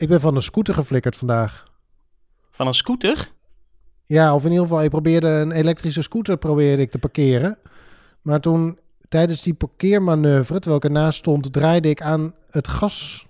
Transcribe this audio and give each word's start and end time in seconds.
Ik 0.00 0.08
ben 0.08 0.20
van 0.20 0.36
een 0.36 0.42
scooter 0.42 0.74
geflikkerd 0.74 1.16
vandaag. 1.16 1.64
Van 2.50 2.66
een 2.66 2.74
scooter? 2.74 3.30
Ja, 4.06 4.34
of 4.34 4.44
in 4.44 4.50
ieder 4.50 4.66
geval, 4.66 4.82
ik 4.82 4.90
probeerde 4.90 5.28
een 5.28 5.52
elektrische 5.52 6.02
scooter 6.02 6.36
probeerde 6.36 6.82
ik 6.82 6.90
te 6.90 6.98
parkeren. 6.98 7.58
Maar 8.22 8.40
toen, 8.40 8.78
tijdens 9.08 9.42
die 9.42 9.54
parkeermanoeuvre, 9.54 10.54
terwijl 10.58 10.76
ik 10.76 10.84
ernaast 10.84 11.18
stond, 11.18 11.52
draaide 11.52 11.88
ik 11.88 12.02
aan 12.02 12.34
het 12.50 12.68
gas 12.68 13.26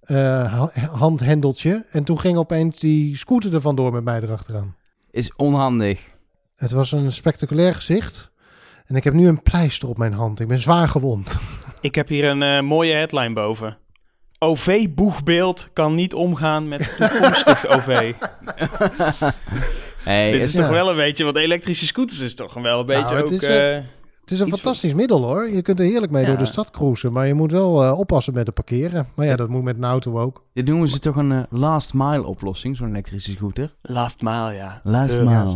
eh, 0.00 0.16
ha- 0.52 0.70
handhendeltje. 0.90 1.84
En 1.90 2.04
toen 2.04 2.20
ging 2.20 2.36
opeens 2.38 2.78
die 2.78 3.16
scooter 3.16 3.54
er 3.54 3.60
vandoor 3.60 3.92
met 3.92 4.04
mij 4.04 4.20
erachteraan. 4.22 4.76
Is 5.10 5.34
onhandig. 5.36 6.16
Het 6.56 6.70
was 6.70 6.92
een 6.92 7.12
spectaculair 7.12 7.74
gezicht. 7.74 8.30
En 8.86 8.96
ik 8.96 9.04
heb 9.04 9.14
nu 9.14 9.28
een 9.28 9.42
pleister 9.42 9.88
op 9.88 9.98
mijn 9.98 10.12
hand. 10.12 10.40
Ik 10.40 10.48
ben 10.48 10.58
zwaar 10.58 10.88
gewond. 10.88 11.38
Ik 11.80 11.94
heb 11.94 12.08
hier 12.08 12.24
een 12.24 12.42
eh, 12.42 12.60
mooie 12.60 12.92
headline 12.94 13.32
boven. 13.32 13.76
OV-boegbeeld 14.38 15.68
kan 15.72 15.94
niet 15.94 16.14
omgaan 16.14 16.68
met 16.68 16.96
toekomstig 16.98 17.66
OV. 17.68 18.12
Hey, 20.04 20.30
Dit 20.30 20.40
het- 20.40 20.48
is 20.48 20.54
ja. 20.54 20.60
toch 20.60 20.70
wel 20.70 20.90
een 20.90 20.96
beetje, 20.96 21.24
want 21.24 21.36
elektrische 21.36 21.86
scooters 21.86 22.20
is 22.20 22.34
toch 22.34 22.54
wel 22.54 22.80
een 22.80 22.86
beetje 22.86 23.02
Nou, 23.02 23.16
het 23.16 23.24
ook... 23.24 23.30
is, 23.30 23.42
eh, 23.42 23.76
eh, 23.76 23.82
Het 24.20 24.30
is 24.30 24.40
een 24.40 24.48
fantastisch 24.48 24.94
middel 24.94 25.24
hoor. 25.24 25.50
Je 25.50 25.62
kunt 25.62 25.78
er 25.80 25.84
heerlijk 25.86 26.12
mee 26.12 26.22
Ja. 26.22 26.28
door 26.28 26.38
de 26.38 26.44
stad 26.44 26.70
cruisen. 26.70 27.12
Maar 27.12 27.26
je 27.26 27.34
moet 27.34 27.52
wel 27.52 27.84
eh, 27.84 27.98
oppassen 27.98 28.34
met 28.34 28.46
het 28.46 28.54
parkeren. 28.54 29.08
Maar 29.14 29.26
ja, 29.26 29.36
dat 29.36 29.48
moet 29.48 29.62
met 29.62 29.76
een 29.76 29.84
auto 29.84 30.18
ook. 30.20 30.44
dit 30.52 30.66
noemen 30.66 30.88
ze 30.88 30.98
toch 30.98 31.16
een 31.16 31.46
last 31.50 31.94
mile 31.94 32.24
oplossing, 32.26 32.76
zo'n 32.76 32.88
elektrische 32.88 33.30
scooter? 33.30 33.74
last 33.82 34.22
mile, 34.22 34.52
ja. 34.52 34.80
Last 34.82 35.18
mile. 35.20 35.30
Ja, 35.30 35.46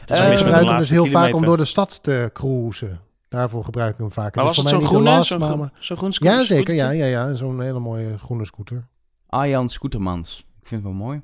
Het 0.00 0.10
is 0.10 0.16
zo. 0.16 0.22
wel 0.22 0.22
Eh, 0.22 0.28
mis 0.28 0.28
ik 0.28 0.28
met 0.30 0.38
de 0.38 0.44
gebruik 0.44 0.66
hem 0.68 0.78
dus 0.78 0.90
heel 0.90 1.06
vaak 1.06 1.34
om 1.34 1.44
door 1.44 1.56
de 1.56 1.64
stad 1.64 2.02
te 2.02 2.30
cruisen. 2.32 3.00
Daarvoor 3.30 3.64
gebruik 3.64 3.92
ik 3.92 3.98
hem 3.98 4.12
vaak. 4.12 4.34
Maar 4.34 4.44
Het 4.44 4.56
was 4.56 4.64
is 4.64 4.70
het 4.70 4.80
zo'n 4.80 4.90
mij 4.90 5.00
niet 5.00 5.04
groene? 5.06 5.24
Zo'n 5.24 5.38
maar- 5.38 5.48
groen, 5.50 5.70
zo'n 5.78 5.96
groen 5.96 6.12
sco- 6.12 6.24
Ja, 6.24 6.44
zeker. 6.44 6.74
Ja, 6.74 6.90
ja, 6.90 7.04
ja. 7.04 7.34
Zo'n 7.34 7.60
hele 7.60 7.78
mooie 7.78 8.18
groene 8.18 8.44
scooter. 8.44 8.88
Arjan 9.26 9.68
Scootermans. 9.68 10.38
Ik 10.60 10.66
vind 10.66 10.82
het 10.84 10.92
wel 10.92 11.00
mooi. 11.06 11.22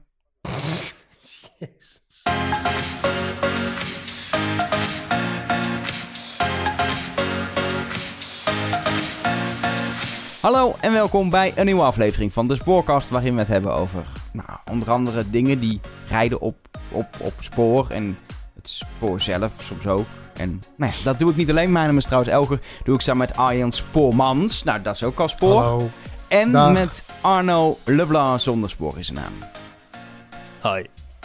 Hallo 10.41 10.75
en 10.81 10.93
welkom 10.93 11.31
bij 11.31 11.53
een 11.57 11.65
nieuwe 11.65 11.83
aflevering 11.83 12.33
van 12.33 12.49
de 12.49 12.57
Spoorkast, 12.57 13.09
waarin 13.09 13.33
we 13.35 13.39
het 13.39 13.49
hebben 13.49 13.75
over 13.75 14.03
nou, 14.33 14.49
onder 14.71 14.91
andere 14.91 15.31
dingen 15.31 15.61
die 15.61 15.81
rijden 16.09 16.41
op, 16.41 16.57
op, 16.93 17.07
op 17.21 17.33
spoor 17.41 17.91
en 17.91 18.19
het 18.55 18.69
spoor 18.69 19.21
zelf 19.21 19.53
soms 19.63 19.87
ook. 19.87 20.07
En 20.37 20.63
nou 20.77 20.93
ja, 20.97 21.05
dat 21.05 21.19
doe 21.19 21.31
ik 21.31 21.37
niet 21.37 21.51
alleen. 21.51 21.73
Mijn 21.73 21.87
naam 21.87 21.97
is 21.97 22.05
trouwens 22.05 22.33
Elger. 22.33 22.59
Doe 22.85 22.95
ik 22.95 23.01
samen 23.01 23.27
met 23.29 23.37
Arjan 23.37 23.73
Spoormans. 23.73 24.63
Nou, 24.65 24.83
dat 24.83 24.95
is 24.95 25.03
ook 25.03 25.19
al 25.21 25.29
spoor. 25.29 25.61
Hallo. 25.63 25.91
En 26.29 26.53
Dag. 26.53 26.73
met 26.73 27.05
Arno 27.21 27.79
Leblanc 27.85 28.41
zonder 28.41 28.71
spoor 28.71 28.99
is 28.99 29.07
zijn 29.07 29.19
naam. 29.19 29.33
Hi. 30.75 30.85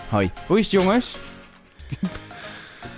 Hoi. 0.10 0.32
Hoe 0.48 0.60
is 0.60 0.72
het, 0.72 0.82
jongens? 0.82 1.18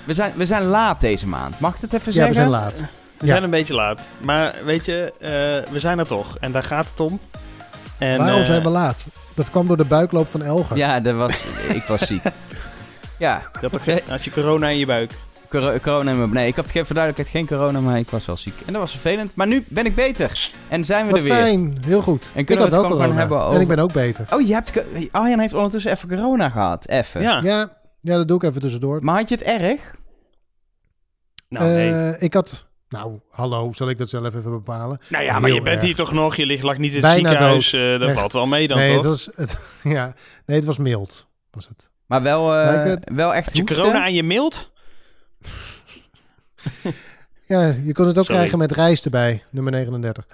We 0.03 0.14
zijn, 0.14 0.34
we 0.36 0.45
zijn 0.45 0.64
laat 0.64 1.02
deze 1.02 1.28
maand. 1.28 1.59
Mag 1.59 1.75
ik 1.75 1.81
het 1.81 1.94
even 1.94 2.06
Ja, 2.08 2.11
zeggen? 2.14 2.30
we 2.30 2.39
zijn 2.39 2.50
laat. 2.50 2.80
We 2.80 2.86
Ja. 3.25 3.28
zijn 3.28 3.44
een 3.44 3.50
beetje 3.50 3.73
laat. 3.73 4.09
Maar 4.22 4.56
weet 4.64 4.86
je, 4.86 5.14
eh, 5.19 5.72
we 5.72 5.80
zijn 5.80 6.00
er 6.00 6.08
toch. 6.08 6.38
En 6.39 6.52
daar 6.52 6.64
gaat 6.64 6.89
het 6.89 7.00
om. 7.00 7.19
En, 7.97 8.17
Waarom 8.17 8.39
eh, 8.39 8.45
zijn 8.45 8.64
we 8.64 8.69
laat? 8.69 9.06
Dat 9.36 9.50
kwam 9.50 9.67
door 9.67 9.78
de 9.78 9.86
buikloop 9.86 10.31
van 10.31 10.41
Elger. 10.41 10.78
Ja, 10.78 11.00
dat 11.00 11.16
was, 11.16 11.34
ik 11.69 11.84
was 11.84 12.02
ziek. 12.08 12.22
Ja, 13.17 13.41
had 13.61 13.72
toch 13.72 14.09
Als 14.09 14.23
je 14.23 14.31
corona 14.31 14.67
in 14.69 14.78
je 14.78 14.86
buik. 14.86 15.11
Cor- 15.59 15.80
corona 15.80 16.12
in 16.12 16.18
mijn... 16.18 16.30
Nee, 16.30 16.48
ik 16.48 16.56
had 16.56 16.72
geen 16.72 16.86
verduidelijkheid 16.86 17.38
geen 17.38 17.58
corona, 17.58 17.80
maar 17.80 17.98
ik 18.00 18.09
was 18.09 18.26
wel 18.26 18.38
ziek. 18.38 18.54
En 18.66 18.73
dat 18.73 18.82
was 18.82 18.92
vervelend. 18.92 19.36
Maar 19.36 19.48
nu 19.48 19.66
ben 19.68 19.86
ik 19.86 19.96
beter. 19.96 20.50
En 20.70 20.86
zijn 20.86 21.06
we 21.06 21.12
Wat 21.12 21.20
er 21.20 21.26
weer. 21.26 21.34
fijn. 21.36 21.78
Heel 21.86 22.02
goed. 22.02 22.32
En 22.34 22.40
ik 22.40 22.46
kunnen 22.46 22.66
we 22.66 22.72
had 22.76 22.84
het 22.84 22.92
ook 22.94 23.00
gewoon 23.00 23.18
hebben 23.18 23.38
En 23.38 23.44
over- 23.44 23.62
ik 23.62 23.68
ben 23.68 23.80
ook 23.80 23.94
beter. 23.94 24.26
Oh, 24.30 24.48
je 24.48 24.54
hebt... 24.54 24.74
Arjan 25.12 25.40
heeft 25.40 25.54
ondertussen 25.54 25.92
even 25.92 26.09
corona 26.09 26.50
gehad. 26.50 26.88
Even. 26.90 27.22
Ja. 27.22 27.42
Ja, 27.44 27.78
ja, 28.02 28.16
dat 28.18 28.28
doe 28.28 28.38
ik 28.38 28.44
even 28.44 28.62
tussendoor. 28.62 29.04
Maar 29.04 29.18
had 29.20 29.30
je 29.30 29.36
het 29.36 29.44
erg? 29.44 29.81
Nou, 31.50 31.66
nee. 31.72 31.91
Eh, 31.91 32.22
ik 32.22 32.34
had... 32.34 32.66
Nou, 32.90 33.20
hallo. 33.30 33.72
Zal 33.74 33.90
ik 33.90 33.97
dat 33.97 34.09
zelf 34.09 34.25
even 34.35 34.52
bepalen? 34.52 35.00
nou 35.09 35.24
ja, 35.24 35.34
maar 35.40 35.44
heel 35.50 35.53
je 35.53 35.62
bent 35.62 35.75
erg. 35.75 35.84
hier 35.85 35.96
toch 35.96 36.12
nog. 36.14 36.35
Je 36.35 36.46
ligt, 36.46 36.64
lag 36.64 36.78
niet 36.78 36.94
in 36.94 37.03
het 37.03 37.14
Bijna 37.14 37.30
ziekenhuis. 37.30 37.74
eh, 37.74 38.00
dat 38.00 38.02
Echt. 38.09 38.20
valt 38.20 38.31
wel 38.31 38.46
mee 38.47 38.68
dan, 38.68 38.78
nee, 38.78 38.88
toch? 38.88 38.96
Het 38.96 39.06
was, 39.06 39.30
het, 39.35 39.58
ja, 39.96 40.14
nee, 40.46 40.58
het 40.58 40.66
was 40.66 40.78
mild. 40.78 41.28
Was 41.52 41.68
het. 41.68 41.90
Maar 42.06 42.22
wel, 42.22 42.56
eh, 42.56 42.66
Maar 42.66 42.88
ik 42.88 43.00
wel 43.16 43.34
echt 43.34 43.46
Had 43.46 43.56
je 43.56 43.62
hoesten? 43.62 43.84
corona 43.84 44.03
aan 44.03 44.14
je 44.14 44.24
mild? 44.24 44.72
Ja, 47.46 47.74
je 47.84 47.94
kon 47.94 48.07
het 48.07 48.18
ook 48.18 48.24
Sorry. 48.24 48.38
krijgen 48.40 48.57
met 48.57 48.72
rijst 48.72 49.06
erbij, 49.06 49.44
nummer 49.50 49.72
39. 49.72 50.28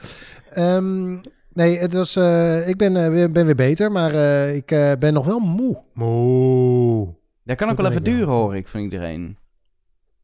Ehm, 0.50 1.17
nee, 1.53 1.78
het 1.79 1.94
was, 1.94 2.16
eh, 2.16 2.67
ik 2.67 2.78
ben, 2.78 2.95
eh, 3.03 3.09
weer, 3.09 3.31
ben 3.31 3.45
weer 3.45 3.56
beter, 3.56 3.91
maar 3.91 4.13
eh, 4.13 4.56
ik 4.56 4.72
eh, 4.72 4.91
ben 5.00 5.13
nog 5.13 5.25
wel 5.25 5.39
moe. 5.39 5.78
Moe. 5.94 7.07
Dat 7.44 7.57
kan 7.57 7.69
ook 7.69 7.78
Dat 7.78 7.85
wel 7.85 7.91
even 7.95 8.03
wel. 8.03 8.13
duren, 8.13 8.34
hoor 8.34 8.56
ik, 8.56 8.68
van 8.68 8.79
iedereen. 8.79 9.38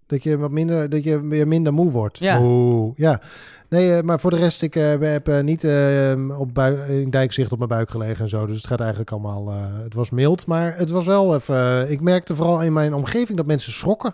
Dat 0.07 0.23
je 0.23 0.37
wat 0.37 0.51
minder, 0.51 0.89
dat 0.89 1.03
je 1.03 1.27
weer 1.27 1.47
minder 1.47 1.73
moe 1.73 1.91
wordt. 1.91 2.17
Ja. 2.19 2.39
Moe. 2.39 2.93
Ja. 2.95 3.21
Nee, 3.69 4.03
maar 4.03 4.19
voor 4.19 4.31
de 4.31 4.37
rest, 4.37 4.61
ik 4.61 4.73
heb 4.73 5.41
niet 5.43 5.63
eh, 5.63 6.39
op 6.39 6.53
bui- 6.53 7.01
in 7.01 7.09
dijkzicht 7.09 7.51
op 7.51 7.57
mijn 7.57 7.69
buik 7.69 7.89
gelegen 7.89 8.23
en 8.23 8.29
zo. 8.29 8.45
Dus 8.45 8.57
het 8.57 8.67
gaat 8.67 8.79
eigenlijk 8.79 9.11
allemaal, 9.11 9.49
eh, 9.51 9.57
het 9.83 9.93
was 9.93 10.09
mild, 10.09 10.45
maar 10.45 10.77
het 10.77 10.89
was 10.89 11.05
wel 11.05 11.35
even, 11.35 11.91
ik 11.91 12.01
merkte 12.01 12.35
vooral 12.35 12.61
in 12.63 12.73
mijn 12.73 12.93
omgeving 12.93 13.37
dat 13.37 13.45
mensen 13.47 13.71
schrokken. 13.73 14.13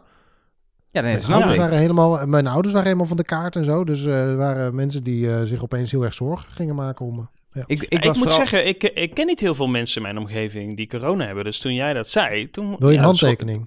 Ja, 0.91 1.01
nee, 1.01 1.15
dat 1.15 1.27
Mijn 1.27 1.41
snap 1.41 1.51
ik. 1.53 1.59
waren 1.59 1.77
helemaal, 1.77 2.25
mijn 2.27 2.47
ouders 2.47 2.73
waren 2.73 2.87
helemaal 2.87 3.07
van 3.07 3.17
de 3.17 3.23
kaart 3.23 3.55
en 3.55 3.65
zo. 3.65 3.83
Dus 3.83 4.05
eh, 4.05 4.21
er 4.21 4.35
waren 4.37 4.75
mensen 4.75 5.03
die 5.03 5.33
eh, 5.33 5.41
zich 5.43 5.63
opeens 5.63 5.91
heel 5.91 6.03
erg 6.03 6.13
zorgen 6.13 6.51
gingen 6.51 6.75
maken 6.75 7.05
om 7.05 7.15
me. 7.15 7.21
Ja. 7.53 7.63
Ik, 7.67 7.83
ik, 7.83 8.03
moet 8.05 8.17
vooral- 8.17 8.35
zeggen, 8.35 8.67
ik, 8.67 8.83
ik 8.83 9.13
ken 9.13 9.25
niet 9.25 9.39
heel 9.39 9.55
veel 9.55 9.67
mensen 9.67 9.95
in 9.95 10.01
mijn 10.01 10.17
omgeving 10.17 10.77
die 10.77 10.87
corona 10.87 11.25
hebben. 11.25 11.43
Dus 11.43 11.59
toen 11.59 11.73
jij 11.73 11.93
dat 11.93 12.09
zei, 12.09 12.49
toen... 12.49 12.75
Wil 12.79 12.89
je 12.89 12.95
een 12.95 12.99
ja, 13.01 13.05
handtekening? 13.07 13.65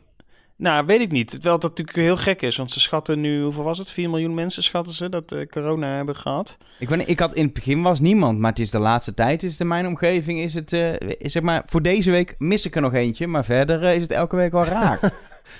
Nou, 0.56 0.86
weet 0.86 1.00
ik 1.00 1.10
niet. 1.10 1.30
Terwijl 1.30 1.58
dat 1.58 1.70
natuurlijk 1.70 1.96
heel 1.96 2.16
gek 2.16 2.42
is. 2.42 2.56
Want 2.56 2.70
ze 2.70 2.80
schatten 2.80 3.20
nu, 3.20 3.42
hoeveel 3.42 3.62
was 3.64 3.78
het? 3.78 3.90
4 3.90 4.10
miljoen 4.10 4.34
mensen 4.34 4.62
schatten 4.62 4.92
ze 4.94 5.08
dat 5.08 5.32
eh, 5.32 5.46
corona 5.46 5.96
hebben 5.96 6.16
gehad. 6.16 6.56
Ik, 6.78 6.88
weet 6.88 6.98
niet, 6.98 7.08
ik 7.08 7.18
had 7.18 7.34
in 7.34 7.44
het 7.44 7.54
begin 7.54 7.82
was 7.82 8.00
niemand, 8.00 8.38
maar 8.38 8.50
het 8.50 8.58
is 8.58 8.70
de 8.70 8.78
laatste 8.78 9.14
tijd, 9.14 9.42
is 9.42 9.50
het 9.50 9.60
in 9.60 9.68
mijn 9.68 9.86
omgeving, 9.86 10.38
is 10.38 10.54
het, 10.54 10.72
eh, 10.72 10.88
zeg 11.18 11.42
maar, 11.42 11.62
voor 11.66 11.82
deze 11.82 12.10
week 12.10 12.34
mis 12.38 12.66
ik 12.66 12.74
er 12.76 12.82
nog 12.82 12.94
eentje, 12.94 13.26
maar 13.26 13.44
verder 13.44 13.82
eh, 13.82 13.94
is 13.96 14.02
het 14.02 14.12
elke 14.12 14.36
week 14.36 14.52
wel 14.52 14.64
raak. 14.64 15.00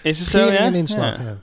Is 0.03 0.19
het 0.19 0.29
zo, 0.29 0.39
ja? 0.39 0.59
en 0.59 0.75
inslag, 0.75 1.17
Ja. 1.17 1.23
ja. 1.25 1.37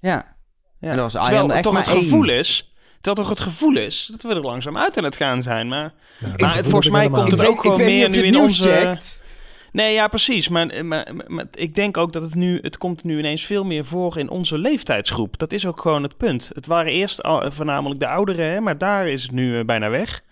Ja. 0.00 0.36
Ja. 0.80 0.90
En 0.90 0.96
dat 0.96 1.12
was 1.12 1.24
Terwijl 1.24 1.52
echt 1.52 1.62
toch 1.62 1.72
maar 1.72 1.82
het 1.82 1.90
gevoel 1.92 2.28
is... 2.28 2.72
Terwijl 3.00 3.16
toch 3.26 3.28
het 3.28 3.40
gevoel 3.48 3.76
is 3.76 4.08
dat 4.12 4.22
we 4.22 4.28
er 4.28 4.40
langzaam 4.40 4.76
uit 4.78 4.96
aan 4.98 5.04
het 5.04 5.16
gaan 5.16 5.42
zijn. 5.42 5.68
Maar 5.68 5.94
Ja, 6.18 6.28
Maar 6.28 6.36
dat 6.38 6.54
het- 6.54 6.66
volgens 6.66 6.90
mij 6.90 7.08
komt 7.10 7.30
het 7.30 7.46
ook 7.46 7.60
gewoon 7.60 7.76
meer 7.84 8.08
nu 8.10 8.16
in 8.16 8.24
het 8.24 8.34
nieuws 8.34 8.58
onze- 8.58 8.62
checkt. 8.70 9.24
Nee, 9.72 9.94
ja, 9.94 10.08
precies. 10.08 10.48
Maar, 10.48 10.66
maar, 10.84 11.08
maar, 11.14 11.24
maar 11.26 11.44
ik 11.52 11.74
denk 11.74 11.96
ook 11.96 12.12
dat 12.12 12.22
het 12.22 12.34
nu... 12.34 12.58
Het 12.62 12.78
komt 12.78 13.04
nu 13.04 13.18
ineens 13.18 13.44
veel 13.44 13.64
meer 13.64 13.84
voor 13.84 14.18
in 14.18 14.28
onze 14.30 14.58
leeftijdsgroep. 14.58 15.38
Dat 15.38 15.52
is 15.52 15.66
ook 15.66 15.80
gewoon 15.80 16.02
het 16.02 16.16
punt. 16.16 16.50
Het 16.54 16.66
waren 16.66 16.92
eerst 16.92 17.22
al, 17.22 17.50
voornamelijk 17.50 18.00
de 18.00 18.08
ouderen, 18.08 18.46
hè, 18.52 18.60
maar 18.60 18.78
daar 18.78 19.08
is 19.08 19.22
het 19.22 19.32
nu 19.32 19.58
eh, 19.58 19.64
bijna 19.64 19.88
weg. 19.90 20.22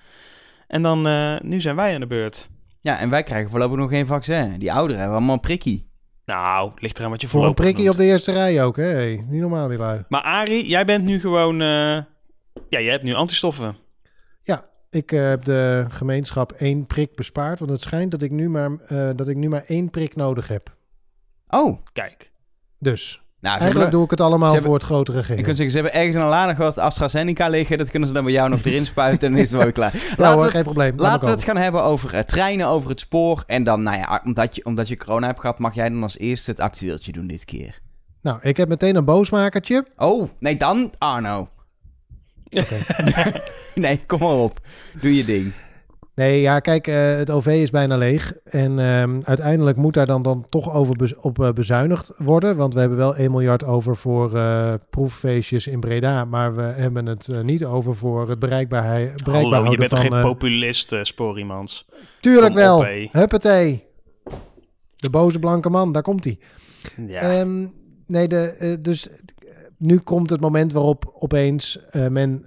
En 0.66 0.82
dan, 0.82 1.06
eh, 1.06 1.36
nu 1.40 1.60
zijn 1.60 1.76
wij 1.76 1.94
aan 1.94 2.00
de 2.00 2.06
beurt. 2.06 2.48
Ja, 2.80 2.98
en 2.98 3.10
wij 3.10 3.22
krijgen 3.22 3.50
voorlopig 3.50 3.76
nog 3.76 3.90
geen 3.90 4.06
vaccin. 4.06 4.58
Die 4.58 4.72
ouderen 4.72 4.98
hebben 5.00 5.16
allemaal 5.16 5.34
een 5.34 5.40
prikkie. 5.40 5.85
Nou, 6.26 6.72
ligt 6.76 6.98
eraan 6.98 7.10
wat 7.10 7.20
je 7.20 7.28
Voor 7.28 7.40
een 7.40 7.46
voorlopig 7.46 7.64
prikkie 7.64 7.90
op 7.90 7.96
de 7.96 8.04
eerste 8.04 8.32
rij 8.32 8.64
ook, 8.64 8.76
hè? 8.76 8.82
Hey, 8.84 9.24
niet 9.28 9.40
normaal 9.40 9.68
die 9.68 9.78
lui. 9.78 10.04
Maar 10.08 10.22
Arie, 10.22 10.66
jij 10.66 10.84
bent 10.84 11.04
nu 11.04 11.20
gewoon... 11.20 11.60
eh, 11.60 11.68
ja, 12.68 12.80
jij 12.80 12.90
hebt 12.90 13.02
nu 13.02 13.14
antistoffen. 13.14 13.76
Ja, 14.42 14.68
ik 14.90 15.12
eh, 15.12 15.28
heb 15.28 15.44
de 15.44 15.84
gemeenschap 15.88 16.52
één 16.52 16.86
prik 16.86 17.14
bespaard. 17.14 17.58
Want 17.58 17.70
het 17.70 17.80
schijnt 17.80 18.10
dat 18.10 18.22
ik 18.22 18.30
nu 18.30 18.48
maar, 18.48 18.70
eh, 18.86 19.10
dat 19.16 19.28
ik 19.28 19.36
nu 19.36 19.48
maar 19.48 19.64
één 19.66 19.90
prik 19.90 20.16
nodig 20.16 20.48
heb. 20.48 20.76
Oh, 21.48 21.82
Kijk. 21.92 22.30
Dus 22.78 23.20
nou, 23.46 23.60
eigenlijk 23.60 23.90
doe 23.90 24.04
ik 24.04 24.10
het 24.10 24.20
allemaal 24.20 24.48
hebben- 24.48 24.64
voor 24.66 24.74
het 24.74 24.84
grotere 24.84 25.18
ik 25.18 25.24
geheel. 25.24 25.42
kan 25.42 25.54
zeggen, 25.54 25.70
ze 25.70 25.80
hebben 25.80 25.94
ergens 25.94 26.16
in 26.16 26.22
een 26.22 26.28
lading 26.28 26.58
wat 26.58 26.78
AstraZeneca 26.78 27.48
liggen. 27.48 27.78
Dat 27.78 27.90
kunnen 27.90 28.08
ze 28.08 28.14
dan 28.14 28.24
bij 28.24 28.32
jou 28.32 28.48
nog 28.48 28.64
erin 28.64 28.86
spuiten 28.86 29.26
en 29.26 29.32
dan 29.32 29.42
is 29.42 29.48
het 29.48 29.56
wel 29.56 29.62
weer 29.62 29.72
klaar. 29.72 29.92
Laten 30.16 30.34
hoor, 30.34 30.44
we, 30.44 30.50
geen 30.50 30.62
probleem. 30.62 30.92
Laten 30.96 31.24
we 31.24 31.30
het 31.30 31.44
gaan 31.44 31.56
hebben 31.56 31.82
over 31.82 32.14
eh, 32.14 32.20
treinen, 32.20 32.66
over 32.66 32.90
het 32.90 33.00
spoor. 33.00 33.42
En 33.46 33.64
dan, 33.64 33.82
nou 33.82 33.98
ja, 33.98 34.22
omdat 34.24 34.54
je, 34.56 34.64
omdat 34.64 34.88
je 34.88 34.96
corona 34.96 35.26
hebt 35.26 35.40
gehad, 35.40 35.58
mag 35.58 35.74
jij 35.74 35.88
dan 35.88 36.02
als 36.02 36.18
eerste 36.18 36.50
het 36.50 36.60
actueeltje 36.60 37.12
doen 37.12 37.26
dit 37.26 37.44
keer. 37.44 37.80
Nou, 38.22 38.38
ik 38.42 38.56
heb 38.56 38.68
meteen 38.68 38.96
een 38.96 39.04
boosmakertje. 39.04 39.86
Oh, 39.96 40.28
nee, 40.38 40.56
dan 40.56 40.92
Arno. 40.98 41.48
nee, 43.74 44.00
kom 44.06 44.18
maar 44.18 44.28
op. 44.28 44.60
Doe 45.00 45.16
je 45.16 45.24
ding. 45.24 45.52
Nee, 46.16 46.40
ja, 46.40 46.60
kijk, 46.60 46.86
eh, 46.86 47.16
het 47.16 47.30
OV 47.30 47.46
is 47.46 47.70
bijna 47.70 47.96
leeg. 47.96 48.32
En 48.44 48.78
ehm, 48.78 49.20
uiteindelijk 49.24 49.76
moet 49.76 49.94
daar 49.94 50.06
dan, 50.06 50.22
dan 50.22 50.46
toch 50.48 50.74
over 50.74 50.96
bez- 50.96 51.14
op 51.14 51.40
eh, 51.40 51.52
bezuinigd 51.52 52.12
worden. 52.16 52.56
Want 52.56 52.74
we 52.74 52.80
hebben 52.80 52.98
wel 52.98 53.16
1 53.16 53.30
miljard 53.30 53.64
over 53.64 53.96
voor 53.96 54.36
eh, 54.36 54.74
proeffeestjes 54.90 55.66
in 55.66 55.80
Breda. 55.80 56.24
Maar 56.24 56.54
we 56.56 56.62
hebben 56.62 57.06
het 57.06 57.30
niet 57.42 57.64
over 57.64 57.94
voor 57.94 58.28
het 58.28 58.38
bereikbaarheid, 58.38 59.24
bereikbaar 59.24 59.58
Hallo, 59.58 59.70
je 59.70 59.76
bent 59.76 59.90
toch 59.90 60.00
van... 60.02 60.12
geen 60.12 60.22
populist, 60.22 60.94
Sporiemans? 61.02 61.86
tuurlijk 62.20 62.54
Kom 62.54 62.62
wel. 62.62 62.84
Huppatee. 63.10 63.84
De 64.96 65.10
boze 65.10 65.38
blanke 65.38 65.70
man, 65.70 65.92
daar 65.92 66.02
komt 66.02 66.24
hij. 66.24 66.38
Ja. 67.06 67.20
Ehm, 67.20 67.66
nee, 68.06 68.28
de, 68.28 68.78
dus 68.80 69.08
nu 69.78 69.98
komt 69.98 70.30
het 70.30 70.40
moment 70.40 70.72
waarop 70.72 71.14
opeens 71.18 71.78
men 72.10 72.46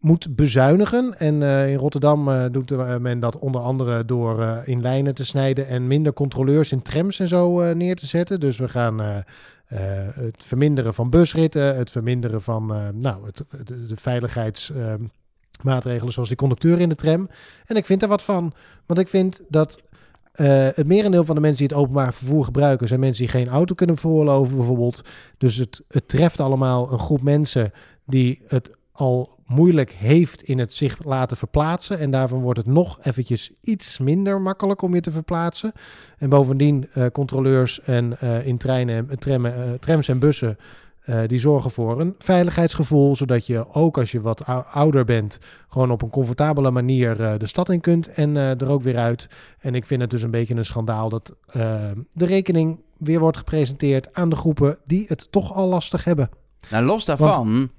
moet 0.00 0.36
bezuinigen. 0.36 1.18
En 1.18 1.42
eh, 1.42 1.70
in 1.70 1.76
Rotterdam 1.76 2.28
eh, 2.28 2.44
doet 2.50 2.70
eh, 2.70 2.96
men 2.96 3.20
dat 3.20 3.38
onder 3.38 3.60
andere 3.60 4.04
door 4.04 4.62
in 4.64 4.82
lijnen 4.82 5.14
te 5.14 5.24
snijden 5.24 5.66
en 5.66 5.86
minder 5.86 6.12
controleurs 6.12 6.72
in 6.72 6.82
trams 6.82 7.20
en 7.20 7.28
zo 7.28 7.74
neer 7.74 7.96
te 7.96 8.06
zetten. 8.06 8.40
Dus 8.40 8.58
we 8.58 8.68
gaan 8.68 9.24
het 9.68 10.44
verminderen 10.44 10.94
van 10.94 11.10
busritten, 11.10 11.76
het 11.76 11.90
verminderen 11.90 12.42
van 12.42 12.72
nou, 12.94 13.26
het, 13.26 13.44
de, 13.64 13.96
veiligheidsmaatregelen 13.96 16.12
zoals 16.12 16.28
die 16.28 16.36
conducteur 16.36 16.80
in 16.80 16.88
de 16.88 16.94
tram. 16.94 17.28
En 17.66 17.76
ik 17.76 17.86
vind 17.86 18.02
er 18.02 18.08
wat 18.08 18.22
van, 18.22 18.52
want 18.86 19.00
ik 19.00 19.08
vind 19.08 19.42
dat 19.48 19.80
het 20.32 20.86
merendeel 20.86 21.24
van 21.24 21.34
de 21.34 21.40
mensen 21.40 21.66
die 21.66 21.76
het 21.76 21.84
openbaar 21.84 22.14
vervoer 22.14 22.44
gebruiken 22.44 22.88
zijn 22.88 23.00
mensen 23.00 23.24
die 23.24 23.32
geen 23.32 23.48
auto 23.48 23.74
kunnen 23.74 23.96
veroorloven 23.96 24.56
bijvoorbeeld. 24.56 25.02
Dus 25.38 25.56
het, 25.56 25.84
het 25.88 26.08
treft 26.08 26.40
allemaal 26.40 26.92
een 26.92 26.98
groep 26.98 27.22
mensen 27.22 27.72
die 28.04 28.42
het 28.46 28.76
al 28.92 29.37
moeilijk 29.48 29.90
heeft 29.90 30.42
in 30.42 30.58
het 30.58 30.74
zich 30.74 31.04
laten 31.04 31.36
verplaatsen. 31.36 31.98
En 31.98 32.10
daarvan 32.10 32.40
wordt 32.40 32.58
het 32.58 32.66
nog 32.66 32.98
eventjes 33.02 33.52
iets 33.60 33.98
minder 33.98 34.40
makkelijk 34.40 34.82
om 34.82 34.94
je 34.94 35.00
te 35.00 35.10
verplaatsen. 35.10 35.72
En 36.18 36.28
bovendien 36.28 36.88
eh, 36.92 37.06
controleurs 37.12 37.80
en 37.80 38.20
eh, 38.20 38.46
in 38.46 38.58
treinen 38.58 39.10
en 39.10 39.44
eh, 39.44 39.72
trams 39.72 40.08
en 40.08 40.18
bussen. 40.18 40.58
die 41.26 41.38
zorgen 41.38 41.70
voor 41.70 42.00
een 42.00 42.14
veiligheidsgevoel, 42.18 43.16
zodat 43.16 43.46
je 43.46 43.74
ook 43.74 43.98
als 43.98 44.12
je 44.12 44.20
wat 44.20 44.46
ou- 44.46 44.64
ouder 44.72 45.04
bent, 45.04 45.38
gewoon 45.68 45.90
op 45.90 46.02
een 46.02 46.10
comfortabele 46.10 46.70
manier 46.70 47.38
de 47.38 47.46
stad 47.46 47.68
in 47.68 47.80
kunt 47.80 48.12
en 48.12 48.36
er 48.36 48.68
ook 48.68 48.82
weer 48.82 48.96
uit. 48.96 49.28
En 49.58 49.74
ik 49.74 49.86
vind 49.86 50.00
het 50.00 50.10
dus 50.10 50.22
een 50.22 50.30
beetje 50.30 50.54
een 50.54 50.64
schandaal 50.64 51.08
dat 51.08 51.36
de 52.12 52.26
rekening 52.26 52.80
weer 52.96 53.20
wordt 53.20 53.36
gepresenteerd 53.36 54.14
aan 54.14 54.28
de 54.30 54.36
groepen 54.36 54.78
die 54.86 55.04
het 55.08 55.32
toch 55.32 55.54
al 55.54 55.68
lastig 55.68 56.04
hebben. 56.04 56.30
Nou, 56.70 56.84
los 56.84 57.04
daarvan, 57.04 57.70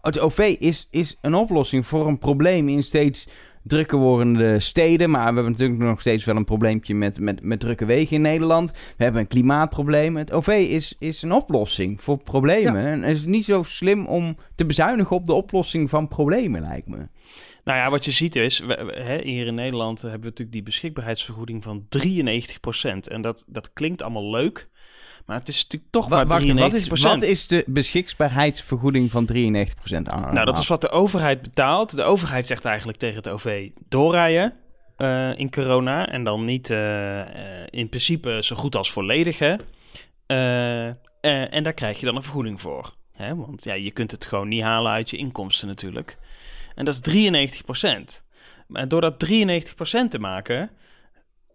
het 0.00 0.20
OV 0.20 0.54
is, 0.58 0.88
is 0.90 1.18
een 1.20 1.34
oplossing 1.34 1.86
voor 1.86 2.06
een 2.06 2.18
probleem 2.18 2.68
in 2.68 2.82
steeds 2.82 3.28
drukker 3.64 3.98
wordende 3.98 4.60
steden. 4.60 5.10
Maar 5.10 5.28
we 5.28 5.34
hebben 5.34 5.52
natuurlijk 5.52 5.80
nog 5.80 6.00
steeds 6.00 6.24
wel 6.24 6.36
een 6.36 6.44
probleempje 6.44 6.94
met, 6.94 7.20
met, 7.20 7.42
met 7.42 7.60
drukke 7.60 7.84
wegen 7.84 8.16
in 8.16 8.22
Nederland. 8.22 8.70
We 8.96 9.04
hebben 9.04 9.20
een 9.20 9.28
klimaatprobleem. 9.28 10.16
Het 10.16 10.32
OV 10.32 10.48
is, 10.70 10.96
is 10.98 11.22
een 11.22 11.32
oplossing 11.32 12.02
voor 12.02 12.22
problemen. 12.22 12.76
En 12.86 13.02
het 13.02 13.16
is 13.16 13.24
niet 13.24 13.44
zo 13.44 13.62
slim 13.62 14.06
om 14.06 14.36
te 14.54 14.66
bezuinigen 14.66 15.16
op 15.16 15.26
de 15.26 15.32
oplossing 15.34 15.90
van 15.90 16.08
problemen, 16.08 16.60
lijkt 16.60 16.88
me. 16.88 17.08
Nou 17.64 17.78
ja, 17.78 17.90
wat 17.90 18.04
je 18.04 18.10
ziet 18.10 18.36
is, 18.36 18.58
we- 18.58 18.66
we- 18.66 19.00
hè, 19.02 19.20
hier 19.22 19.46
in 19.46 19.54
Nederland 19.54 20.00
hebben 20.02 20.20
we 20.20 20.26
natuurlijk 20.26 20.52
die 20.52 20.62
beschikbaarheidsvergoeding 20.62 21.62
van 21.62 21.86
93%. 21.88 23.08
En 23.08 23.22
dat, 23.22 23.44
dat 23.46 23.72
klinkt 23.72 24.02
allemaal 24.02 24.30
leuk, 24.30 24.68
maar 25.26 25.38
het 25.38 25.48
is 25.48 25.62
natuurlijk 25.62 25.92
toch 25.92 26.08
Wa- 26.08 26.16
maar 26.16 26.26
wacht, 26.26 26.46
93%. 26.46 26.58
wat, 26.58 26.74
is, 26.74 26.88
wat 26.88 27.22
is 27.22 27.46
de 27.46 27.64
beschikbaarheidsvergoeding 27.66 29.10
van 29.10 29.28
93%? 29.36 29.36
aan? 30.02 30.34
Nou, 30.34 30.44
dat 30.44 30.58
is 30.58 30.66
wat 30.66 30.80
de 30.80 30.90
overheid 30.90 31.42
betaalt. 31.42 31.96
De 31.96 32.02
overheid 32.02 32.46
zegt 32.46 32.64
eigenlijk 32.64 32.98
tegen 32.98 33.16
het 33.16 33.28
OV 33.28 33.68
doorrijden 33.88 34.52
eh, 34.96 35.38
in 35.38 35.50
corona. 35.50 36.08
En 36.08 36.24
dan 36.24 36.44
niet 36.44 36.70
eh, 36.70 37.20
eh, 37.20 37.66
in 37.70 37.88
principe 37.88 38.38
zo 38.42 38.56
goed 38.56 38.76
als 38.76 38.92
volledig, 38.92 39.38
hè. 39.38 39.56
Eh, 41.22 41.54
en 41.54 41.62
daar 41.62 41.72
krijg 41.74 42.00
je 42.00 42.06
dan 42.06 42.16
een 42.16 42.22
vergoeding 42.22 42.60
voor. 42.60 42.94
Hè? 43.16 43.36
Want 43.36 43.64
ja, 43.64 43.74
je 43.74 43.90
kunt 43.90 44.10
het 44.10 44.24
gewoon 44.24 44.48
niet 44.48 44.62
halen 44.62 44.92
uit 44.92 45.10
je 45.10 45.16
inkomsten 45.16 45.68
natuurlijk. 45.68 46.18
En 46.74 46.84
dat 46.84 46.94
is 46.94 47.00
93% 47.00 48.22
Maar 48.66 48.88
door 48.88 49.00
dat 49.00 49.26
93% 49.26 50.08
te 50.08 50.18
maken... 50.18 50.70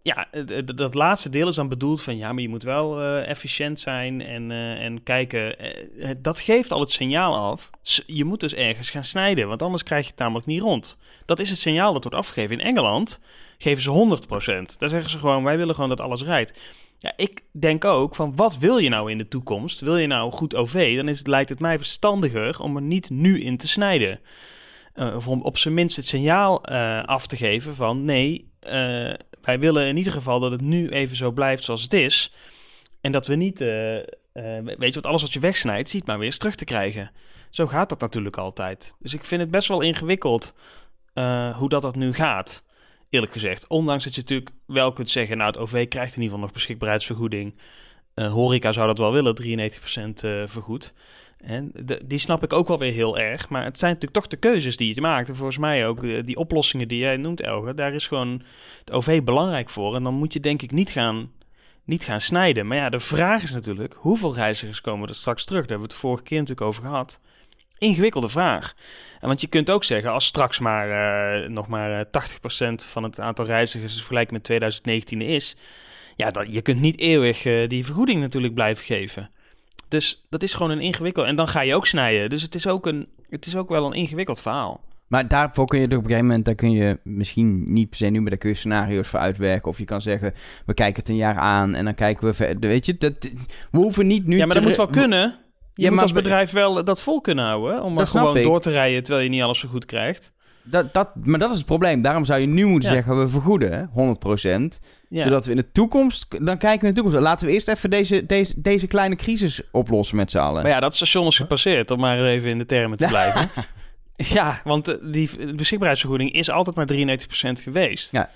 Ja, 0.08 0.28
dat 0.74 0.94
laatste 0.94 1.30
deel 1.30 1.48
is 1.48 1.54
dan 1.54 1.68
bedoeld 1.68 2.02
van... 2.02 2.16
ja, 2.16 2.32
maar 2.32 2.42
je 2.42 2.48
moet 2.48 2.62
wel 2.62 3.00
eh, 3.00 3.28
efficiënt 3.28 3.80
zijn 3.80 4.20
en, 4.20 4.50
eh, 4.50 4.84
en 4.84 5.02
kijken... 5.02 5.58
eh, 5.58 6.10
dat 6.18 6.40
geeft 6.40 6.72
al 6.72 6.80
het 6.80 6.90
signaal 6.90 7.36
af. 7.36 7.70
Je 8.06 8.24
moet 8.24 8.40
dus 8.40 8.54
ergens 8.54 8.90
gaan 8.90 9.04
snijden, 9.04 9.48
want 9.48 9.62
anders 9.62 9.82
krijg 9.82 10.04
je 10.04 10.10
het 10.10 10.18
namelijk 10.18 10.46
niet 10.46 10.62
rond. 10.62 10.98
Dat 11.24 11.38
is 11.38 11.50
het 11.50 11.58
signaal 11.58 11.92
dat 11.92 12.02
wordt 12.02 12.18
afgegeven. 12.18 12.58
In 12.58 12.66
Engeland 12.66 13.20
geven 13.58 13.82
ze 13.82 14.18
100% 14.72 14.78
Daar 14.78 14.88
zeggen 14.88 15.10
ze 15.10 15.18
gewoon, 15.18 15.44
wij 15.44 15.56
willen 15.56 15.74
gewoon 15.74 15.90
dat 15.90 16.00
alles 16.00 16.22
rijdt. 16.22 16.58
Ja, 16.98 17.12
ik 17.16 17.42
denk 17.52 17.84
ook 17.84 18.14
van, 18.14 18.36
wat 18.36 18.58
wil 18.58 18.78
je 18.78 18.88
nou 18.88 19.10
in 19.10 19.18
de 19.18 19.28
toekomst? 19.28 19.80
Wil 19.80 19.96
je 19.96 20.06
nou 20.06 20.32
goed 20.32 20.54
OV? 20.54 20.96
Dan 20.96 21.08
is 21.08 21.18
het, 21.18 21.26
lijkt 21.26 21.48
het 21.48 21.60
mij 21.60 21.76
verstandiger 21.76 22.60
om 22.60 22.76
er 22.76 22.82
niet 22.82 23.10
nu 23.10 23.40
in 23.40 23.56
te 23.56 23.68
snijden. 23.68 24.20
Of 24.94 25.28
om 25.28 25.42
op 25.42 25.58
zijn 25.58 25.74
minst 25.74 25.96
het 25.96 26.06
signaal 26.06 26.64
af 27.04 27.26
te 27.26 27.36
geven 27.36 27.74
van, 27.74 28.04
nee, 28.04 28.50
wij 29.42 29.58
willen 29.58 29.86
in 29.86 29.96
ieder 29.96 30.12
geval 30.12 30.40
dat 30.40 30.50
het 30.50 30.60
nu 30.60 30.88
even 30.88 31.16
zo 31.16 31.30
blijft 31.30 31.62
zoals 31.62 31.82
het 31.82 31.92
is. 31.92 32.32
En 33.00 33.12
dat 33.12 33.26
we 33.26 33.34
niet, 33.34 33.60
eh, 33.60 33.96
eh, 33.98 34.04
weet 34.64 34.88
je, 34.88 35.00
wat 35.00 35.06
alles 35.06 35.22
wat 35.22 35.32
je 35.32 35.40
wegsnijdt, 35.40 35.88
ziet 35.88 36.06
maar 36.06 36.16
weer 36.16 36.26
eens 36.26 36.38
terug 36.38 36.54
te 36.54 36.64
krijgen. 36.64 37.10
Zo 37.50 37.66
gaat 37.66 37.88
dat 37.88 38.00
natuurlijk 38.00 38.36
altijd. 38.36 38.94
Dus 38.98 39.14
ik 39.14 39.24
vind 39.24 39.40
het 39.40 39.50
best 39.50 39.68
wel 39.68 39.80
ingewikkeld 39.80 40.54
eh, 41.14 41.56
hoe 41.56 41.68
dat, 41.68 41.82
dat 41.82 41.96
nu 41.96 42.12
gaat. 42.12 42.64
Eerlijk 43.10 43.32
gezegd. 43.32 43.66
Ondanks 43.66 44.04
dat 44.04 44.14
je 44.14 44.20
natuurlijk 44.20 44.50
wel 44.66 44.92
kunt 44.92 45.08
zeggen, 45.08 45.36
nou 45.36 45.50
het 45.50 45.58
OV 45.58 45.88
krijgt 45.88 46.16
in 46.16 46.22
ieder 46.22 46.24
geval 46.24 46.38
nog 46.38 46.52
beschikbaarheidsvergoeding. 46.52 47.54
Horeca 48.14 48.72
zou 48.72 48.86
dat 48.86 48.98
wel 48.98 49.12
willen, 49.12 49.34
93% 49.34 50.24
eh 50.24 50.42
vergoed. 50.46 50.94
En 51.40 51.72
die 52.04 52.18
snap 52.18 52.42
ik 52.42 52.52
ook 52.52 52.68
wel 52.68 52.78
weer 52.78 52.92
heel 52.92 53.18
erg. 53.18 53.48
Maar 53.48 53.64
het 53.64 53.78
zijn 53.78 53.92
natuurlijk 53.92 54.20
toch 54.20 54.30
de 54.30 54.48
keuzes 54.48 54.76
die 54.76 54.94
je 54.94 55.00
maakt. 55.00 55.28
En 55.28 55.36
volgens 55.36 55.58
mij 55.58 55.86
ook 55.86 56.04
eh, 56.04 56.24
die 56.24 56.36
oplossingen 56.36 56.88
die 56.88 56.98
jij 56.98 57.16
noemt, 57.16 57.40
Elge. 57.40 57.74
Daar 57.74 57.94
is 57.94 58.06
gewoon 58.06 58.42
het 58.78 58.92
OV 58.92 59.22
belangrijk 59.22 59.70
voor. 59.70 59.94
En 59.94 60.02
dan 60.02 60.14
moet 60.14 60.32
je 60.32 60.40
denk 60.40 60.62
ik 60.62 60.70
niet 60.70 60.90
gaan, 60.90 61.30
niet 61.84 62.04
gaan 62.04 62.20
snijden. 62.20 62.66
Maar 62.66 62.76
ja, 62.76 62.88
de 62.88 63.00
vraag 63.00 63.42
is 63.42 63.52
natuurlijk, 63.52 63.94
hoeveel 63.98 64.34
reizigers 64.34 64.80
komen 64.80 65.08
er 65.08 65.14
straks 65.14 65.44
terug? 65.44 65.60
Daar 65.60 65.70
hebben 65.70 65.88
we 65.88 65.94
het 65.94 66.02
vorige 66.02 66.22
keer 66.22 66.38
natuurlijk 66.38 66.66
over 66.66 66.82
gehad. 66.82 67.20
Ingewikkelde 67.78 68.28
vraag. 68.28 68.74
En 69.20 69.28
want 69.28 69.40
je 69.40 69.46
kunt 69.46 69.70
ook 69.70 69.84
zeggen, 69.84 70.12
als 70.12 70.26
straks 70.26 70.58
maar 70.58 70.90
eh, 70.90 71.48
nog 71.48 71.68
maar 71.68 72.00
eh, 72.00 72.06
80% 72.70 72.74
van 72.74 73.02
het 73.02 73.20
aantal 73.20 73.44
reizigers 73.44 73.94
vergelijking 73.94 74.32
met 74.32 74.44
2019 74.44 75.20
is... 75.22 75.56
Ja, 76.16 76.44
je 76.48 76.62
kunt 76.62 76.80
niet 76.80 76.98
eeuwig 76.98 77.44
eh, 77.44 77.68
die 77.68 77.84
vergoeding 77.84 78.20
natuurlijk 78.20 78.54
blijven 78.54 78.84
geven. 78.84 79.30
Dus 79.88 80.26
dat 80.28 80.42
is 80.42 80.54
gewoon 80.54 80.70
een 80.70 80.80
ingewikkeld. 80.80 81.26
En 81.26 81.36
dan 81.36 81.48
ga 81.48 81.60
je 81.60 81.74
ook 81.74 81.86
snijden. 81.86 82.30
Dus 82.30 82.42
het 82.42 82.54
is 82.54 82.66
ook, 82.66 82.86
een, 82.86 83.08
het 83.28 83.46
is 83.46 83.56
ook 83.56 83.68
wel 83.68 83.86
een 83.86 83.92
ingewikkeld 83.92 84.40
verhaal. 84.40 84.80
Maar 85.08 85.28
daarvoor 85.28 85.66
kun 85.66 85.78
je 85.78 85.84
op 85.84 85.92
een 85.92 86.00
gegeven 86.00 86.24
moment, 86.24 86.44
daar 86.44 86.54
kun 86.54 86.70
je 86.70 86.98
misschien 87.02 87.72
niet 87.72 87.88
per 87.88 87.98
se 87.98 88.06
nu, 88.06 88.20
maar 88.20 88.30
daar 88.30 88.38
kun 88.38 88.48
je 88.48 88.54
scenario's 88.54 89.08
voor 89.08 89.18
uitwerken. 89.18 89.70
Of 89.70 89.78
je 89.78 89.84
kan 89.84 90.00
zeggen, 90.00 90.34
we 90.66 90.74
kijken 90.74 91.00
het 91.00 91.08
een 91.08 91.16
jaar 91.16 91.36
aan 91.36 91.74
en 91.74 91.84
dan 91.84 91.94
kijken 91.94 92.26
we 92.26 92.34
verder. 92.34 92.70
Weet 92.70 92.86
je, 92.86 92.96
dat, 92.98 93.30
we 93.70 93.78
hoeven 93.78 94.06
niet 94.06 94.26
nu 94.26 94.36
ja, 94.36 94.46
maar 94.46 94.54
dat 94.54 94.64
moet 94.64 94.76
wel 94.76 94.86
kunnen. 94.86 95.20
Je 95.74 95.84
Ja, 95.84 95.86
moet 95.86 95.94
maar 95.94 96.02
als 96.02 96.12
bedrijf 96.12 96.50
wel 96.50 96.84
dat 96.84 97.00
vol 97.00 97.20
kunnen 97.20 97.44
houden. 97.44 97.82
Om 97.82 97.94
maar 97.94 98.06
gewoon 98.06 98.36
ik. 98.36 98.42
door 98.42 98.60
te 98.60 98.70
rijden 98.70 99.02
terwijl 99.02 99.24
je 99.24 99.30
niet 99.30 99.42
alles 99.42 99.60
vergoed 99.60 99.84
krijgt. 99.84 100.32
Dat, 100.70 100.94
dat, 100.94 101.08
maar 101.24 101.38
dat 101.38 101.50
is 101.50 101.56
het 101.56 101.66
probleem. 101.66 102.02
Daarom 102.02 102.24
zou 102.24 102.40
je 102.40 102.46
nu 102.46 102.64
moeten 102.66 102.88
Ja. 102.88 102.94
zeggen, 102.94 103.18
we 103.18 103.28
vergoeden 103.28 103.72
hè, 103.72 103.84
100%. 103.84 104.80
Ja. 105.08 105.22
Zodat 105.22 105.44
we 105.44 105.50
in 105.50 105.56
de 105.56 105.72
toekomst, 105.72 106.26
dan 106.30 106.58
kijken 106.58 106.80
we 106.80 106.86
in 106.86 106.94
de 106.94 107.00
toekomst. 107.00 107.20
Laten 107.24 107.46
we 107.46 107.52
eerst 107.52 107.68
even 107.68 107.90
deze, 107.90 108.26
deze, 108.26 108.54
deze 108.60 108.86
kleine 108.86 109.16
crisis 109.16 109.60
oplossen 109.72 110.16
met 110.16 110.30
z'n 110.30 110.38
allen. 110.38 110.62
Maar 110.62 110.70
ja, 110.70 110.80
dat 110.80 110.94
station 110.94 111.26
is 111.26 111.36
gepasseerd, 111.36 111.90
om 111.90 112.00
maar 112.00 112.24
even 112.24 112.50
in 112.50 112.58
de 112.58 112.66
termen 112.66 112.98
te 112.98 113.06
blijven. 113.14 113.50
ja, 114.16 114.60
want 114.64 114.88
eh, 114.88 114.94
die 115.02 115.54
beschikbaarheidsvergoeding 115.54 116.32
is 116.32 116.50
altijd 116.50 116.76
maar 116.76 116.88
93% 117.58 117.62
geweest. 117.62 118.12
Ja. 118.12 118.30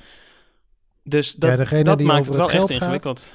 Dus 1.04 1.34
dat, 1.34 1.70
Ja, 1.70 1.82
dat 1.82 1.98
die 1.98 2.06
maakt 2.06 2.26
het 2.26 2.34
wel 2.36 2.44
het 2.44 2.54
geld 2.54 2.70
echt 2.70 2.78
gaat. 2.78 2.88
ingewikkeld. 2.88 3.34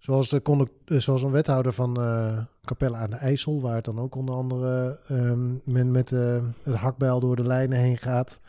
Zoals, 0.00 0.28
de 0.28 0.42
conduct- 0.42 0.72
eh, 0.90 0.98
zoals 0.98 1.22
een 1.22 1.30
wethouder 1.30 1.72
van 1.72 2.00
eh 2.00 2.38
Capelle 2.64 2.96
aan 2.96 3.10
de 3.10 3.16
IJssel, 3.16 3.60
waar 3.60 3.74
het 3.74 3.84
dan 3.84 3.98
ook 4.00 4.14
onder 4.14 4.34
andere 4.34 4.98
ehm, 5.08 5.48
men 5.64 5.90
met 5.90 6.12
eh, 6.12 6.36
het 6.62 6.74
hakbijl 6.74 7.20
door 7.20 7.36
de 7.36 7.46
lijnen 7.46 7.78
heen 7.78 7.96
gaat, 7.98 8.40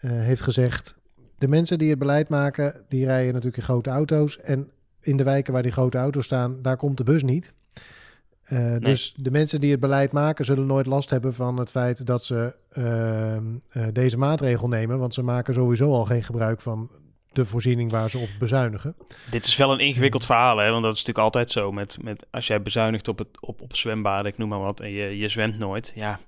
eh, 0.00 0.10
heeft 0.10 0.40
gezegd: 0.42 0.96
de 1.38 1.48
mensen 1.48 1.78
die 1.78 1.90
het 1.90 1.98
beleid 1.98 2.28
maken, 2.28 2.84
die 2.88 3.04
rijden 3.04 3.26
natuurlijk 3.32 3.56
in 3.56 3.62
grote 3.62 3.90
auto's. 3.90 4.38
En 4.38 4.70
in 5.00 5.16
de 5.16 5.22
wijken 5.24 5.52
waar 5.52 5.62
die 5.62 5.72
grote 5.72 5.98
auto's 5.98 6.24
staan, 6.24 6.62
daar 6.62 6.76
komt 6.76 6.96
de 6.96 7.04
bus 7.04 7.22
niet. 7.22 7.52
Eh, 8.42 8.76
Dus 8.78 9.14
de 9.18 9.30
mensen 9.30 9.60
die 9.60 9.70
het 9.70 9.80
beleid 9.80 10.12
maken, 10.12 10.44
zullen 10.44 10.66
nooit 10.66 10.86
last 10.86 11.10
hebben 11.10 11.34
van 11.34 11.56
het 11.58 11.70
feit 11.70 12.06
dat 12.06 12.24
ze 12.24 12.56
ehm, 12.68 13.44
eh, 13.68 13.86
deze 13.92 14.18
maatregel 14.18 14.68
nemen. 14.68 14.98
Want 14.98 15.14
ze 15.14 15.22
maken 15.22 15.54
sowieso 15.54 15.92
al 15.92 16.04
geen 16.04 16.22
gebruik 16.22 16.60
van 16.60 16.90
de 17.32 17.44
voorziening 17.44 17.90
waar 17.90 18.10
ze 18.10 18.18
op 18.18 18.28
bezuinigen. 18.38 18.96
Dit 19.30 19.44
is 19.44 19.56
wel 19.56 19.72
een 19.72 19.78
ingewikkeld 19.80 20.24
verhaal, 20.24 20.56
hè? 20.56 20.70
want 20.70 20.82
dat 20.82 20.92
is 20.92 20.98
natuurlijk 20.98 21.24
altijd 21.24 21.50
zo. 21.50 21.72
Met, 21.72 21.96
met, 22.02 22.26
als 22.30 22.46
jij 22.46 22.62
bezuinigt 22.62 23.08
op, 23.08 23.18
het, 23.18 23.28
op, 23.40 23.60
op 23.60 23.76
zwembaden, 23.76 24.26
ik 24.32 24.38
noem 24.38 24.48
maar 24.48 24.58
wat, 24.60 24.80
en 24.80 24.90
je, 24.90 25.18
je 25.18 25.28
zwemt 25.28 25.58
nooit. 25.58 25.92
Ja, 25.94 26.20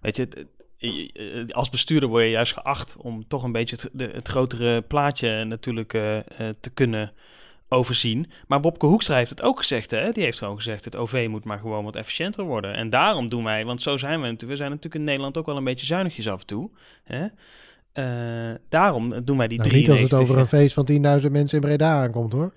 weet 0.00 0.16
je, 0.16 0.28
je- 0.76 1.10
je- 1.12 1.46
als 1.50 1.70
bestuurder 1.70 2.08
word 2.08 2.24
je 2.24 2.30
juist 2.30 2.52
geacht 2.52 2.96
om 2.96 3.28
toch 3.28 3.42
een 3.42 3.52
beetje 3.52 3.76
het, 3.76 4.12
het 4.14 4.28
grotere 4.28 4.80
plaatje 4.82 5.44
natuurlijk 5.44 5.94
eh, 5.94 6.16
eh, 6.18 6.24
te 6.60 6.70
kunnen 6.70 7.12
overzien. 7.72 8.30
Maar 8.46 8.60
Wopke 8.60 8.86
Hoekstra 8.86 9.16
heeft 9.16 9.30
het 9.30 9.42
ook 9.42 9.58
gezegd, 9.58 9.90
hè? 9.90 10.12
Die 10.12 10.22
heeft 10.22 10.38
gewoon 10.38 10.56
gezegd, 10.56 10.84
het 10.84 10.96
OV 10.96 11.26
moet 11.30 11.44
maar 11.44 11.58
gewoon 11.58 11.84
wat 11.84 11.96
efficiënter 11.96 12.44
worden. 12.44 12.74
En 12.74 12.90
daarom 12.90 13.28
doen 13.28 13.44
wij, 13.44 13.64
want 13.64 13.82
zo 13.82 13.96
zijn 13.96 14.20
we 14.20 14.26
natuurlijk, 14.26 14.50
we 14.50 14.56
zijn 14.56 14.68
natuurlijk 14.68 14.94
in 14.94 15.04
Nederland 15.04 15.36
ook 15.38 15.46
wel 15.46 15.56
een 15.56 15.64
beetje 15.64 15.86
zuinigjes 15.86 16.28
af 16.28 16.40
en 16.40 16.46
toe. 16.46 16.70
Hè? 17.04 17.26
Eh, 17.92 18.04
daarom 18.68 19.24
doen 19.24 19.36
wij 19.36 19.48
die 19.48 19.58
Nou, 19.58 19.72
niet 19.74 19.88
als 19.90 19.98
het 20.00 20.08
93. 20.08 20.18
over 20.20 20.38
een 20.38 20.46
feest 20.46 20.74
van 20.74 20.84
10.000 20.84 21.32
mensen 21.32 21.60
in 21.60 21.64
Breda 21.64 21.90
aankomt 22.02 22.32
hoor. 22.32 22.52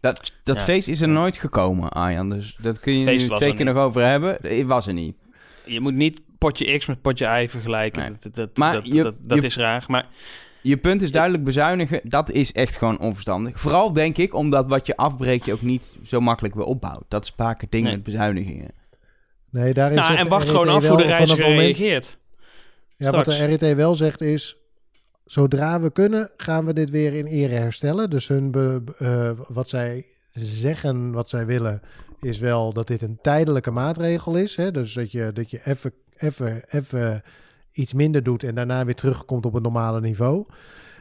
Dat, 0.00 0.32
dat 0.42 0.56
Ja. 0.56 0.62
feest 0.62 0.88
is 0.88 1.00
er 1.00 1.08
nooit 1.08 1.36
gekomen, 1.36 1.88
Arjan. 1.90 2.30
Dus 2.30 2.56
dat 2.62 2.80
kun 2.80 2.98
je 2.98 3.04
Feest 3.04 3.22
nu 3.22 3.28
was 3.28 3.38
twee 3.38 3.50
er 3.50 3.56
keer 3.56 3.64
niet. 3.66 3.74
nog 3.74 3.84
over 3.84 4.02
hebben. 4.02 4.38
Het 4.42 4.62
was 4.66 4.86
er 4.86 4.92
niet. 4.92 5.16
Je 5.64 5.80
moet 5.80 5.94
niet 5.94 6.20
potje 6.38 6.78
X 6.78 6.86
met 6.86 7.00
potje 7.00 7.42
Y 7.42 7.48
vergelijken. 7.48 8.02
Nee. 8.02 8.10
Dat, 8.20 8.34
dat, 8.34 8.56
Maar 8.56 8.72
dat, 8.72 8.86
je- 8.88 9.02
dat, 9.02 9.14
dat 9.20 9.40
je- 9.40 9.46
is 9.46 9.56
raar. 9.56 9.84
Maar 9.88 10.06
Je 10.62 10.76
punt 10.76 11.02
is 11.02 11.10
duidelijk 11.10 11.44
bezuinigen. 11.44 12.00
Dat 12.04 12.30
is 12.30 12.52
echt 12.52 12.76
gewoon 12.76 12.98
onverstandig. 12.98 13.60
Vooral 13.60 13.92
denk 13.92 14.16
ik 14.16 14.34
omdat 14.34 14.66
wat 14.68 14.86
je 14.86 14.96
afbreekt 14.96 15.44
je 15.44 15.52
ook 15.52 15.62
niet 15.62 15.96
zo 16.04 16.20
makkelijk 16.20 16.54
weer 16.54 16.64
opbouwt. 16.64 17.04
Dat 17.08 17.24
is 17.24 17.32
vaak 17.36 17.60
het 17.60 17.70
ding 17.70 17.84
Nee. 17.84 17.92
met 17.92 18.02
bezuinigingen. 18.02 18.70
Nee, 19.50 19.74
daarin 19.74 19.96
nou, 19.96 20.08
zegt 20.08 20.20
en 20.22 20.28
wacht 20.28 20.48
gewoon 20.48 20.68
af 20.68 20.86
hoe 20.88 20.96
de 20.96 21.02
reiziger 21.02 21.44
moment- 21.48 21.60
reageert. 21.78 22.18
Ja, 22.96 23.10
wat 23.10 23.24
de. 23.24 23.44
RET 23.44 23.74
wel 23.74 23.94
zegt 23.94 24.20
is, 24.20 24.56
zodra 25.24 25.80
we 25.80 25.90
kunnen, 25.90 26.30
gaan 26.36 26.64
we 26.64 26.72
dit 26.72 26.90
weer 26.90 27.14
in 27.14 27.26
ere 27.26 27.54
herstellen. 27.54 28.10
Dus 28.10 28.28
hun 28.28 28.50
be- 28.50 28.82
eh, 28.98 29.30
wat 29.48 29.68
zij 29.68 30.06
zeggen, 30.32 31.12
wat 31.12 31.28
zij 31.28 31.46
willen, 31.46 31.80
is 32.20 32.38
wel 32.38 32.72
dat 32.72 32.86
dit 32.86 33.02
een 33.02 33.18
tijdelijke 33.22 33.70
maatregel 33.70 34.36
is. 34.36 34.56
Hè? 34.56 34.70
Dus 34.70 34.92
dat 34.92 35.12
je, 35.12 35.30
dat 35.32 35.50
je 35.50 35.60
even, 35.64 35.92
even, 36.16 36.62
even 36.68 37.22
iets 37.72 37.92
minder 37.92 38.22
doet 38.22 38.42
en 38.42 38.54
daarna 38.54 38.84
weer 38.84 38.94
terugkomt 38.94 39.46
op 39.46 39.52
het 39.52 39.62
normale 39.62 40.00
niveau. 40.00 40.46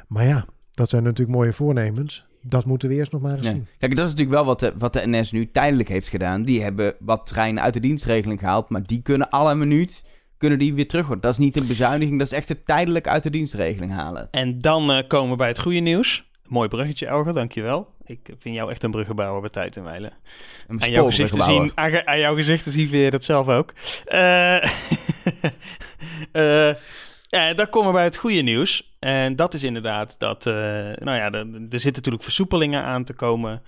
Maar 0.07 0.25
ja, 0.25 0.45
dat 0.73 0.89
zijn 0.89 1.03
natuurlijk 1.03 1.37
mooie 1.37 1.53
voornemens. 1.53 2.25
Dat 2.41 2.65
moeten 2.65 2.89
we 2.89 2.95
eerst 2.95 3.11
nog 3.11 3.21
maar 3.21 3.37
eens 3.37 3.47
zien. 3.47 3.67
Kijk, 3.77 3.95
dat 3.95 4.05
is 4.05 4.11
natuurlijk 4.11 4.37
wel 4.37 4.45
wat 4.45 4.59
de, 4.59 4.73
wat 4.77 4.93
de 4.93 5.01
NS 5.07 5.31
nu 5.31 5.51
tijdelijk 5.51 5.89
heeft 5.89 6.07
gedaan. 6.07 6.43
Die 6.43 6.61
hebben 6.63 6.93
wat 6.99 7.25
treinen 7.25 7.63
uit 7.63 7.73
de 7.73 7.79
dienstregeling 7.79 8.39
gehaald, 8.39 8.69
maar 8.69 8.83
die 8.83 9.01
kunnen 9.01 9.29
alle 9.29 9.55
minuut 9.55 10.03
kunnen 10.37 10.59
die 10.59 10.73
weer 10.73 10.87
terug. 10.87 11.07
Dat 11.07 11.31
is 11.31 11.37
niet 11.37 11.59
een 11.59 11.67
bezuiniging, 11.67 12.17
dat 12.17 12.27
is 12.27 12.37
echt 12.37 12.49
het 12.49 12.65
tijdelijk 12.65 13.07
uit 13.07 13.23
de 13.23 13.29
dienstregeling 13.29 13.91
halen. 13.91 14.27
En 14.31 14.59
dan 14.59 14.91
eh, 14.91 15.07
komen 15.07 15.29
we 15.29 15.35
bij 15.35 15.47
het 15.47 15.59
goede 15.59 15.79
nieuws. 15.79 16.23
Mooi 16.47 16.69
bruggetje, 16.69 17.05
Elger, 17.05 17.33
dankjewel. 17.33 17.93
Ik 18.05 18.29
vind 18.37 18.55
jou 18.55 18.71
echt 18.71 18.83
een 18.83 18.91
bruggenbouwer 18.91 19.41
bij 19.41 19.49
tijd 19.49 19.77
en 19.77 19.83
wijlen. 19.83 20.13
Een 20.67 20.81
Aan 20.81 20.91
jouw, 20.91 21.05
gezicht 21.05 21.33
te 21.33 21.43
zien, 21.43 21.71
aan, 21.75 22.07
aan 22.07 22.19
jouw 22.19 22.35
gezicht 22.35 22.63
te 22.63 22.71
zien 22.71 22.87
vind 22.87 23.03
je 23.03 23.11
dat 23.11 23.23
zelf 23.23 23.47
ook. 23.47 23.73
Eh 26.31 26.69
eh, 27.29 27.55
dan 27.55 27.69
komen 27.69 27.89
we 27.89 27.95
bij 27.95 28.03
het 28.03 28.17
goede 28.17 28.41
nieuws. 28.41 28.95
En 28.99 29.35
dat 29.35 29.53
is 29.53 29.63
inderdaad 29.63 30.19
dat... 30.19 30.45
nou 30.45 31.17
ja, 31.17 31.31
er, 31.31 31.45
er 31.45 31.79
zitten 31.79 31.93
natuurlijk 31.93 32.23
versoepelingen 32.23 32.83
aan 32.83 33.03
te 33.03 33.13
komen. 33.13 33.61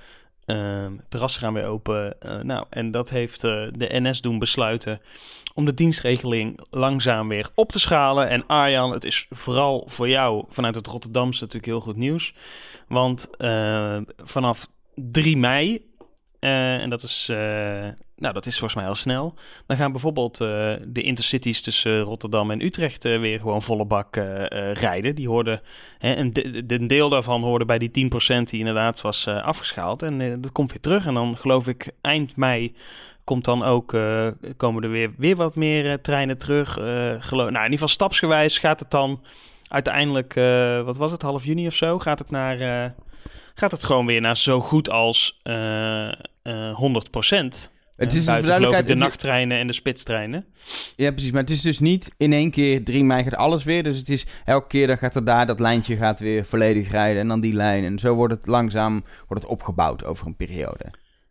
Ehm 0.48 0.92
terrassen 1.10 1.42
gaan 1.42 1.54
weer 1.54 1.66
open. 1.66 2.22
Eh, 2.22 2.40
nou, 2.40 2.66
en 2.70 2.92
dat 2.92 3.10
heeft 3.10 3.44
eh, 3.44 3.68
de 3.72 3.88
NS 3.90 4.22
doen 4.22 4.40
besluiten... 4.40 5.02
om 5.54 5.66
de 5.66 5.74
dienstregeling 5.74 6.60
langzaam 6.70 7.28
weer 7.28 7.50
op 7.56 7.72
te 7.72 7.80
schalen. 7.80 8.30
En 8.30 8.46
Arjan, 8.46 8.92
het 8.92 9.04
is 9.04 9.28
vooral 9.30 9.86
voor 9.88 10.10
jou 10.10 10.46
vanuit 10.50 10.76
het 10.76 10.88
Rotterdamse 10.88 11.40
natuurlijk 11.40 11.72
heel 11.72 11.82
goed 11.82 11.96
nieuws. 11.96 12.34
Want 12.88 13.30
eh, 13.38 13.98
vanaf 14.24 14.68
3 14.96 15.38
mei 15.38 15.86
eh, 16.40 16.82
en 16.82 16.90
dat 16.90 17.04
is, 17.04 17.28
eh, 17.30 17.38
nou, 18.16 18.34
dat 18.34 18.46
is 18.46 18.58
volgens 18.60 18.76
mij 18.80 18.88
al 18.88 18.96
snel. 18.96 19.34
Dan 19.66 19.78
gaan 19.78 19.92
bijvoorbeeld 19.92 20.42
eh, 20.42 20.74
de 20.88 21.02
intercities 21.02 21.62
tussen 21.62 22.00
Rotterdam 22.02 22.52
en 22.52 22.62
Utrecht 22.66 23.04
weer 23.04 23.40
gewoon 23.40 23.62
volle 23.64 23.86
bak 23.86 24.16
rijden. 24.74 25.16
Die 25.16 25.28
hoorden, 25.28 25.62
hè, 25.98 26.16
een, 26.16 26.34
de- 26.66 26.86
deel 26.86 27.10
daarvan 27.10 27.42
hoorde 27.44 27.66
bij 27.66 27.78
die 27.78 28.10
10% 28.40 28.44
die 28.44 28.60
inderdaad 28.60 29.02
was 29.02 29.28
afgeschaald. 29.28 30.02
En 30.02 30.42
dat 30.42 30.52
komt 30.52 30.72
weer 30.72 30.82
terug. 30.82 31.06
En 31.06 31.14
dan 31.14 31.38
geloof 31.38 31.68
ik 31.68 31.92
eind 32.02 32.36
mei 32.36 32.76
komt 33.24 33.46
dan 33.46 33.64
ook, 33.64 33.98
komen 34.58 34.84
er 34.84 34.90
weer, 34.90 35.12
weer 35.18 35.36
wat 35.36 35.56
meer 35.56 36.02
treinen 36.02 36.38
terug. 36.38 36.78
Eh, 36.78 37.14
gelo- 37.20 37.44
nou, 37.44 37.48
in 37.48 37.54
ieder 37.56 37.72
geval 37.72 37.88
stapsgewijs 37.88 38.60
gaat 38.60 38.80
het 38.80 38.92
dan 38.92 39.22
uiteindelijk, 39.68 40.34
wat 40.86 40.98
was 40.98 41.12
het, 41.12 41.22
half 41.22 41.46
juni 41.46 41.68
of 41.68 41.76
zo, 41.76 42.00
gaat 42.00 42.20
het 42.20 42.30
naar... 42.30 42.94
eh, 43.58 43.62
gaat 43.62 43.72
het 43.72 43.84
gewoon 43.84 44.06
weer 44.06 44.22
naar 44.22 44.38
zo 44.38 44.62
goed 44.62 44.90
als 44.90 45.40
eh 45.44 46.08
eh 46.42 46.76
100 46.76 47.12
procent. 47.12 47.76
Het 47.96 48.14
is 48.14 48.26
Buiten, 48.26 48.34
voor 48.34 48.46
duidelijkheid... 48.46 48.62
geloof 48.64 48.80
ik, 48.80 48.88
de 48.88 48.94
is- 48.94 49.00
nachttreinen 49.02 49.58
en 49.58 49.68
de 49.68 49.74
spitstreinen. 49.74 50.46
Ja, 50.96 51.12
precies. 51.12 51.32
Maar 51.32 51.42
het 51.42 51.50
is 51.50 51.62
dus 51.62 51.80
niet 51.80 52.12
in 52.18 52.34
één 52.34 52.52
keer 52.52 52.84
3 52.84 53.04
mei 53.04 53.24
gaat 53.24 53.36
alles 53.36 53.64
weer. 53.64 53.84
Dus 53.84 53.98
het 53.98 54.10
is 54.10 54.26
elke 54.46 54.68
keer 54.68 54.88
dan 54.88 54.98
gaat 54.98 55.16
er 55.16 55.24
daar 55.26 55.46
dat 55.46 55.60
lijntje 55.60 55.98
gaat 55.98 56.20
weer 56.20 56.46
volledig 56.46 56.92
rijden. 56.92 57.22
En 57.22 57.28
dan 57.28 57.40
die 57.40 57.54
lijn. 57.54 57.84
En 57.84 58.00
zo 58.00 58.14
wordt 58.14 58.34
het 58.34 58.46
langzaam 58.48 59.04
wordt 59.28 59.44
het 59.44 59.52
opgebouwd 59.52 60.04
over 60.06 60.28
een 60.28 60.36
periode. 60.36 60.86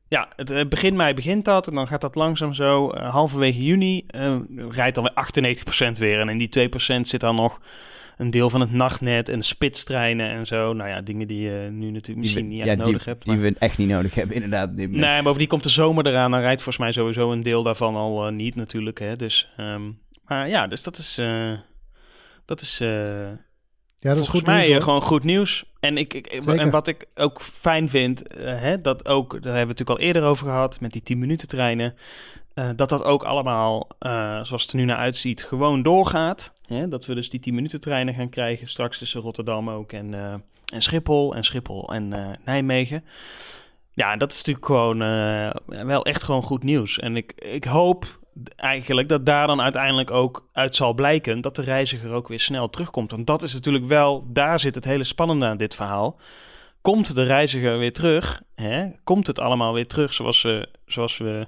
Ja, 0.09 0.28
het 0.37 0.50
eh, 0.50 0.66
begin 0.68 0.97
mei 0.97 1.14
begint 1.14 1.45
dat 1.45 1.66
en 1.68 1.75
dan 1.75 1.88
gaat 1.88 2.00
dat 2.00 2.14
langzaam 2.14 2.54
zo. 2.54 2.90
eh, 2.90 3.11
halverwege 3.11 3.64
juni 3.64 4.04
eh, 4.06 4.37
rijdt 4.68 4.95
dan 4.95 5.04
weer 5.04 5.54
98% 5.97 5.99
weer. 5.99 6.21
En 6.21 6.28
in 6.28 6.38
die 6.38 6.49
2% 6.49 7.00
zit 7.00 7.21
dan 7.21 7.35
nog 7.35 7.61
een 8.16 8.30
deel 8.30 8.50
van 8.50 8.61
het 8.61 8.73
nachtnet 8.73 9.28
en 9.28 9.38
de 9.38 9.44
spitstreinen 9.44 10.30
en 10.30 10.46
zo. 10.46 10.73
Nou 10.73 10.88
ja, 10.90 11.00
dingen 11.00 11.26
die 11.26 11.40
je 11.40 11.68
nu 11.73 11.90
natuurlijk 11.90 12.18
misschien 12.18 12.44
we- 12.44 12.50
niet 12.54 12.64
ja, 12.64 12.70
echt 12.70 12.76
die, 12.76 12.87
nodig 12.87 13.04
hebt. 13.04 13.25
Die 13.25 13.32
maar- 13.32 13.42
we 13.42 13.54
echt 13.58 13.78
niet 13.78 13.88
nodig 13.88 14.14
hebben, 14.14 14.35
inderdaad. 14.35 14.73
Nee, 14.73 15.23
bovendien 15.23 15.49
komt 15.49 15.62
de 15.62 15.68
zomer 15.68 16.06
eraan. 16.06 16.30
Dan 16.30 16.40
rijdt 16.40 16.62
volgens 16.62 16.78
mij 16.85 16.92
sowieso 16.92 17.32
een 17.32 17.42
deel 17.42 17.62
daarvan 17.62 17.94
al 17.94 18.26
eh, 18.26 18.32
niet 18.32 18.54
natuurlijk. 18.54 18.99
Hè? 18.99 19.16
Dus, 19.16 19.52
ehm, 19.56 19.82
maar 20.25 20.49
ja, 20.49 20.66
dus 20.66 20.82
dat 20.82 20.99
is... 20.99 21.18
eh, 21.18 21.52
dat 22.44 22.61
is 22.61 22.80
eh, 22.80 22.88
Ja, 22.88 24.12
dat 24.12 24.20
is 24.20 24.26
volgens 24.26 24.28
goed 24.28 24.46
mij 24.46 24.66
nieuws, 24.68 24.85
gewoon 24.85 25.02
goed 25.02 25.25
nieuws. 25.25 25.64
En, 25.80 25.96
ik, 25.99 26.14
ik, 26.14 26.26
en 26.26 26.70
wat 26.70 26.88
ik 26.88 27.06
ook 27.14 27.42
fijn 27.42 27.88
vind, 27.88 28.23
hè, 28.38 28.80
dat 28.80 29.08
ook, 29.08 29.30
daar 29.30 29.40
hebben 29.42 29.52
we 29.52 29.58
het 29.58 29.68
natuurlijk 29.68 29.99
al 29.99 30.06
eerder 30.06 30.23
over 30.23 30.46
gehad, 30.46 30.80
met 30.80 30.92
die 30.92 31.02
10 31.02 31.18
minuten 31.18 31.49
treinen, 31.49 31.94
eh, 32.57 32.69
dat 32.77 32.89
dat 32.89 33.05
ook 33.05 33.25
allemaal, 33.25 33.89
eh, 33.99 34.43
zoals 34.43 34.63
het 34.63 34.71
er 34.71 34.79
nu 34.79 34.85
naar 34.85 34.97
uitziet, 34.97 35.45
gewoon 35.45 35.83
doorgaat. 35.83 36.53
Hè? 36.67 36.89
Dat 36.89 37.07
we 37.07 37.15
dus 37.15 37.31
die 37.31 37.41
10 37.41 37.55
minuten 37.55 37.81
treinen 37.81 38.15
gaan 38.15 38.29
krijgen 38.29 38.69
straks 38.69 38.99
tussen 38.99 39.21
Rotterdam 39.21 39.71
ook 39.71 39.93
en, 39.93 40.15
eh, 40.15 40.35
en 40.73 40.83
Schiphol 40.83 41.35
en 41.35 41.45
Schiphol 41.45 41.93
en 41.93 42.37
Nijmegen. 42.45 43.05
Ja, 43.93 44.17
dat 44.17 44.33
is 44.33 44.37
natuurlijk 44.37 44.67
gewoon 44.67 44.99
wel 45.87 46.05
echt 46.05 46.23
gewoon 46.23 46.43
goed 46.43 46.63
nieuws. 46.63 46.99
En 46.99 47.17
ik, 47.17 47.33
ik 47.33 47.65
hoop 47.65 48.19
eigenlijk 48.57 49.09
dat 49.09 49.27
daar 49.27 49.47
dan 49.47 49.61
uiteindelijk 49.61 50.11
ook 50.11 50.49
uit 50.53 50.75
zal 50.75 50.95
blijken 50.95 51.41
dat 51.41 51.57
de 51.57 51.63
reiziger 51.63 52.13
ook 52.13 52.29
weer 52.29 52.41
snel 52.41 52.71
terugkomt. 52.71 53.11
Want 53.11 53.27
dat 53.27 53.43
is 53.43 53.55
natuurlijk 53.55 53.87
wel, 53.87 54.27
daar 54.29 54.61
zit 54.61 54.75
het 54.75 54.85
hele 54.85 55.05
spannende 55.05 55.47
aan 55.47 55.57
dit 55.57 55.75
verhaal. 55.75 56.19
Komt 56.81 57.15
de 57.15 57.23
reiziger 57.23 57.79
weer 57.79 57.93
terug? 57.93 58.43
Hè? 58.55 58.87
Komt 59.05 59.27
het 59.27 59.41
allemaal 59.41 59.73
weer 59.73 59.87
terug 59.87 60.15
zoals 60.15 60.43
we, 60.43 60.69
zoals 60.87 61.19
we 61.19 61.47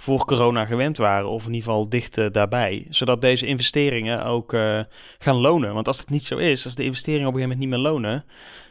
voor 0.00 0.24
corona 0.24 0.64
gewend 0.66 0.96
waren, 0.96 1.28
of 1.28 1.46
in 1.46 1.52
ieder 1.54 1.68
geval 1.68 1.88
dicht 1.88 2.18
eh, 2.18 2.26
daarbij, 2.30 2.86
zodat 2.88 3.20
deze 3.20 3.46
investeringen 3.46 4.24
ook 4.24 4.52
eh, 4.52 4.80
gaan 5.18 5.36
lonen. 5.36 5.74
Want 5.74 5.86
als 5.86 5.98
het 5.98 6.10
niet 6.10 6.24
zo 6.24 6.36
is, 6.36 6.64
als 6.64 6.74
de 6.74 6.84
investeringen 6.84 7.28
op 7.28 7.34
een 7.34 7.40
gegeven 7.40 7.58
moment 7.58 7.80
niet 7.82 7.82
meer 7.82 7.92
lonen, 7.92 8.24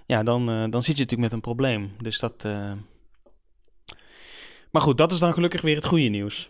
ja, 0.05 0.23
dan, 0.23 0.49
eh, 0.49 0.55
dan 0.69 0.83
zit 0.83 0.97
je 0.97 1.03
natuurlijk 1.03 1.19
met 1.19 1.33
een 1.33 1.41
probleem. 1.41 1.91
Dus 2.01 2.19
dat. 2.19 2.45
eh, 2.45 2.71
Maar 4.71 4.81
goed, 4.81 4.97
dat 4.97 5.11
is 5.11 5.19
dan 5.19 5.33
gelukkig 5.33 5.61
weer 5.61 5.75
het 5.75 5.85
goede 5.85 6.07
nieuws. 6.07 6.49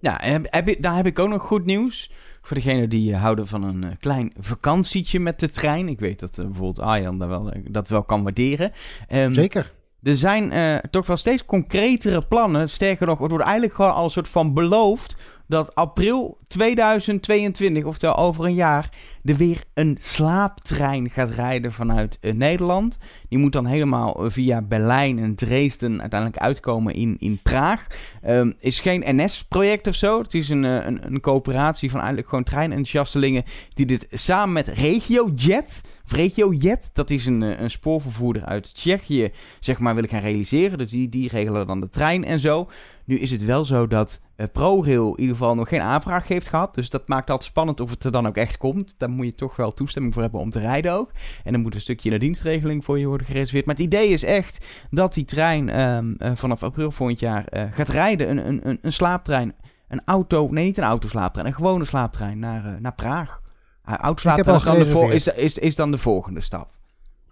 Ja, 0.00 0.20
en 0.20 0.42
heb, 0.50 0.74
daar 0.82 0.96
heb 0.96 1.06
ik 1.06 1.18
ook 1.18 1.28
nog 1.28 1.42
goed 1.42 1.64
nieuws. 1.64 2.10
Voor 2.42 2.56
degenen 2.56 2.88
die 2.88 3.14
houden 3.16 3.46
van 3.46 3.62
een 3.62 3.98
klein 3.98 4.32
vakantietje 4.38 5.20
met 5.20 5.40
de 5.40 5.48
trein. 5.48 5.88
Ik 5.88 5.98
weet 5.98 6.20
dat 6.20 6.34
bijvoorbeeld 6.36 6.80
Arjan 6.80 7.18
daar 7.18 7.28
wel, 7.28 7.52
dat 7.70 7.88
wel 7.88 8.04
kan 8.04 8.22
waarderen. 8.22 8.72
Ehm, 9.08 9.32
Zeker. 9.32 9.74
Er 10.02 10.16
zijn 10.16 10.52
eh, 10.52 10.76
toch 10.90 11.06
wel 11.06 11.16
steeds 11.16 11.44
concretere 11.44 12.22
plannen. 12.28 12.68
Sterker 12.68 13.06
nog, 13.06 13.18
het 13.18 13.30
wordt 13.30 13.44
eigenlijk 13.44 13.74
gewoon 13.74 13.94
al 13.94 14.04
een 14.04 14.10
soort 14.10 14.28
van 14.28 14.54
beloofd 14.54 15.16
dat 15.48 15.74
april 15.74 16.38
2022, 16.48 17.84
oftewel 17.84 18.16
over 18.16 18.44
een 18.44 18.54
jaar, 18.54 18.88
er 19.24 19.36
weer 19.36 19.64
een 19.74 19.96
slaaptrein 20.00 21.10
gaat 21.10 21.30
rijden 21.30 21.72
vanuit 21.72 22.18
eh, 22.20 22.32
Nederland. 22.34 22.98
Die 23.28 23.38
moet 23.38 23.52
dan 23.52 23.66
helemaal 23.66 24.24
eh, 24.24 24.30
via 24.30 24.62
Berlijn 24.62 25.18
en 25.18 25.34
Dresden 25.34 26.00
uiteindelijk 26.00 26.42
uitkomen 26.42 26.94
in, 26.94 27.16
in 27.18 27.40
Praag. 27.42 27.86
Ehm 28.22 28.52
is 28.58 28.80
geen 28.80 29.02
NS-project 29.06 29.86
of 29.86 29.94
zo. 29.94 30.18
Het 30.22 30.34
is 30.34 30.48
een, 30.48 30.62
een, 30.62 31.06
een 31.06 31.20
coöperatie 31.20 31.90
van 31.90 31.98
eigenlijk 31.98 32.28
gewoon 32.28 32.44
treinenthousiastelingen 32.44 33.44
die 33.68 33.86
dit 33.86 34.06
samen 34.10 34.52
met 34.52 34.68
RegioJet, 34.68 35.80
of 36.06 36.12
RegioJet, 36.12 36.90
dat 36.92 37.10
is 37.10 37.26
een, 37.26 37.42
eh, 37.42 37.60
een 37.60 37.70
spoorvervoerder 37.70 38.44
uit 38.44 38.74
Tsjechië, 38.74 39.30
zeg 39.60 39.78
maar, 39.78 39.94
willen 39.94 40.10
gaan 40.10 40.20
realiseren. 40.20 40.78
Dus 40.78 40.90
die, 40.90 41.08
die 41.08 41.28
regelen 41.28 41.66
dan 41.66 41.80
de 41.80 41.88
trein 41.88 42.24
en 42.24 42.40
zo. 42.40 42.68
Nu 43.04 43.18
is 43.18 43.30
het 43.30 43.44
wel 43.44 43.64
zo 43.64 43.86
dat 43.86 44.20
eh, 44.36 44.46
ProRail 44.52 45.14
in 45.14 45.20
ieder 45.20 45.36
geval 45.36 45.54
nog 45.54 45.68
geen 45.68 45.80
aanvraag 45.80 46.28
heeft 46.28 46.48
gehad. 46.48 46.74
Dus 46.74 46.90
dat 46.90 47.08
maakt 47.08 47.30
altijd 47.30 47.48
spannend 47.48 47.80
of 47.80 47.90
het 47.90 48.04
er 48.04 48.12
dan 48.12 48.26
ook 48.26 48.36
echt 48.36 48.56
komt. 48.56 48.94
Daar 48.98 49.10
moet 49.10 49.26
je 49.26 49.34
toch 49.34 49.56
wel 49.56 49.72
toestemming 49.72 50.14
voor 50.14 50.22
hebben 50.22 50.40
om 50.40 50.50
te 50.50 50.58
rijden 50.58 50.92
ook. 50.92 51.10
En 51.44 51.52
dan 51.52 51.60
moet 51.60 51.74
een 51.74 51.80
stukje 51.80 52.10
de 52.10 52.18
dienstregeling 52.18 52.84
voor 52.84 52.98
je 52.98 53.06
worden 53.06 53.26
gereserveerd. 53.26 53.66
Maar 53.66 53.74
het 53.74 53.84
idee 53.84 54.08
is 54.08 54.24
echt 54.24 54.64
dat 54.90 55.14
die 55.14 55.24
trein 55.24 55.68
ehm, 55.68 56.14
eh, 56.18 56.32
vanaf 56.34 56.62
april 56.62 56.90
volgend 56.90 57.20
jaar 57.20 57.68
gaat 57.70 57.88
rijden. 57.88 58.30
Een, 58.30 58.48
een, 58.48 58.68
een, 58.68 58.78
een 58.82 58.92
slaaptrein. 58.92 59.54
Een 59.88 60.02
auto, 60.04 60.48
nee 60.50 60.64
niet 60.64 60.78
een 60.78 60.84
autoslaaptrein, 60.84 61.48
een 61.48 61.54
gewone 61.54 61.84
slaaptrein 61.84 62.38
naar, 62.38 62.80
naar 62.80 62.94
Praag. 62.94 63.40
Is 63.86 64.64
dan, 64.64 64.78
de 64.78 65.14
is, 65.14 65.28
is, 65.28 65.58
is 65.58 65.74
dan 65.74 65.90
de 65.90 65.98
volgende 65.98 66.40
stap. 66.40 66.68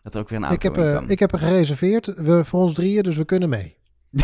Dat 0.03 0.15
er 0.15 0.21
ook 0.21 0.29
weer 0.29 0.39
een 0.39 0.45
auto 0.45 0.69
Ik 0.69 0.75
heb, 0.75 1.03
eh, 1.03 1.11
ik 1.11 1.19
heb 1.19 1.33
er 1.33 1.39
gereserveerd. 1.39 2.07
We, 2.17 2.45
voor 2.45 2.61
ons 2.61 2.75
drieën, 2.75 3.03
dus 3.03 3.17
we 3.17 3.25
kunnen 3.25 3.49
mee. 3.49 3.77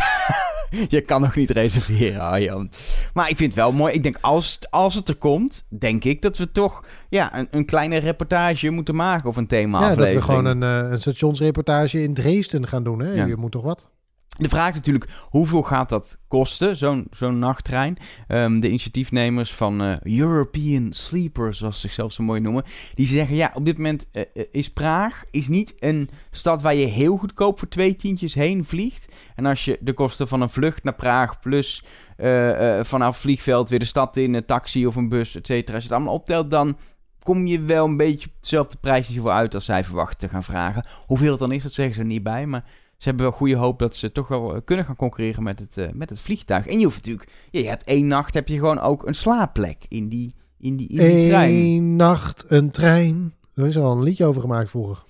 Je 0.87 1.01
kan 1.01 1.21
nog 1.21 1.35
niet 1.35 1.49
reserveren, 1.49 2.21
Arjan. 2.21 2.69
Maar 3.13 3.29
ik 3.29 3.37
vind 3.37 3.53
het 3.53 3.63
wel 3.63 3.71
mooi. 3.71 3.93
Ik 3.93 4.03
denk, 4.03 4.17
als, 4.21 4.59
als 4.69 4.93
het 4.93 5.09
er 5.09 5.15
komt, 5.15 5.65
denk 5.69 6.03
ik 6.03 6.21
dat 6.21 6.37
we 6.37 6.51
toch 6.51 6.83
ja, 7.09 7.37
een, 7.37 7.47
een 7.51 7.65
kleine 7.65 7.97
reportage 7.97 8.69
moeten 8.69 8.95
maken. 8.95 9.29
Of 9.29 9.35
een 9.35 9.47
thema 9.47 9.89
Ja, 9.89 9.95
dat 9.95 10.11
we 10.11 10.21
gewoon 10.21 10.45
een, 10.45 10.63
eh, 10.63 10.91
een 10.91 10.99
stationsreportage 10.99 12.03
in 12.03 12.13
Dresden 12.13 12.67
gaan 12.67 12.83
doen. 12.83 12.99
Hè? 12.99 13.11
Ja. 13.13 13.25
Je 13.25 13.35
moet 13.35 13.51
toch 13.51 13.63
wat? 13.63 13.89
De 14.37 14.49
vraag 14.49 14.69
is 14.69 14.75
natuurlijk, 14.75 15.09
hoeveel 15.29 15.61
gaat 15.61 15.89
dat 15.89 16.17
kosten, 16.27 16.77
zo'n 17.11 17.39
nachttrein? 17.39 17.97
Ehm, 18.27 18.59
de 18.59 18.67
initiatiefnemers 18.67 19.53
van 19.53 19.81
eh, 19.81 20.19
European 20.19 20.93
Sleepers, 20.93 21.57
zoals 21.57 21.75
ze 21.75 21.81
zichzelf 21.81 22.11
zo 22.11 22.23
mooi 22.23 22.39
noemen, 22.39 22.63
die 22.93 23.07
zeggen, 23.07 23.35
ja, 23.35 23.51
op 23.53 23.65
dit 23.65 23.77
moment 23.77 24.07
eh, 24.11 24.21
eh, 24.33 24.45
is 24.51 24.73
Praag 24.73 25.23
is 25.31 25.47
niet 25.47 25.73
een 25.79 26.09
stad 26.31 26.61
waar 26.61 26.75
je 26.75 26.85
heel 26.85 27.17
goedkoop 27.17 27.59
voor 27.59 27.67
twee 27.67 27.95
tientjes 27.95 28.33
heen 28.33 28.65
vliegt. 28.65 29.15
En 29.35 29.45
als 29.45 29.65
je 29.65 29.77
de 29.81 29.93
kosten 29.93 30.27
van 30.27 30.41
een 30.41 30.49
vlucht 30.49 30.83
naar 30.83 30.95
Praag 30.95 31.39
plus 31.39 31.83
eh, 32.21 32.79
vanaf 32.83 33.17
vliegveld 33.17 33.69
weer 33.69 33.79
de 33.79 33.85
stad 33.85 34.17
in, 34.17 34.33
een 34.33 34.45
taxi 34.45 34.87
of 34.87 34.95
een 34.95 35.09
bus, 35.09 35.35
et 35.35 35.47
cetera, 35.47 35.73
als 35.75 35.83
je 35.83 35.89
het 35.89 35.97
allemaal 35.97 36.17
optelt, 36.17 36.49
dan 36.49 36.77
kom 37.23 37.45
je 37.45 37.63
wel 37.63 37.85
een 37.85 37.97
beetje 37.97 38.27
op 38.27 38.35
hetzelfde 38.35 38.77
prijsniveau 38.81 39.35
uit 39.35 39.55
als 39.55 39.65
zij 39.65 39.83
verwachten 39.83 40.17
te 40.17 40.29
gaan 40.29 40.43
vragen. 40.43 40.85
Hoeveel 41.05 41.31
het 41.31 41.39
dan 41.39 41.51
is, 41.51 41.63
dat 41.63 41.73
zeggen 41.73 41.95
ze 41.95 42.01
er 42.01 42.05
niet 42.05 42.23
bij, 42.23 42.45
maar 42.45 42.63
ze 43.01 43.07
hebben 43.09 43.25
wel 43.25 43.35
goede 43.35 43.55
hoop 43.55 43.79
dat 43.79 43.95
ze 43.95 44.11
toch 44.11 44.27
wel 44.27 44.55
eh, 44.55 44.61
kunnen 44.65 44.85
gaan 44.85 44.95
concurreren 44.95 45.43
met 45.43 45.59
het, 45.59 45.77
eh, 45.77 45.89
met 45.93 46.09
het 46.09 46.19
vliegtuig. 46.19 46.67
En 46.67 46.77
je 46.79 46.83
hoeft 46.83 46.95
natuurlijk, 46.95 47.29
je 47.51 47.67
hebt 47.67 47.83
één 47.83 48.07
nacht 48.07 48.33
heb 48.33 48.47
je 48.47 48.55
gewoon 48.55 48.79
ook 48.79 49.07
een 49.07 49.13
slaapplek 49.13 49.85
in 49.87 50.09
die, 50.09 50.33
in 50.59 50.75
die, 50.75 50.87
in 50.87 50.97
die 50.97 51.27
trein. 51.27 51.53
Eén 51.53 51.95
nacht, 51.95 52.45
een 52.47 52.71
trein. 52.71 53.33
Er 53.53 53.67
is 53.67 53.77
al 53.77 53.91
een 53.91 54.03
liedje 54.03 54.25
over 54.25 54.41
gemaakt 54.41 54.69
vroeger. 54.69 55.03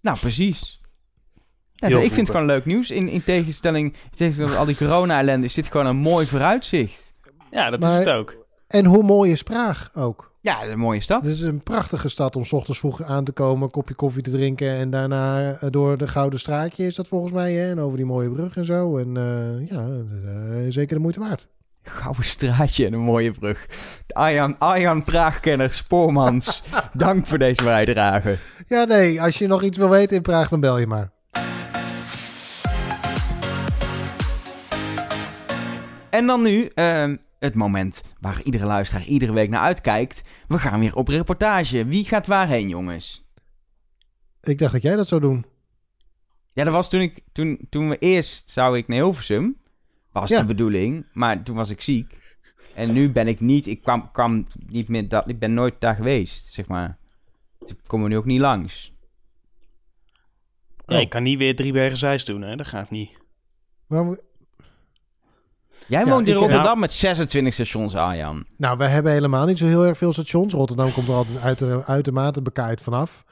Nou, 0.00 0.18
precies. 0.18 0.80
Ja, 1.72 1.88
ik 1.88 2.00
vind 2.00 2.16
het 2.16 2.30
gewoon 2.30 2.46
leuk 2.46 2.64
nieuws. 2.64 2.90
In, 2.90 3.08
in 3.08 3.22
tegenstelling, 3.24 3.92
in 3.92 4.10
tegenstelling 4.16 4.52
tot 4.52 4.60
al 4.60 4.66
die 4.66 4.76
corona-ellende 4.76 5.46
is 5.46 5.54
dit 5.54 5.66
gewoon 5.66 5.86
een 5.86 5.96
mooi 5.96 6.26
vooruitzicht. 6.26 7.12
Ja, 7.50 7.70
dat 7.70 7.80
Maar- 7.80 7.92
is 7.92 7.98
het 7.98 8.08
ook. 8.08 8.36
En 8.66 8.84
hoe 8.84 9.02
mooi 9.02 9.32
is 9.32 9.42
Praag 9.42 9.90
ook? 9.94 10.33
Ja, 10.44 10.64
een 10.64 10.78
mooie 10.78 11.00
stad. 11.00 11.22
Het 11.22 11.30
is 11.30 11.42
een 11.42 11.62
prachtige 11.62 12.08
stad 12.08 12.36
om 12.36 12.44
's 12.44 12.52
ochtends 12.52 12.78
vroeg 12.78 13.02
aan 13.02 13.24
te 13.24 13.32
komen, 13.32 13.62
een 13.62 13.70
kopje 13.70 13.94
koffie 13.94 14.22
te 14.22 14.30
drinken 14.30 14.70
en 14.70 14.90
daarna 14.90 15.50
eh, 15.50 15.70
door 15.70 15.98
de 15.98 16.08
Gouden 16.08 16.38
Straatje 16.38 16.86
is 16.86 16.94
dat 16.94 17.08
volgens 17.08 17.32
mij. 17.32 17.52
Hè? 17.52 17.70
En 17.70 17.80
over 17.80 17.96
die 17.96 18.06
mooie 18.06 18.30
brug 18.30 18.56
en 18.56 18.64
zo. 18.64 18.98
En 18.98 19.16
eh, 19.16 19.68
ja, 19.68 19.86
eh, 19.86 20.64
zeker 20.68 20.96
de 20.96 21.02
moeite 21.02 21.20
waard. 21.20 21.46
Gouden 21.82 22.24
straatje 22.24 22.86
en 22.86 22.92
een 22.92 23.00
mooie 23.00 23.30
brug. 23.30 23.66
Arjan, 24.08 24.58
Arjan 24.58 25.04
Praagkenner 25.04 25.70
Spoormans, 25.70 26.62
dank 26.92 27.26
voor 27.26 27.38
deze 27.38 27.62
bijdrage. 27.62 28.38
Ja, 28.66 28.84
nee, 28.84 29.22
als 29.22 29.38
je 29.38 29.46
nog 29.46 29.62
iets 29.62 29.78
wil 29.78 29.88
weten 29.88 30.16
in 30.16 30.22
Praag, 30.22 30.48
dan 30.48 30.60
bel 30.60 30.78
je 30.78 30.86
maar. 30.86 31.10
En 36.10 36.26
dan 36.26 36.42
nu 36.42 36.70
ehm, 36.74 37.16
het 37.44 37.54
moment 37.54 38.14
waar 38.20 38.42
iedere 38.42 38.64
luisteraar 38.66 39.04
iedere 39.04 39.32
week 39.32 39.48
naar 39.50 39.60
uitkijkt. 39.60 40.22
We 40.48 40.58
gaan 40.58 40.80
weer 40.80 40.96
op 40.96 41.08
reportage. 41.08 41.84
Wie 41.84 42.04
gaat 42.04 42.26
waarheen, 42.26 42.68
jongens? 42.68 43.24
Ik 44.42 44.58
dacht 44.58 44.72
dat 44.72 44.82
jij 44.82 44.96
dat 44.96 45.08
zou 45.08 45.20
doen. 45.20 45.44
Ja, 46.52 46.64
dat 46.64 46.72
was 46.72 46.90
toen 46.90 47.00
ik 47.00 47.20
toen, 47.32 47.66
toen 47.70 47.88
we 47.88 47.98
eerst 47.98 48.50
zou 48.50 48.76
ik 48.78 48.88
naar 48.88 48.98
Hilversum. 48.98 49.56
Was 50.12 50.30
Ja. 50.30 50.40
de 50.40 50.44
bedoeling, 50.46 51.06
maar 51.12 51.42
toen 51.42 51.56
was 51.56 51.70
ik 51.70 51.80
ziek. 51.80 52.22
En 52.74 52.92
nu 52.92 53.10
ben 53.10 53.28
ik 53.28 53.40
niet, 53.40 53.66
ik 53.66 53.82
kwam, 53.82 54.10
kwam 54.12 54.46
niet 54.66 54.88
meer, 54.88 55.08
dat, 55.08 55.28
ik 55.28 55.38
ben 55.38 55.54
nooit 55.54 55.80
daar 55.80 55.94
geweest, 55.94 56.52
zeg 56.52 56.66
maar. 56.66 56.98
Dus 57.58 57.70
ik 57.70 57.76
kom 57.86 58.02
er 58.02 58.08
nu 58.08 58.16
ook 58.16 58.24
niet 58.24 58.40
langs. 58.40 58.92
Ja, 60.86 60.96
Oh. 60.96 61.00
ik 61.02 61.08
kan 61.08 61.22
niet 61.22 61.38
weer 61.38 61.56
drie 61.56 61.72
bergen 61.72 61.98
zeist 61.98 62.26
doen, 62.26 62.42
hè. 62.42 62.56
Dat 62.56 62.66
gaat 62.66 62.90
niet. 62.90 63.10
Waarom- 63.86 64.18
Jij 65.86 66.04
Ja, 66.04 66.10
woont 66.10 66.28
in 66.28 66.34
Rotterdam 66.34 66.64
Nou- 66.64 66.78
met 66.78 66.92
26 66.92 67.52
stations, 67.54 67.94
Arjan. 67.94 68.44
Nou, 68.56 68.78
we 68.78 68.84
hebben 68.84 69.12
helemaal 69.12 69.46
niet 69.46 69.58
zo 69.58 69.66
heel 69.66 69.84
erg 69.86 69.98
veel 69.98 70.12
stations. 70.12 70.52
Rotterdam 70.52 70.92
komt 70.92 71.08
er 71.08 71.14
altijd 71.14 71.38
uiter, 71.42 71.84
uitermate 71.84 72.42
bekaaid 72.42 72.80
vanaf. 72.82 73.24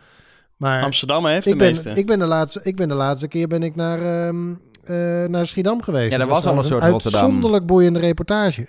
Maar 0.57 0.83
Amsterdam 0.83 1.27
heeft 1.27 1.45
de 1.45 1.51
ik 1.51 1.59
ben, 1.59 1.71
meeste. 1.73 1.91
ik, 1.91 2.07
ben 2.07 2.19
de 2.19 2.25
laatste, 2.25 2.61
ik 2.63 2.77
ben 2.77 2.89
de 2.89 2.95
laatste 2.95 3.29
keer 3.29 3.49
ben 3.49 3.63
ik 3.63 3.75
naar, 3.75 3.99
ehm, 4.27 4.51
eh, 4.85 5.29
naar 5.29 5.47
Schiedam 5.47 5.83
geweest. 5.83 6.13
Ja, 6.13 6.19
dat 6.19 6.29
was 6.29 6.47
al 6.47 6.59
een 6.59 6.65
soort 6.65 6.83
Rotterdam. 6.83 7.21
uitzonderlijk 7.21 7.67
boeiende 7.67 7.99
reportage. 7.99 8.69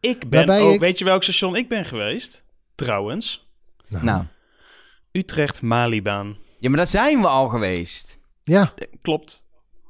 Ik 0.00 0.30
ben 0.30 0.48
ook... 0.48 0.72
ik- 0.74 0.80
Weet 0.80 0.98
je 0.98 1.04
welk 1.04 1.22
station 1.22 1.56
ik 1.56 1.68
ben 1.68 1.84
geweest? 1.84 2.44
Trouwens. 2.74 3.46
Nou, 4.00 4.24
Utrecht-Malibaan. 5.12 6.36
ja, 6.58 6.68
maar 6.68 6.78
daar 6.78 6.86
zijn 6.86 7.20
we 7.20 7.26
al 7.26 7.48
geweest. 7.48 8.18
Ja, 8.44 8.72
Klopt. 9.02 9.44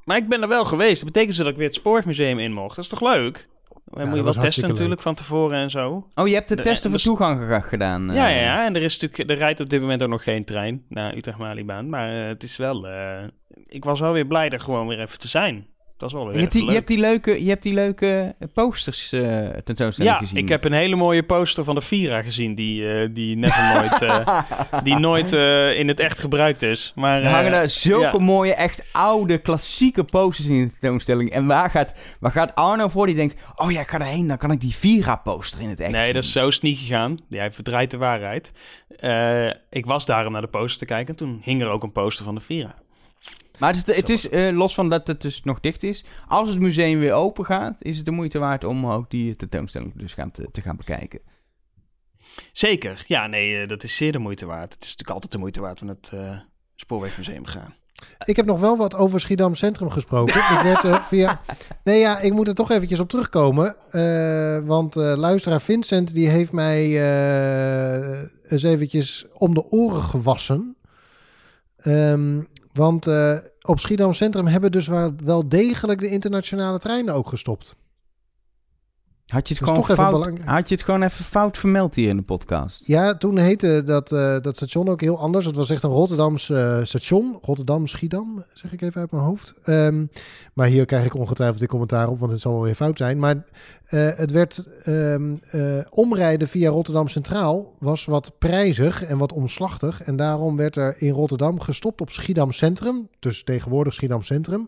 Maar 0.09 0.17
ik 0.17 0.29
ben 0.29 0.41
er 0.41 0.47
wel 0.47 0.65
geweest. 0.65 0.95
Dat 0.95 1.05
betekent 1.05 1.27
dus 1.35 1.37
dat 1.37 1.47
ik 1.47 1.55
weer 1.55 1.65
het 1.67 1.75
Spoormuseum 1.75 2.39
in 2.39 2.53
mocht. 2.53 2.75
Dat 2.75 2.83
is 2.83 2.89
toch 2.89 3.01
leuk? 3.13 3.47
Dan 3.85 4.07
moet 4.07 4.17
je 4.17 4.23
wel 4.23 4.33
testen 4.33 4.69
natuurlijk 4.69 5.01
van 5.01 5.15
tevoren 5.15 5.57
en 5.57 5.69
zo. 5.69 6.07
Oh, 6.15 6.27
je 6.27 6.33
hebt 6.33 6.47
de 6.49 6.55
De- 6.55 6.61
testen 6.61 6.81
voor 6.89 6.91
dus- 6.99 7.03
toegang 7.07 7.43
ge- 7.45 7.61
gedaan. 7.67 8.09
eh. 8.09 8.15
Ja, 8.15 8.27
ja, 8.27 8.41
ja. 8.41 8.65
En 8.65 8.75
er, 8.75 8.81
is 8.81 8.99
natuurlijk, 8.99 9.29
er 9.29 9.37
rijdt 9.37 9.59
op 9.59 9.69
dit 9.69 9.81
moment 9.81 10.03
ook 10.03 10.09
nog 10.09 10.23
geen 10.23 10.45
trein 10.45 10.83
naar 10.89 11.15
Utrecht-Malibaan. 11.15 11.89
Maar 11.89 12.21
eh, 12.21 12.27
het 12.27 12.43
is 12.43 12.57
wel... 12.57 12.87
eh, 12.87 13.23
ik 13.67 13.83
was 13.83 13.99
wel 13.99 14.11
weer 14.13 14.25
blij 14.27 14.49
er 14.49 14.59
gewoon 14.59 14.87
weer 14.87 14.99
even 14.99 15.19
te 15.19 15.27
zijn. 15.27 15.67
Dat 15.99 16.09
is 16.09 16.15
wel 16.15 16.25
weer 16.25 16.35
Je 16.35 16.39
hebt, 16.41 16.51
die, 16.51 16.61
even 16.61 16.73
je, 16.73 16.79
leuk. 16.79 16.87
hebt 16.87 16.87
die 16.87 16.99
leuke, 16.99 17.43
je 17.43 17.49
hebt 17.49 17.63
die 17.63 17.73
leuke 17.73 18.35
posters 18.53 19.11
eh 19.11 19.21
tentoonstelling 19.63 20.13
Ja, 20.13 20.19
gezien. 20.19 20.37
ik 20.37 20.49
heb 20.49 20.63
een 20.65 20.73
hele 20.73 20.95
mooie 20.95 21.23
poster 21.23 21.63
van 21.63 21.75
de 21.75 21.81
Vira 21.81 22.21
gezien 22.21 22.55
die, 22.55 22.91
eh, 22.93 23.09
die 23.13 23.35
never 23.35 23.73
nooit, 23.73 24.01
eh, 24.01 24.41
die 24.83 24.95
nooit 24.99 25.33
eh, 25.33 25.79
in 25.79 25.87
het 25.87 25.99
echt 25.99 26.19
gebruikt 26.19 26.61
is. 26.61 26.91
Maar, 26.95 27.21
Er 27.21 27.29
hangen 27.29 27.45
eh, 27.45 27.51
daar 27.51 27.69
zulke 27.69 28.17
ja. 28.17 28.23
mooie, 28.23 28.53
echt 28.53 28.85
oude, 28.91 29.37
klassieke 29.37 30.03
posters 30.03 30.47
in 30.47 30.63
de 30.63 30.71
tentoonstelling. 30.79 31.29
En 31.29 31.45
waar 31.47 31.69
gaat, 31.69 31.93
waar 32.19 32.31
gaat 32.31 32.55
Arno 32.55 32.87
voor? 32.87 33.05
Die 33.05 33.15
denkt, 33.15 33.35
oh 33.55 33.71
ja, 33.71 33.79
ik 33.79 33.87
ga 33.89 33.99
erheen, 33.99 34.27
dan 34.27 34.37
kan 34.37 34.51
ik 34.51 34.59
die 34.59 34.75
Vira-poster 34.75 35.61
in 35.61 35.69
het 35.69 35.79
echt 35.79 35.91
Nee, 35.91 36.03
zien. 36.03 36.13
dat 36.13 36.23
is 36.23 36.31
zo 36.31 36.49
niet 36.61 36.77
gegaan. 36.77 37.17
Hij 37.29 37.51
verdraait 37.51 37.91
de 37.91 37.97
waarheid. 37.97 38.51
Eh, 38.99 39.47
ik 39.69 39.85
was 39.85 40.05
daar 40.05 40.25
om 40.25 40.31
naar 40.31 40.41
de 40.41 40.47
poster 40.47 40.79
te 40.79 40.85
kijken. 40.93 41.07
En 41.07 41.15
toen 41.15 41.39
hing 41.43 41.61
er 41.61 41.69
ook 41.69 41.83
een 41.83 41.91
poster 41.91 42.25
van 42.25 42.35
de 42.35 42.41
Vira. 42.41 42.75
Maar 43.59 43.73
het 43.73 43.87
is, 43.87 43.95
het 43.95 44.09
is 44.09 44.29
eh, 44.29 44.55
los 44.55 44.73
van 44.73 44.89
dat 44.89 45.07
het 45.07 45.21
dus 45.21 45.43
nog 45.43 45.59
dicht 45.59 45.83
is, 45.83 46.03
als 46.27 46.49
het 46.49 46.59
museum 46.59 46.99
weer 46.99 47.13
open 47.13 47.45
gaat, 47.45 47.77
is 47.79 47.95
het 47.97 48.05
de 48.05 48.11
moeite 48.11 48.39
waard 48.39 48.63
om 48.63 48.85
ook 48.87 49.09
die 49.09 49.35
tentoonstelling 49.35 49.93
dus 49.95 50.13
gaan 50.13 50.31
te, 50.31 50.47
te 50.51 50.61
gaan 50.61 50.77
bekijken. 50.77 51.19
Zeker. 52.51 53.03
Ja, 53.07 53.27
nee, 53.27 53.61
eh, 53.61 53.67
dat 53.67 53.83
is 53.83 53.95
zeer 53.95 54.11
de 54.11 54.17
moeite 54.19 54.45
waard. 54.45 54.73
Het 54.73 54.83
is 54.83 54.89
natuurlijk 54.89 55.09
altijd 55.09 55.31
de 55.31 55.37
moeite 55.37 55.61
waard 55.61 55.81
om 55.81 55.87
het 55.87 56.09
eh, 56.13 56.39
Spoorwegmuseum 56.75 57.43
te 57.43 57.51
gaan. 57.51 57.73
ik 58.25 58.35
heb 58.35 58.45
nog 58.45 58.59
wel 58.59 58.77
wat 58.77 58.95
over 58.95 59.19
Schiedam 59.19 59.55
Centrum 59.55 59.89
gesproken. 59.89 60.35
ik 60.39 60.79
werd 60.83 61.07
via... 61.07 61.41
Nee, 61.83 61.99
ja, 61.99 62.19
ik 62.19 62.33
moet 62.33 62.47
er 62.47 62.53
toch 62.53 62.71
eventjes 62.71 62.99
op 62.99 63.09
terugkomen. 63.09 63.75
eh, 63.91 64.59
want 64.67 64.95
eh, 64.95 65.13
luisteraar 65.15 65.61
Vincent, 65.61 66.13
die 66.13 66.29
heeft 66.29 66.51
mij 66.51 66.83
eh, 66.83 68.27
eens 68.47 68.63
eventjes 68.63 69.25
om 69.33 69.53
de 69.53 69.71
oren 69.71 70.01
gewassen. 70.01 70.75
Ehm, 71.77 72.41
want 72.73 73.07
eh, 73.07 73.37
op 73.61 73.79
Schiedam 73.79 74.13
Centrum 74.13 74.47
hebben 74.47 74.71
dus 74.71 74.87
wel, 74.87 75.13
wel 75.23 75.49
degelijk 75.49 75.99
de 75.99 76.09
internationale 76.09 76.79
treinen 76.79 77.13
ook 77.13 77.27
gestopt. 77.27 77.75
Had 79.29 79.47
je, 79.47 79.53
het 79.53 79.63
gewoon 79.63 79.85
fout, 79.85 80.39
had 80.45 80.69
je 80.69 80.75
het 80.75 80.83
gewoon 80.83 81.03
even 81.03 81.25
fout 81.25 81.57
vermeld 81.57 81.95
hier 81.95 82.09
in 82.09 82.15
de 82.15 82.21
podcast? 82.21 82.87
Ja, 82.87 83.15
toen 83.17 83.37
heette 83.37 83.83
dat, 83.85 84.11
eh, 84.11 84.39
dat 84.41 84.55
station 84.55 84.89
ook 84.89 85.01
heel 85.01 85.19
anders. 85.19 85.45
Het 85.45 85.55
was 85.55 85.69
echt 85.69 85.83
een 85.83 85.89
Rotterdams 85.89 86.49
eh, 86.49 86.79
station. 86.83 87.39
Rotterdam 87.41 87.87
Schiedam, 87.87 88.43
zeg 88.53 88.73
ik 88.73 88.81
even 88.81 89.01
uit 89.01 89.11
mijn 89.11 89.23
hoofd. 89.23 89.53
Ehm, 89.63 90.05
maar 90.53 90.67
hier 90.67 90.85
krijg 90.85 91.05
ik 91.05 91.15
ongetwijfeld 91.15 91.59
dit 91.59 91.69
commentaar 91.69 92.09
op, 92.09 92.19
want 92.19 92.31
het 92.31 92.41
zal 92.41 92.51
wel 92.51 92.63
weer 92.63 92.75
fout 92.75 92.97
zijn. 92.97 93.19
Maar 93.19 93.43
eh, 93.89 94.09
het 94.15 94.31
werd 94.31 94.65
ehm, 94.83 95.35
eh, 95.51 95.61
omrijden 95.89 96.47
via 96.47 96.69
Rotterdam 96.69 97.07
Centraal 97.07 97.73
was 97.79 98.05
wat 98.05 98.31
prijzig 98.37 99.03
en 99.03 99.17
wat 99.17 99.33
omslachtig. 99.33 100.01
En 100.03 100.15
daarom 100.15 100.55
werd 100.55 100.75
er 100.75 100.95
in 100.97 101.11
Rotterdam 101.11 101.59
gestopt 101.59 102.01
op 102.01 102.09
Schiedam 102.09 102.51
Centrum. 102.51 103.07
Dus 103.19 103.43
tegenwoordig 103.43 103.93
Schiedam 103.93 104.23
Centrum. 104.23 104.67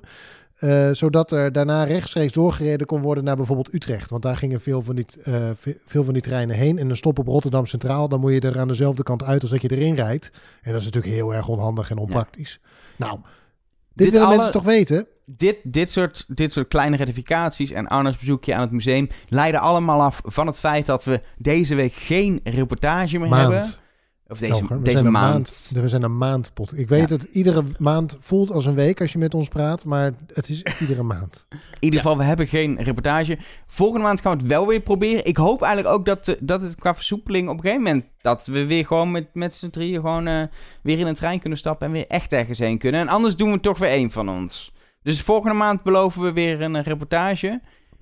Eh, 0.62 0.90
zodat 0.92 1.32
er 1.32 1.52
daarna 1.52 1.84
rechtstreeks 1.84 2.34
doorgereden 2.34 2.88
kon 2.88 3.02
worden 3.02 3.24
naar 3.24 3.36
bijvoorbeeld 3.36 3.74
Utrecht. 3.74 4.10
Want 4.10 4.22
daar 4.24 4.38
gingen 4.38 4.62
veel 4.62 4.82
van, 4.82 4.96
die, 4.96 5.06
eh, 5.24 5.50
ve- 5.56 5.78
veel 5.86 6.04
van 6.04 6.14
die 6.14 6.22
treinen 6.24 6.56
heen. 6.56 6.78
En 6.78 6.90
een 6.90 6.98
stop 6.98 7.20
op 7.20 7.28
Rotterdam 7.28 7.66
Centraal, 7.66 8.10
dan 8.10 8.20
moet 8.20 8.32
je 8.34 8.40
er 8.40 8.60
aan 8.60 8.68
dezelfde 8.68 9.04
kant 9.04 9.24
uit 9.24 9.42
als 9.42 9.52
dat 9.52 9.62
je 9.62 9.72
erin 9.78 9.96
rijdt. 9.96 10.32
En 10.62 10.72
dat 10.72 10.80
is 10.80 10.86
natuurlijk 10.86 11.14
heel 11.14 11.34
erg 11.34 11.48
onhandig 11.48 11.90
en 11.92 11.98
onpraktisch. 11.98 12.60
Nou, 12.98 13.12
dit, 13.16 13.24
Dit 13.94 14.10
willen 14.12 14.26
alle- 14.28 14.36
mensen 14.36 14.54
toch 14.54 14.64
weten? 14.64 15.08
Dit, 15.26 15.58
dit, 15.64 15.92
soort, 15.92 16.26
dit 16.28 16.52
soort 16.52 16.68
kleine 16.68 16.96
rectificaties 16.96 17.72
en 17.72 17.88
Arno's 17.88 18.18
bezoekje 18.18 18.56
aan 18.56 18.62
het 18.62 18.72
museum 18.72 19.08
leiden 19.28 19.62
allemaal 19.62 20.02
af 20.02 20.22
van 20.24 20.48
het 20.48 20.60
feit 20.60 20.86
dat 20.86 21.04
we 21.04 21.22
deze 21.38 21.76
week 21.76 21.94
geen 21.94 22.40
reportage 22.44 23.20
meer 23.20 23.30
hebben. 23.36 23.64
Of 24.32 24.40
deze, 24.40 24.54
Elger, 24.54 24.68
we 24.78 24.84
deze 24.84 24.92
zijn 24.92 25.06
een 25.06 25.12
maand. 25.12 25.34
maand. 25.34 25.72
We 25.74 25.88
zijn 25.90 26.04
een 26.04 26.18
maand 26.18 26.54
pot. 26.54 26.78
Ik 26.78 26.90
weet 26.90 27.10
Ja. 27.10 27.16
het, 27.16 27.24
iedere 27.32 27.64
maand 27.78 28.18
voelt 28.20 28.52
als 28.52 28.66
een 28.66 28.74
week 28.74 29.02
als 29.02 29.12
je 29.12 29.18
met 29.18 29.34
ons 29.34 29.48
praat. 29.48 29.86
Maar 29.86 30.14
het 30.34 30.50
is 30.50 30.64
iedere 30.80 31.04
maand. 31.04 31.46
In 31.50 31.58
ieder 31.80 32.00
geval, 32.00 32.18
we 32.18 32.24
hebben 32.24 32.48
geen 32.48 32.82
reportage. 32.82 33.38
Volgende 33.68 34.04
maand 34.06 34.22
gaan 34.22 34.32
we 34.32 34.38
het 34.44 34.48
wel 34.48 34.68
weer 34.68 34.80
proberen. 34.80 35.26
Ik 35.26 35.38
hoop 35.38 35.62
eigenlijk 35.62 35.96
ook 35.96 36.06
dat, 36.06 36.28
eh, 36.28 36.36
dat 36.42 36.62
het 36.62 36.76
qua 36.76 36.96
versoepeling 36.96 37.50
op 37.50 37.56
een 37.56 37.62
gegeven 37.62 37.84
moment... 37.84 38.06
dat 38.22 38.46
we 38.46 38.66
weer 38.66 38.86
gewoon 38.86 39.12
met, 39.12 39.28
met 39.34 39.56
z'n 39.56 39.70
drieën 39.70 39.96
gewoon 40.02 40.28
eh, 40.28 40.44
weer 40.84 41.00
in 41.00 41.08
een 41.08 41.16
trein 41.16 41.40
kunnen 41.40 41.58
stappen... 41.60 41.88
en 41.88 41.94
weer 41.94 42.08
echt 42.08 42.34
ergens 42.34 42.60
heen 42.60 42.78
kunnen. 42.78 43.02
En 43.02 43.08
anders 43.08 43.36
doen 43.36 43.52
we 43.52 43.60
toch 43.60 43.78
weer 43.78 43.90
één 43.90 44.12
van 44.12 44.30
ons. 44.30 44.72
Dus 45.04 45.22
volgende 45.22 45.56
maand 45.56 45.84
beloven 45.84 46.22
we 46.22 46.34
weer 46.34 46.62
een 46.62 46.84
reportage. 46.84 47.62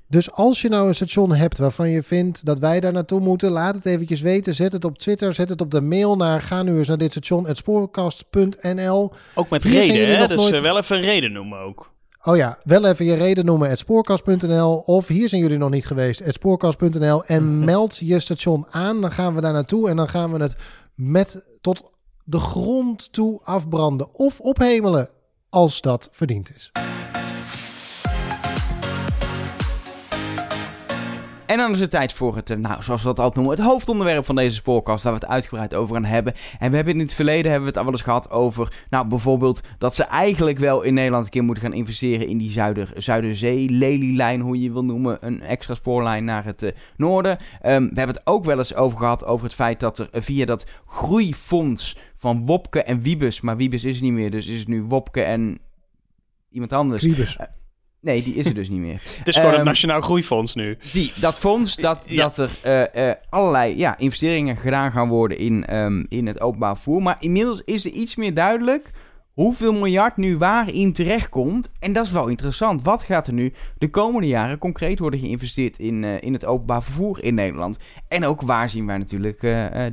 Dus 0.09 0.31
als 0.31 0.61
je 0.61 0.69
nou 0.69 0.87
een 0.87 0.95
station 0.95 1.33
hebt 1.35 1.57
waarvan 1.57 1.89
je 1.89 2.03
vindt 2.03 2.45
dat 2.45 2.59
wij 2.59 2.79
daar 2.79 2.93
naartoe 2.93 3.19
moeten, 3.19 3.51
laat 3.51 3.75
het 3.75 3.85
eventjes 3.85 4.21
weten. 4.21 4.55
Zet 4.55 4.71
het 4.71 4.85
op 4.85 4.97
Twitter, 4.97 5.33
zet 5.33 5.49
het 5.49 5.61
op 5.61 5.71
de 5.71 5.81
mail 5.81 6.15
naar 6.15 6.41
ga 6.41 6.63
nu 6.63 6.77
eens 6.77 6.87
naar 6.87 6.97
dit 6.97 7.11
station, 7.11 7.47
spoorkast.nl. 7.51 9.11
Ook 9.35 9.49
met 9.49 9.63
Hier 9.63 9.81
reden, 9.81 10.17
hè? 10.17 10.27
Dus 10.27 10.37
nooit- 10.37 10.53
eh, 10.53 10.61
wel 10.61 10.77
even 10.77 10.95
een 10.97 11.03
reden 11.03 11.31
noemen 11.31 11.59
ook. 11.59 11.91
Oh 12.23 12.35
ja, 12.37 12.57
wel 12.63 12.85
even 12.85 13.05
je 13.05 13.13
reden 13.13 13.45
noemen, 13.45 13.77
spoorkast.nl. 13.77 14.77
Of 14.77 15.07
hier 15.07 15.29
zijn 15.29 15.41
jullie 15.41 15.57
nog 15.57 15.69
niet 15.69 15.85
geweest, 15.85 16.21
spoorkast.nl. 16.27 17.25
En 17.25 17.55
Mhm. 17.55 17.65
meld 17.65 17.97
je 17.97 18.19
station 18.19 18.65
aan, 18.69 19.01
dan 19.01 19.11
gaan 19.11 19.35
we 19.35 19.41
daar 19.41 19.53
naartoe. 19.53 19.89
En 19.89 19.95
dan 19.95 20.09
gaan 20.09 20.31
we 20.31 20.39
het 20.41 20.55
met 20.95 21.47
tot 21.61 21.83
de 22.23 22.39
grond 22.39 23.13
toe 23.13 23.39
afbranden 23.43 24.07
of 24.13 24.39
ophemelen, 24.39 25.09
als 25.49 25.81
dat 25.81 26.09
verdiend 26.11 26.51
is. 26.55 26.71
En 31.49 31.57
dan 31.57 31.71
is 31.71 31.79
het 31.79 31.91
tijd 31.91 32.13
voor 32.13 32.35
het, 32.35 32.49
eh, 32.49 32.57
nou, 32.57 32.83
zoals 32.83 33.01
we 33.01 33.07
dat 33.07 33.19
altijd 33.19 33.35
noemen, 33.35 33.55
het 33.55 33.65
hoofdonderwerp 33.65 34.25
van 34.25 34.35
deze 34.35 34.55
spoorkast, 34.55 35.03
waar 35.03 35.13
we 35.13 35.19
het 35.19 35.29
uitgebreid 35.29 35.73
over 35.73 35.95
gaan 35.95 36.05
hebben. 36.05 36.33
En 36.59 36.69
we 36.69 36.75
hebben 36.75 36.93
in 36.93 36.99
het 36.99 37.13
verleden 37.13 37.51
hebben 37.51 37.61
we 37.61 37.67
het 37.67 37.77
al 37.77 37.83
wel 37.83 37.93
eens 37.93 38.01
gehad 38.01 38.31
over, 38.31 38.85
nou, 38.89 39.07
bijvoorbeeld 39.07 39.61
dat 39.77 39.95
ze 39.95 40.03
eigenlijk 40.03 40.57
wel 40.57 40.81
in 40.81 40.93
Nederland 40.93 41.25
een 41.25 41.31
keer 41.31 41.43
moeten 41.43 41.63
gaan 41.63 41.73
investeren 41.73 42.27
in 42.27 42.37
die 42.37 42.51
Zuider, 42.51 42.91
Zuiderzee, 42.95 43.69
Lelylijn, 43.69 44.41
hoe 44.41 44.61
je 44.61 44.71
wil 44.71 44.85
noemen, 44.85 45.17
een 45.21 45.41
extra 45.41 45.73
spoorlijn 45.73 46.25
naar 46.25 46.45
het 46.45 46.63
eh, 46.63 46.71
noorden. 46.97 47.37
Ehm, 47.61 47.81
we 47.81 47.99
hebben 47.99 48.15
het 48.15 48.27
ook 48.27 48.45
wel 48.45 48.57
eens 48.57 48.75
over 48.75 48.97
gehad 48.97 49.25
over 49.25 49.45
het 49.45 49.55
feit 49.55 49.79
dat 49.79 49.99
er 49.99 50.07
eh, 50.11 50.21
via 50.21 50.45
dat 50.45 50.65
groeifonds 50.85 51.97
van 52.15 52.45
Wopke 52.45 52.83
en 52.83 53.01
Wiebes, 53.01 53.41
maar 53.41 53.57
Wiebes 53.57 53.83
is 53.83 54.01
niet 54.01 54.13
meer, 54.13 54.31
dus 54.31 54.47
is 54.47 54.59
het 54.59 54.67
nu 54.67 54.83
Wopke 54.83 55.21
en 55.21 55.59
iemand 56.49 56.73
anders. 56.73 57.03
Nee, 58.01 58.23
die 58.23 58.33
is 58.33 58.45
er 58.45 58.53
dus 58.53 58.69
niet 58.69 58.79
meer. 58.79 59.01
Het 59.17 59.27
is 59.27 59.35
gewoon 59.35 59.49
Ehm, 59.49 59.59
het 59.59 59.67
Nationaal 59.67 60.01
Groeifonds 60.01 60.55
nu. 60.55 60.77
Die, 60.91 61.13
dat 61.15 61.35
fonds, 61.39 61.75
dat, 61.87 62.05
Ja. 62.09 62.15
dat 62.23 62.37
er 62.37 62.57
eh, 62.61 63.09
eh, 63.09 63.15
allerlei 63.29 63.77
ja, 63.77 63.97
investeringen 63.97 64.57
gedaan 64.57 64.91
gaan 64.91 65.07
worden 65.07 65.37
in, 65.37 65.65
ehm, 65.65 66.05
in 66.07 66.27
het 66.27 66.41
openbaar 66.41 66.75
vervoer. 66.75 67.01
Maar 67.01 67.17
inmiddels 67.19 67.61
is 67.65 67.85
er 67.85 67.91
iets 67.91 68.15
meer 68.15 68.33
duidelijk 68.33 68.91
hoeveel 69.33 69.73
miljard 69.73 70.17
nu 70.17 70.37
waarin 70.37 70.93
terechtkomt. 70.93 71.71
En 71.79 71.93
dat 71.93 72.05
is 72.05 72.11
wel 72.11 72.27
interessant. 72.27 72.83
Wat 72.83 73.03
gaat 73.03 73.27
er 73.27 73.33
nu 73.33 73.53
de 73.77 73.89
komende 73.89 74.27
jaren 74.27 74.57
concreet 74.57 74.99
worden 74.99 75.19
geïnvesteerd 75.19 75.77
in, 75.79 76.03
eh, 76.03 76.21
in 76.21 76.33
het 76.33 76.45
openbaar 76.45 76.83
vervoer 76.83 77.23
in 77.23 77.33
Nederland? 77.33 77.77
En 78.07 78.25
ook 78.25 78.41
waar 78.41 78.69
zien 78.69 78.85
wij 78.85 78.97
natuurlijk 78.97 79.39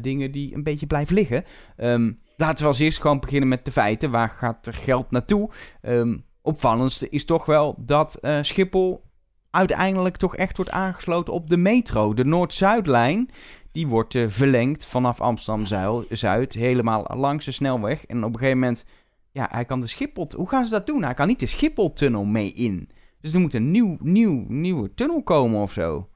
dingen 0.00 0.30
die 0.30 0.54
een 0.54 0.62
beetje 0.62 0.86
blijven 0.86 1.14
liggen. 1.14 1.44
Ehm, 1.76 2.12
laten 2.36 2.62
we 2.62 2.68
als 2.70 2.78
eerst 2.78 3.00
gewoon 3.00 3.20
beginnen 3.20 3.48
met 3.48 3.64
de 3.64 3.72
feiten. 3.72 4.10
Waar 4.10 4.28
gaat 4.28 4.66
er 4.66 4.74
geld 4.74 5.10
naartoe? 5.10 5.50
Ehm 5.82 6.14
opvallendste 6.46 7.08
is 7.08 7.24
toch 7.24 7.46
wel 7.46 7.74
dat 7.78 8.14
eh, 8.14 8.38
Schiphol 8.42 9.04
uiteindelijk 9.50 10.16
toch 10.16 10.36
echt 10.36 10.56
wordt 10.56 10.70
aangesloten 10.70 11.32
op 11.32 11.48
de 11.48 11.56
metro. 11.56 12.14
De 12.14 12.24
Noord-Zuidlijn, 12.24 13.30
die 13.72 13.86
wordt 13.86 14.14
eh, 14.14 14.24
verlengd 14.28 14.86
vanaf 14.86 15.20
Amsterdam-Zuid, 15.20 16.54
helemaal 16.54 17.06
langs 17.14 17.44
de 17.44 17.52
snelweg. 17.52 18.06
En 18.06 18.24
op 18.24 18.32
een 18.32 18.38
gegeven 18.38 18.58
moment, 18.58 18.84
ja, 19.32 19.48
hij 19.50 19.64
kan 19.64 19.80
de 19.80 19.86
Schiphol... 19.86 20.28
Hoe 20.36 20.48
gaan 20.48 20.64
ze 20.64 20.70
dat 20.70 20.86
doen? 20.86 21.02
Hij 21.02 21.14
kan 21.14 21.26
niet 21.26 21.40
de 21.40 21.46
Schiphol-tunnel 21.46 22.24
mee 22.24 22.52
in. 22.52 22.88
Dus 23.20 23.34
er 23.34 23.40
moet 23.40 23.54
een 23.54 23.70
nieuw, 23.70 23.96
nieuw, 24.00 24.44
nieuwe 24.48 24.94
tunnel 24.94 25.22
komen 25.22 25.60
of 25.60 25.72
zo. 25.72 26.08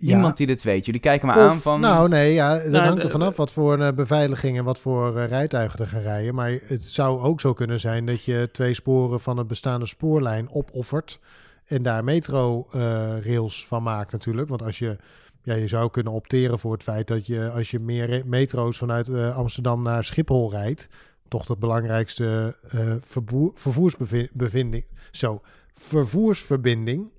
Ja. 0.00 0.12
Niemand 0.12 0.36
die 0.36 0.46
dit 0.46 0.62
weet. 0.62 0.84
Jullie 0.84 1.00
kijken 1.00 1.28
me 1.28 1.34
Of- 1.34 1.40
aan 1.40 1.60
van... 1.60 1.80
Nou, 1.80 2.08
nee, 2.08 2.32
ja, 2.32 2.54
dat 2.58 2.66
Nou, 2.66 2.84
hangt 2.86 3.02
er 3.02 3.10
vanaf 3.10 3.36
wat 3.36 3.52
voor 3.52 3.78
eh, 3.78 3.92
beveiliging 3.92 4.58
en 4.58 4.64
wat 4.64 4.78
voor 4.80 5.16
eh, 5.16 5.26
rijtuigen 5.28 5.78
er 5.78 5.86
gaan 5.86 6.00
rijden. 6.00 6.34
Maar 6.34 6.58
het 6.66 6.84
zou 6.84 7.20
ook 7.20 7.40
zo 7.40 7.52
kunnen 7.52 7.80
zijn 7.80 8.06
dat 8.06 8.24
je 8.24 8.48
twee 8.52 8.74
sporen 8.74 9.20
van 9.20 9.38
een 9.38 9.46
bestaande 9.46 9.86
spoorlijn 9.86 10.50
opoffert. 10.50 11.18
En 11.66 11.82
daar 11.82 12.04
metro-rails 12.04 13.66
van 13.66 13.82
maakt 13.82 14.12
natuurlijk. 14.12 14.48
Want 14.48 14.62
als 14.62 14.78
je, 14.78 14.96
ja, 15.42 15.54
je 15.54 15.68
zou 15.68 15.90
kunnen 15.90 16.12
opteren 16.12 16.58
voor 16.58 16.72
het 16.72 16.82
feit 16.82 17.06
dat 17.06 17.26
je, 17.26 17.50
als 17.50 17.70
je 17.70 17.78
meer 17.78 18.22
metro's 18.26 18.78
vanuit 18.78 19.08
eh, 19.08 19.36
Amsterdam 19.36 19.82
naar 19.82 20.04
Schiphol 20.04 20.50
rijdt, 20.50 20.88
toch 21.28 21.46
de 21.46 21.56
belangrijkste 21.56 22.56
eh 22.70 22.80
vervoer, 23.00 23.50
vervoersbevinding, 23.54 24.84
zo, 25.10 25.40
vervoersverbinding, 25.74 27.10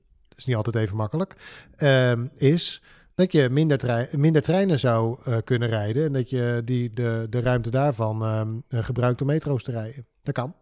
is 0.42 0.48
niet 0.48 0.56
altijd 0.66 0.76
even 0.76 0.96
makkelijk, 0.98 1.36
ehm, 1.76 2.28
is 2.36 2.82
dat 3.16 3.32
je 3.32 3.50
minder, 3.50 3.78
trei- 3.78 4.18
minder 4.18 4.42
treinen 4.42 4.80
zou 4.80 5.20
eh, 5.24 5.38
kunnen 5.44 5.70
rijden. 5.70 6.06
En 6.06 6.14
dat 6.14 6.30
je 6.30 6.62
die, 6.66 6.90
de, 6.90 7.28
de 7.30 7.42
ruimte 7.42 7.70
daarvan 7.70 8.24
ehm, 8.24 8.60
eh, 8.68 8.84
gebruikt 8.84 9.22
om 9.22 9.28
metro's 9.28 9.64
te 9.64 9.72
rijden. 9.72 10.06
Dat 10.24 10.34
kan. 10.34 10.56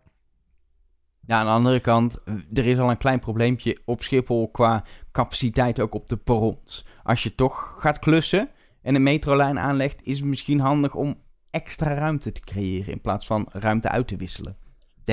Ja, 1.27 1.39
aan 1.39 1.45
de 1.45 1.51
andere 1.51 1.79
kant, 1.79 2.21
er 2.53 2.65
is 2.65 2.77
al 2.77 2.89
een 2.89 2.97
klein 2.97 3.19
probleempje 3.19 3.77
op 3.85 4.01
Schiphol 4.01 4.51
qua 4.51 4.83
capaciteit 5.11 5.79
ook 5.79 5.93
op 5.93 6.07
de 6.07 6.17
perrons. 6.17 6.85
Als 7.03 7.23
je 7.23 7.35
toch 7.35 7.75
gaat 7.79 7.99
klussen 7.99 8.49
en 8.81 8.95
een 8.95 9.03
metrolijn 9.03 9.59
aanlegt, 9.59 10.03
is 10.03 10.17
het 10.17 10.27
misschien 10.27 10.59
handig 10.59 10.95
om 10.95 11.21
extra 11.51 11.93
ruimte 11.93 12.31
te 12.31 12.41
creëren 12.41 12.93
in 12.93 13.01
plaats 13.01 13.25
van 13.25 13.47
ruimte 13.51 13.89
uit 13.89 14.07
te 14.07 14.15
wisselen. 14.15 14.57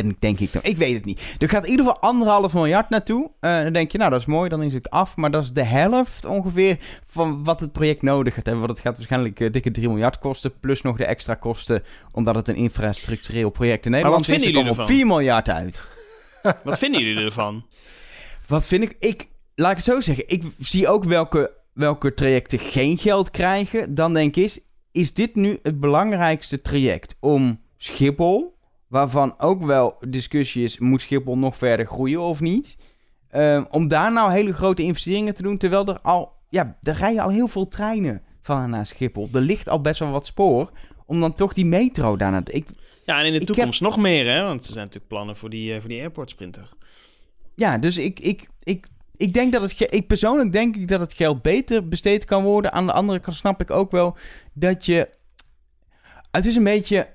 Denk, 0.03 0.21
denk 0.21 0.41
ik 0.41 0.53
dan. 0.53 0.63
Ik 0.65 0.77
weet 0.77 0.95
het 0.95 1.05
niet. 1.05 1.35
Er 1.39 1.49
gaat 1.49 1.65
in 1.65 1.71
ieder 1.71 1.87
geval 1.87 2.01
anderhalf 2.01 2.55
miljard 2.55 2.91
naartoe. 2.91 3.31
Eh, 3.41 3.59
dan 3.59 3.73
denk 3.73 3.93
je, 3.93 3.99
nou 3.99 4.11
dat 4.11 4.21
is 4.21 4.27
mooi, 4.27 4.49
dan 4.49 4.63
is 4.63 4.75
het 4.75 4.91
af. 4.91 5.17
Maar 5.17 5.31
dat 5.31 5.43
is 5.43 5.53
de 5.53 5.63
helft 5.63 6.25
ongeveer 6.25 6.77
van 7.07 7.45
wat 7.45 7.61
het 7.61 7.73
project 7.73 8.03
nodig 8.03 8.35
gaat 8.35 8.47
hebben. 8.47 8.65
Want 8.65 8.79
het 8.79 8.87
gaat 8.87 8.97
waarschijnlijk 8.97 9.41
eh, 9.41 9.51
dikke 9.51 9.71
3 9.71 9.89
miljard 9.89 10.19
kosten. 10.19 10.59
Plus 10.61 10.83
nog 10.83 10.97
de 10.97 11.05
extra 11.05 11.35
kosten, 11.35 11.83
omdat 12.13 12.35
het 12.35 12.49
een 12.49 12.57
infrastructureel 12.57 13.51
project 13.51 13.85
in 13.85 13.91
Nederland 13.91 14.27
wat 14.27 14.37
is. 14.37 14.43
vinden 14.43 14.63
jullie 14.63 14.71
op 14.71 14.79
ervan? 14.79 14.97
4 14.97 15.07
miljard 15.07 15.49
uit. 15.49 15.85
Wat 16.65 16.79
vinden 16.79 17.03
jullie 17.03 17.25
ervan? 17.25 17.67
Wat 18.47 18.67
vind 18.67 18.83
ik? 18.83 18.97
Ik, 18.99 19.27
laat 19.55 19.71
ik 19.71 19.77
het 19.77 19.87
zo 19.87 20.01
zeggen. 20.01 20.25
Ik 20.29 20.43
zie 20.59 20.89
ook 20.89 21.05
welke, 21.05 21.53
welke 21.73 22.15
trajecten 22.15 22.59
geen 22.59 22.99
geld 22.99 23.31
krijgen. 23.31 23.95
Dan 23.95 24.15
denk 24.15 24.37
ik, 24.37 24.45
is, 24.45 24.61
is 24.93 25.15
dit 25.15 25.35
nu 25.35 25.59
het 25.63 25.81
belangrijkste 25.81 26.63
traject 26.63 27.17
om 27.21 27.61
Schiphol, 27.77 28.56
waarvan 28.88 29.35
ook 29.38 29.62
wel 29.62 29.96
discussie 30.09 30.64
is, 30.64 30.79
moet 30.79 31.01
Schiphol 31.01 31.38
nog 31.38 31.57
verder 31.57 31.87
groeien 31.87 32.20
of 32.20 32.40
niet? 32.40 32.77
Ehm, 33.29 33.64
om 33.70 33.88
daar 33.88 34.12
nou 34.12 34.33
hele 34.33 34.53
grote 34.53 34.83
investeringen 34.83 35.35
te 35.35 35.42
doen, 35.42 35.59
terwijl 35.59 35.87
er 35.87 36.01
al, 36.01 36.33
ja, 36.49 36.77
er 36.83 36.94
rijden 36.94 37.22
al 37.22 37.31
heel 37.31 37.49
veel 37.49 37.68
treinen 37.68 38.22
van 38.42 38.62
en 38.62 38.70
naar 38.70 38.87
Schiphol. 38.87 39.29
Er 39.33 39.40
ligt 39.40 39.68
al 39.68 39.81
best 39.81 40.01
wel 40.01 40.11
wat 40.11 40.27
spoor, 40.27 40.70
om 41.07 41.20
dan 41.20 41.35
toch 41.35 41.53
die 41.53 41.66
metro 41.66 42.16
daarna... 42.16 42.42
Ik, 42.44 42.68
Ja, 43.05 43.18
en 43.18 43.27
in 43.27 43.38
de 43.38 43.44
toekomst 43.44 43.81
nog 43.81 43.96
meer, 43.96 44.27
hè? 44.27 44.42
Want 44.42 44.61
er 44.61 44.72
zijn 44.72 44.85
natuurlijk 44.85 45.09
plannen 45.09 45.37
voor 45.37 45.51
die, 45.51 45.75
eh, 45.75 45.81
voor 45.81 45.88
die 45.88 46.01
airport 46.01 46.31
sprinter. 46.31 46.68
Ja, 47.55 47.79
dus 47.79 47.99
ik, 47.99 48.20
ik, 48.20 48.49
ik, 48.62 48.87
ik 49.16 49.35
denk 49.35 49.53
dat 49.53 49.62
het. 49.62 49.94
Ik 49.94 50.07
persoonlijk 50.07 50.53
denk 50.53 50.77
ik 50.77 50.88
dat 50.88 51.01
het 51.01 51.12
geld 51.12 51.42
beter 51.42 51.88
besteed 51.88 52.25
kan 52.25 52.42
worden. 52.42 52.72
Aan 52.72 52.87
de 52.87 52.92
andere 52.92 53.18
kant 53.18 53.37
snap 53.37 53.61
ik 53.61 53.70
ook 53.70 53.90
wel 53.90 54.16
dat 54.53 54.87
je. 54.87 55.11
Het 56.31 56.46
is 56.46 56.57
een 56.57 56.64
beetje. 56.64 57.09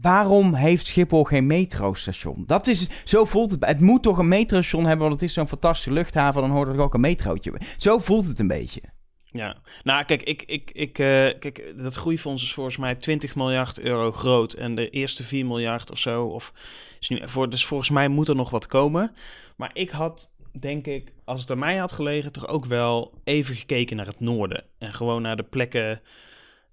Waarom 0.00 0.54
heeft 0.54 0.86
Schiphol 0.86 1.24
geen 1.24 1.46
metrostation? 1.46 2.44
Dat 2.46 2.66
is, 2.66 2.88
zo 3.04 3.24
voelt 3.24 3.50
het. 3.50 3.66
Het 3.66 3.80
moet 3.80 4.02
toch 4.02 4.18
een 4.18 4.28
metrostation 4.28 4.84
hebben, 4.84 5.08
want 5.08 5.20
het 5.20 5.28
is 5.28 5.34
zo'n 5.34 5.48
fantastische 5.48 5.92
luchthaven. 5.92 6.40
Dan 6.40 6.50
hoort 6.50 6.68
er 6.68 6.80
ook 6.80 6.94
een 6.94 7.00
metrootje. 7.00 7.60
Zo 7.76 7.98
voelt 7.98 8.26
het 8.26 8.38
een 8.38 8.48
beetje. 8.48 8.80
Ja, 9.24 9.56
nou 9.82 10.04
kijk, 10.04 10.22
ik, 10.22 10.42
ik, 10.42 10.70
ik, 10.70 10.98
eh, 10.98 11.38
kijk, 11.38 11.74
dat 11.76 11.94
groeifonds 11.94 12.42
is 12.42 12.52
volgens 12.52 12.76
mij 12.76 12.94
20 12.94 13.34
miljard 13.34 13.80
euro 13.80 14.12
groot. 14.12 14.52
En 14.52 14.74
de 14.74 14.90
eerste 14.90 15.24
4 15.24 15.46
miljard 15.46 15.90
of 15.90 15.98
zo, 15.98 16.24
of 16.24 16.52
is 17.00 17.08
nu 17.08 17.20
voor, 17.24 17.50
dus 17.50 17.66
volgens 17.66 17.90
mij 17.90 18.08
moet 18.08 18.28
er 18.28 18.36
nog 18.36 18.50
wat 18.50 18.66
komen. 18.66 19.14
Maar 19.56 19.70
ik 19.72 19.90
had, 19.90 20.34
denk 20.60 20.86
ik, 20.86 21.12
als 21.24 21.40
het 21.40 21.50
aan 21.50 21.58
mij 21.58 21.76
had 21.76 21.92
gelegen, 21.92 22.32
toch 22.32 22.48
ook 22.48 22.64
wel 22.64 23.20
even 23.24 23.54
gekeken 23.54 23.96
naar 23.96 24.06
het 24.06 24.20
noorden. 24.20 24.64
En 24.78 24.92
gewoon 24.92 25.22
naar 25.22 25.36
de 25.36 25.42
plekken, 25.42 26.00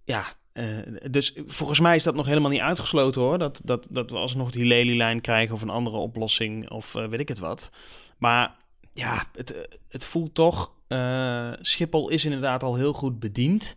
ja. 0.04 0.24
Eh, 0.54 0.66
dus 1.12 1.34
volgens 1.48 1.80
mij 1.80 1.96
is 1.96 2.04
dat 2.04 2.16
nog 2.16 2.26
helemaal 2.26 2.52
niet 2.52 2.60
uitgesloten 2.60 3.22
hoor. 3.22 3.38
Dat, 3.38 3.62
dat, 3.64 3.88
dat 3.90 4.12
we 4.12 4.18
alsnog 4.18 4.52
die 4.52 4.66
Lelylijn 4.66 5.22
krijgen 5.22 5.56
of 5.56 5.62
een 5.62 5.70
andere 5.70 5.98
oplossing 5.98 6.70
of 6.70 6.96
eh, 6.96 7.08
weet 7.08 7.20
ik 7.20 7.28
het 7.28 7.40
wat. 7.40 7.72
Maar 8.18 8.56
ja, 8.94 9.24
het, 9.36 9.54
eh, 9.54 9.62
het 9.90 10.06
voelt 10.06 10.36
toch. 10.36 10.72
eh, 10.88 11.52
Schiphol 11.62 12.10
is 12.10 12.26
inderdaad 12.26 12.64
al 12.64 12.76
heel 12.76 12.94
goed 12.94 13.20
bediend. 13.20 13.76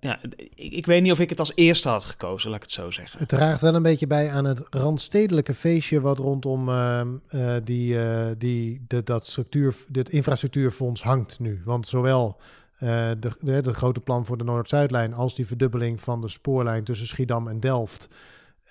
Ja, 0.00 0.20
ik, 0.54 0.86
weet 0.86 1.02
niet 1.02 1.12
of 1.12 1.20
ik 1.20 1.30
het 1.30 1.38
als 1.38 1.52
eerste 1.54 1.88
had 1.88 2.04
gekozen, 2.04 2.50
laat 2.50 2.58
ik 2.58 2.64
het 2.64 2.72
zo 2.72 2.90
zeggen. 2.90 3.18
Het 3.18 3.28
draagt 3.28 3.60
wel 3.60 3.74
een 3.74 3.82
beetje 3.82 4.06
bij 4.06 4.30
aan 4.30 4.44
het 4.44 4.66
randstedelijke 4.70 5.54
feestje 5.54 6.00
wat 6.00 6.18
rondom 6.18 6.68
ehm, 6.68 7.08
eh, 7.28 7.54
die, 7.64 7.96
die, 8.36 8.84
de, 8.88 9.02
dat 9.02 9.26
structuur, 9.26 9.74
dit 9.88 10.08
infrastructuurfonds 10.10 11.02
hangt 11.02 11.40
nu. 11.40 11.62
Want 11.64 11.86
zowel 11.86 12.40
de, 12.82 13.60
de, 13.62 13.74
grote 13.74 14.00
plan 14.00 14.26
voor 14.26 14.38
de 14.38 14.44
Noord-Zuidlijn 14.44 15.14
als 15.14 15.34
die 15.34 15.46
verdubbeling 15.46 16.00
van 16.00 16.20
de 16.20 16.28
spoorlijn 16.28 16.84
tussen 16.84 17.06
Schiedam 17.06 17.48
en 17.48 17.60
Delft. 17.60 18.08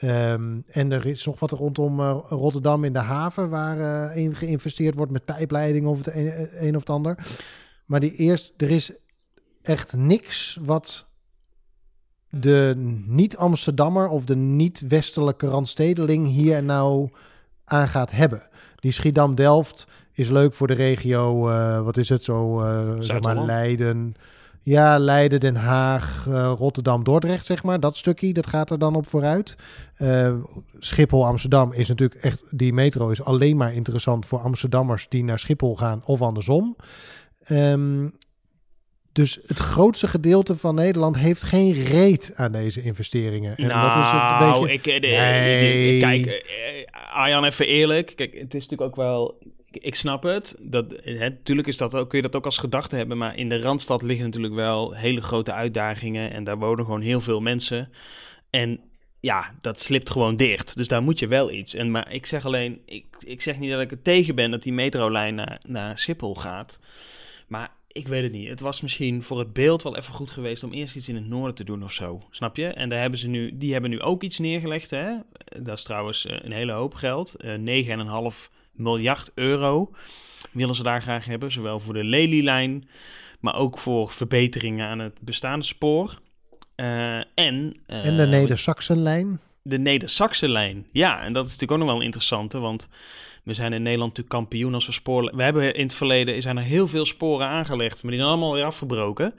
Ehm, 0.02 0.60
en 0.67 0.91
er 0.91 1.06
is 1.06 1.26
nog 1.26 1.39
wat 1.39 1.52
rondom 1.52 2.00
eh, 2.00 2.17
Rotterdam 2.30 2.84
in 2.84 2.93
de 2.93 3.00
haven 3.00 3.50
waar 3.50 4.13
eh, 4.13 4.36
geïnvesteerd 4.36 4.95
wordt 4.95 5.12
met 5.12 5.26
pijpleiding 5.26 5.86
of 5.86 5.97
het 5.97 6.15
een, 6.15 6.65
een 6.65 6.76
of 6.76 6.80
het 6.80 6.89
ander. 6.89 7.17
Maar 7.86 8.00
die 8.00 8.15
eerst, 8.15 8.54
er 8.58 8.69
is 8.69 8.93
echt 9.62 9.95
niks 9.95 10.60
wat 10.62 11.08
de 12.30 12.74
niet-Amsterdammer 13.06 14.08
of 14.08 14.26
de 14.26 14.36
niet-westelijke 14.36 15.47
randstedeling 15.47 16.28
hier 16.28 16.63
nou 16.63 17.10
aan 17.63 17.88
gaat 17.88 18.12
hebben. 18.12 18.50
Die 18.76 18.91
Schiedam-Delft 18.91 19.88
is 20.13 20.30
leuk 20.30 20.54
voor 20.54 20.67
de 20.67 20.74
regio, 20.74 21.50
eh, 21.50 21.82
wat 21.82 21.97
is 21.97 22.10
het 22.10 22.24
zo, 22.24 22.62
eh, 22.62 22.95
zeg 23.00 23.21
maar. 23.21 23.45
Leiden. 23.45 24.15
Ja, 24.63 24.97
Leiden, 24.97 25.39
Den 25.39 25.56
Haag, 25.56 26.26
eh, 26.28 26.54
Rotterdam, 26.58 27.04
Dordrecht, 27.04 27.45
zeg 27.45 27.63
maar. 27.63 27.80
Dat 27.80 27.97
stukje, 27.97 28.34
dat 28.34 28.47
gaat 28.47 28.69
er 28.69 28.80
dan 28.80 28.95
op 28.95 29.08
vooruit. 29.08 29.56
Schiphol, 30.80 31.26
Amsterdam 31.26 31.74
is 31.74 31.88
natuurlijk 31.88 32.24
echt... 32.24 32.43
Die 32.50 32.74
metro 32.74 33.10
is 33.10 33.24
alleen 33.24 33.58
maar 33.58 33.74
interessant 33.74 34.26
voor 34.26 34.39
Amsterdammers 34.39 35.10
die 35.10 35.24
naar 35.24 35.39
Schiphol 35.39 35.76
gaan 35.76 36.02
of 36.06 36.21
andersom. 36.21 36.76
Ehm, 37.43 38.08
dus 39.12 39.39
het 39.47 39.58
grootste 39.60 40.08
gedeelte 40.08 40.58
van 40.58 40.76
Nederland 40.76 41.17
heeft 41.17 41.43
geen 41.43 41.74
reet 41.84 42.32
aan 42.36 42.52
deze 42.52 42.82
investeringen. 42.82 43.58
En 43.58 43.67
nou, 43.67 43.93
dat 43.93 44.04
is 44.06 44.12
het 44.12 44.32
een 44.32 44.52
beetje... 44.52 44.74
ik, 44.74 44.88
eh, 44.88 45.02
de- 45.02 45.08
Nee. 45.08 46.00
kijk, 46.00 46.26
eh, 46.26 47.13
Arjan, 47.13 47.43
even 47.43 47.67
eerlijk. 47.67 48.13
Kijk, 48.15 48.34
het 48.34 48.54
is 48.54 48.63
natuurlijk 48.63 48.82
ook 48.82 48.95
wel... 48.95 49.39
Ik, 49.71 49.95
snap 49.95 50.24
het. 50.24 50.58
Dat, 50.62 50.86
hè, 51.04 51.30
natuurlijk 51.30 51.67
is 51.67 51.78
dat 51.78 51.95
ook, 51.95 52.10
kun 52.10 52.17
je 52.17 52.24
dat 52.24 52.36
ook 52.36 52.45
als 52.45 52.58
gedachte 52.58 52.95
hebben. 52.95 53.17
Maar 53.17 53.38
in 53.38 53.50
de 53.50 53.62
Randstad 53.62 54.02
liggen 54.02 54.26
natuurlijk 54.26 54.54
wel 54.54 54.93
hele 54.93 55.21
grote 55.21 55.54
uitdagingen. 55.54 56.32
En 56.32 56.43
daar 56.43 56.58
wonen 56.58 56.86
gewoon 56.86 57.02
heel 57.02 57.21
veel 57.21 57.39
mensen. 57.39 57.89
En 58.50 58.80
ja, 59.19 59.56
dat 59.60 59.80
slipt 59.80 60.10
gewoon 60.10 60.36
dicht. 60.36 60.76
Dus 60.78 60.88
daar 60.88 61.02
moet 61.04 61.19
je 61.19 61.28
wel 61.28 61.52
iets. 61.52 61.74
En, 61.76 61.91
maar 61.91 62.12
ik 62.12 62.26
zeg 62.26 62.45
alleen... 62.45 62.82
Ik, 62.86 63.06
ik 63.19 63.41
zeg 63.41 63.58
niet 63.60 63.71
dat 63.71 63.82
ik 63.82 63.91
er 63.91 64.02
tegen 64.02 64.36
ben 64.36 64.52
dat 64.52 64.63
die 64.63 64.74
metrolijn 64.74 65.36
naar, 65.36 65.60
naar 65.67 65.97
Schiphol 65.97 66.36
gaat. 66.36 66.80
Maar 67.47 67.69
ik 67.91 68.08
weet 68.08 68.23
het 68.23 68.32
niet. 68.32 68.49
Het 68.49 68.60
was 68.60 68.82
misschien 68.82 69.23
voor 69.23 69.39
het 69.39 69.54
beeld 69.54 69.82
wel 69.84 69.97
even 69.97 70.13
goed 70.13 70.32
geweest 70.32 70.63
om 70.63 70.71
eerst 70.73 70.95
iets 70.95 71.10
in 71.10 71.15
het 71.15 71.27
noorden 71.27 71.56
te 71.56 71.63
doen 71.63 71.84
of 71.84 71.91
zo. 71.93 72.21
Snap 72.30 72.56
je? 72.56 72.67
En 72.67 72.89
daar 72.89 72.99
hebben 73.01 73.19
ze 73.19 73.27
nu, 73.27 73.58
die 73.58 73.71
hebben 73.71 73.89
nu 73.89 74.01
ook 74.01 74.23
iets 74.23 74.39
neergelegd. 74.39 74.89
Hè? 74.89 75.12
Dat 75.62 75.77
is 75.77 75.84
trouwens 75.84 76.25
eh, 76.25 76.38
een 76.41 76.51
hele 76.51 76.71
hoop 76.71 76.93
geld. 76.93 77.36
Eh 77.36 77.54
9,5 78.34 78.49
miljard 78.71 79.32
euro 79.36 79.91
willen 80.51 80.75
ze 80.75 80.84
daar 80.84 81.01
graag 81.01 81.25
hebben. 81.25 81.51
Zowel 81.51 81.80
voor 81.80 81.93
de 81.93 82.04
Lelylijn, 82.04 82.88
maar 83.39 83.56
ook 83.56 83.77
voor 83.77 84.10
verbeteringen 84.12 84.88
aan 84.88 84.99
het 84.99 85.19
bestaande 85.21 85.65
spoor. 85.65 86.19
Eh, 86.75 87.15
en, 87.17 87.73
En 87.86 88.17
de 88.17 88.25
Neder-Saxenlijn. 88.25 89.39
de 89.62 89.80
Neder-Saxe-lijn. 89.80 90.88
Ja, 90.91 91.21
en 91.23 91.34
dat 91.34 91.45
is 91.45 91.51
natuurlijk 91.51 91.71
ook 91.71 91.77
nog 91.77 91.88
wel 91.88 91.97
een 91.97 92.06
interessante, 92.06 92.60
want 92.60 92.89
we 93.43 93.54
zijn 93.54 93.73
in 93.73 93.82
Nederland 93.82 94.17
natuurlijk 94.17 94.36
kampioen 94.36 94.73
als 94.73 94.86
we 94.86 94.91
sporen... 94.91 95.36
We 95.36 95.43
hebben 95.43 95.75
in 95.75 95.84
het 95.84 95.93
verleden, 95.93 96.41
zijn 96.41 96.58
er 96.58 96.63
heel 96.63 96.88
veel 96.88 97.06
sporen 97.06 97.47
aangelegd, 97.47 98.04
maar 98.04 98.12
die 98.12 98.19
zijn 98.21 98.32
allemaal 98.32 98.54
weer 98.54 98.63
afgebroken. 98.63 99.34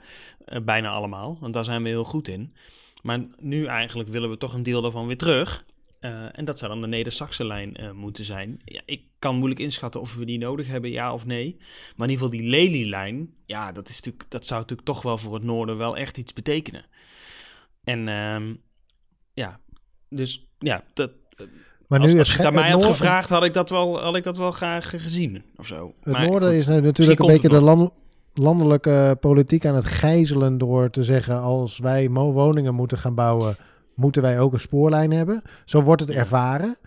Eh, 0.45 0.61
bijna 0.61 0.89
allemaal, 0.89 1.37
want 1.39 1.53
daar 1.53 1.63
zijn 1.63 1.83
we 1.83 1.89
heel 1.89 2.03
goed 2.03 2.27
in. 2.27 2.53
Maar 3.01 3.19
nu 3.39 3.65
eigenlijk 3.65 4.09
willen 4.09 4.29
we 4.29 4.37
toch 4.37 4.53
een 4.53 4.63
deel 4.63 4.81
daarvan 4.81 5.07
weer 5.07 5.17
terug. 5.17 5.65
Eh, 5.99 6.37
en 6.37 6.45
dat 6.45 6.59
zou 6.59 6.71
dan 6.71 6.81
de 6.81 6.87
Neder-Saxe-lijn 6.87 7.75
eh, 7.75 7.91
moeten 7.91 8.23
zijn. 8.23 8.61
Ja, 8.65 8.81
ik 8.85 9.03
kan 9.19 9.35
moeilijk 9.35 9.61
inschatten 9.61 10.01
of 10.01 10.15
we 10.15 10.25
die 10.25 10.37
nodig 10.37 10.67
hebben, 10.67 10.89
ja 10.91 11.13
of 11.13 11.25
nee. 11.25 11.55
Maar 11.95 12.07
in 12.07 12.13
ieder 12.13 12.25
geval 12.25 12.29
die 12.29 12.49
Lely-lijn, 12.49 13.33
ja, 13.45 13.71
dat, 13.71 13.89
is 13.89 13.95
natuurlijk, 13.95 14.31
dat 14.31 14.45
zou 14.45 14.59
natuurlijk 14.59 14.87
toch 14.87 15.01
wel 15.01 15.17
voor 15.17 15.33
het 15.33 15.43
noorden 15.43 15.77
wel 15.77 15.97
echt 15.97 16.17
iets 16.17 16.33
betekenen. 16.33 16.85
En 17.83 18.07
ehm, 18.07 18.53
ja, 19.33 19.59
dus 20.09 20.47
ja, 20.59 20.83
dat, 20.93 21.11
Maar 21.87 21.99
als, 21.99 22.13
nu 22.13 22.19
als 22.19 22.31
je 22.31 22.37
het 22.37 22.45
aan 22.45 22.53
mij 22.53 22.71
had 22.71 22.83
gevraagd, 22.83 23.29
had 23.29 23.43
ik 23.43 23.53
dat 23.53 23.69
wel, 23.69 24.01
had 24.01 24.15
ik 24.15 24.23
dat 24.23 24.37
wel 24.37 24.51
graag 24.51 24.89
gezien 24.89 25.43
of 25.57 25.65
zo. 25.67 25.93
Het 26.03 26.13
Maar 26.13 26.27
noorden 26.27 26.49
goed, 26.49 26.57
is 26.57 26.67
nu 26.67 26.81
natuurlijk 26.81 27.19
een 27.19 27.27
beetje 27.27 27.49
de 27.49 27.61
land- 27.61 27.91
landelijke 28.33 29.17
politiek 29.19 29.65
aan 29.65 29.75
het 29.75 29.85
gijzelen 29.85 30.57
door 30.57 30.89
te 30.89 31.03
zeggen 31.03 31.41
als 31.41 31.77
wij 31.77 32.09
woningen 32.09 32.73
moeten 32.73 32.97
gaan 32.97 33.15
bouwen, 33.15 33.55
moeten 33.95 34.21
wij 34.21 34.39
ook 34.39 34.53
een 34.53 34.59
spoorlijn 34.59 35.11
hebben. 35.11 35.41
Zo 35.65 35.81
wordt 35.81 36.01
het 36.01 36.11
ervaren. 36.11 36.77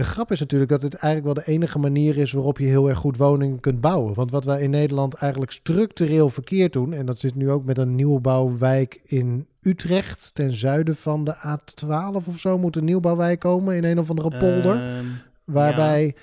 De 0.00 0.06
grap 0.06 0.30
is 0.30 0.40
natuurlijk 0.40 0.70
dat 0.70 0.82
het 0.82 0.94
eigenlijk 0.94 1.34
wel 1.34 1.44
de 1.44 1.52
enige 1.52 1.78
manier 1.78 2.18
is 2.18 2.32
waarop 2.32 2.58
je 2.58 2.66
heel 2.66 2.88
erg 2.88 2.98
goed 2.98 3.16
woningen 3.16 3.60
kunt 3.60 3.80
bouwen. 3.80 4.14
Want 4.14 4.30
wat 4.30 4.44
wij 4.44 4.62
in 4.62 4.70
Nederland 4.70 5.14
eigenlijk 5.14 5.52
structureel 5.52 6.28
verkeerd 6.28 6.72
doen, 6.72 6.92
en 6.92 7.06
dat 7.06 7.18
zit 7.18 7.34
nu 7.34 7.50
ook 7.50 7.64
met 7.64 7.78
een 7.78 7.94
nieuwbouwwijk 7.94 9.00
in 9.04 9.46
Utrecht, 9.62 10.34
ten 10.34 10.52
zuiden 10.52 10.96
van 10.96 11.24
de 11.24 11.34
A12 11.36 12.26
of 12.28 12.38
zo, 12.38 12.58
moet 12.58 12.76
een 12.76 12.84
nieuwbouwwijk 12.84 13.40
komen 13.40 13.76
in 13.76 13.84
een 13.84 13.98
of 13.98 14.10
andere 14.10 14.38
polder 14.38 14.76
ehm, 14.76 15.04
waarbij 15.44 16.14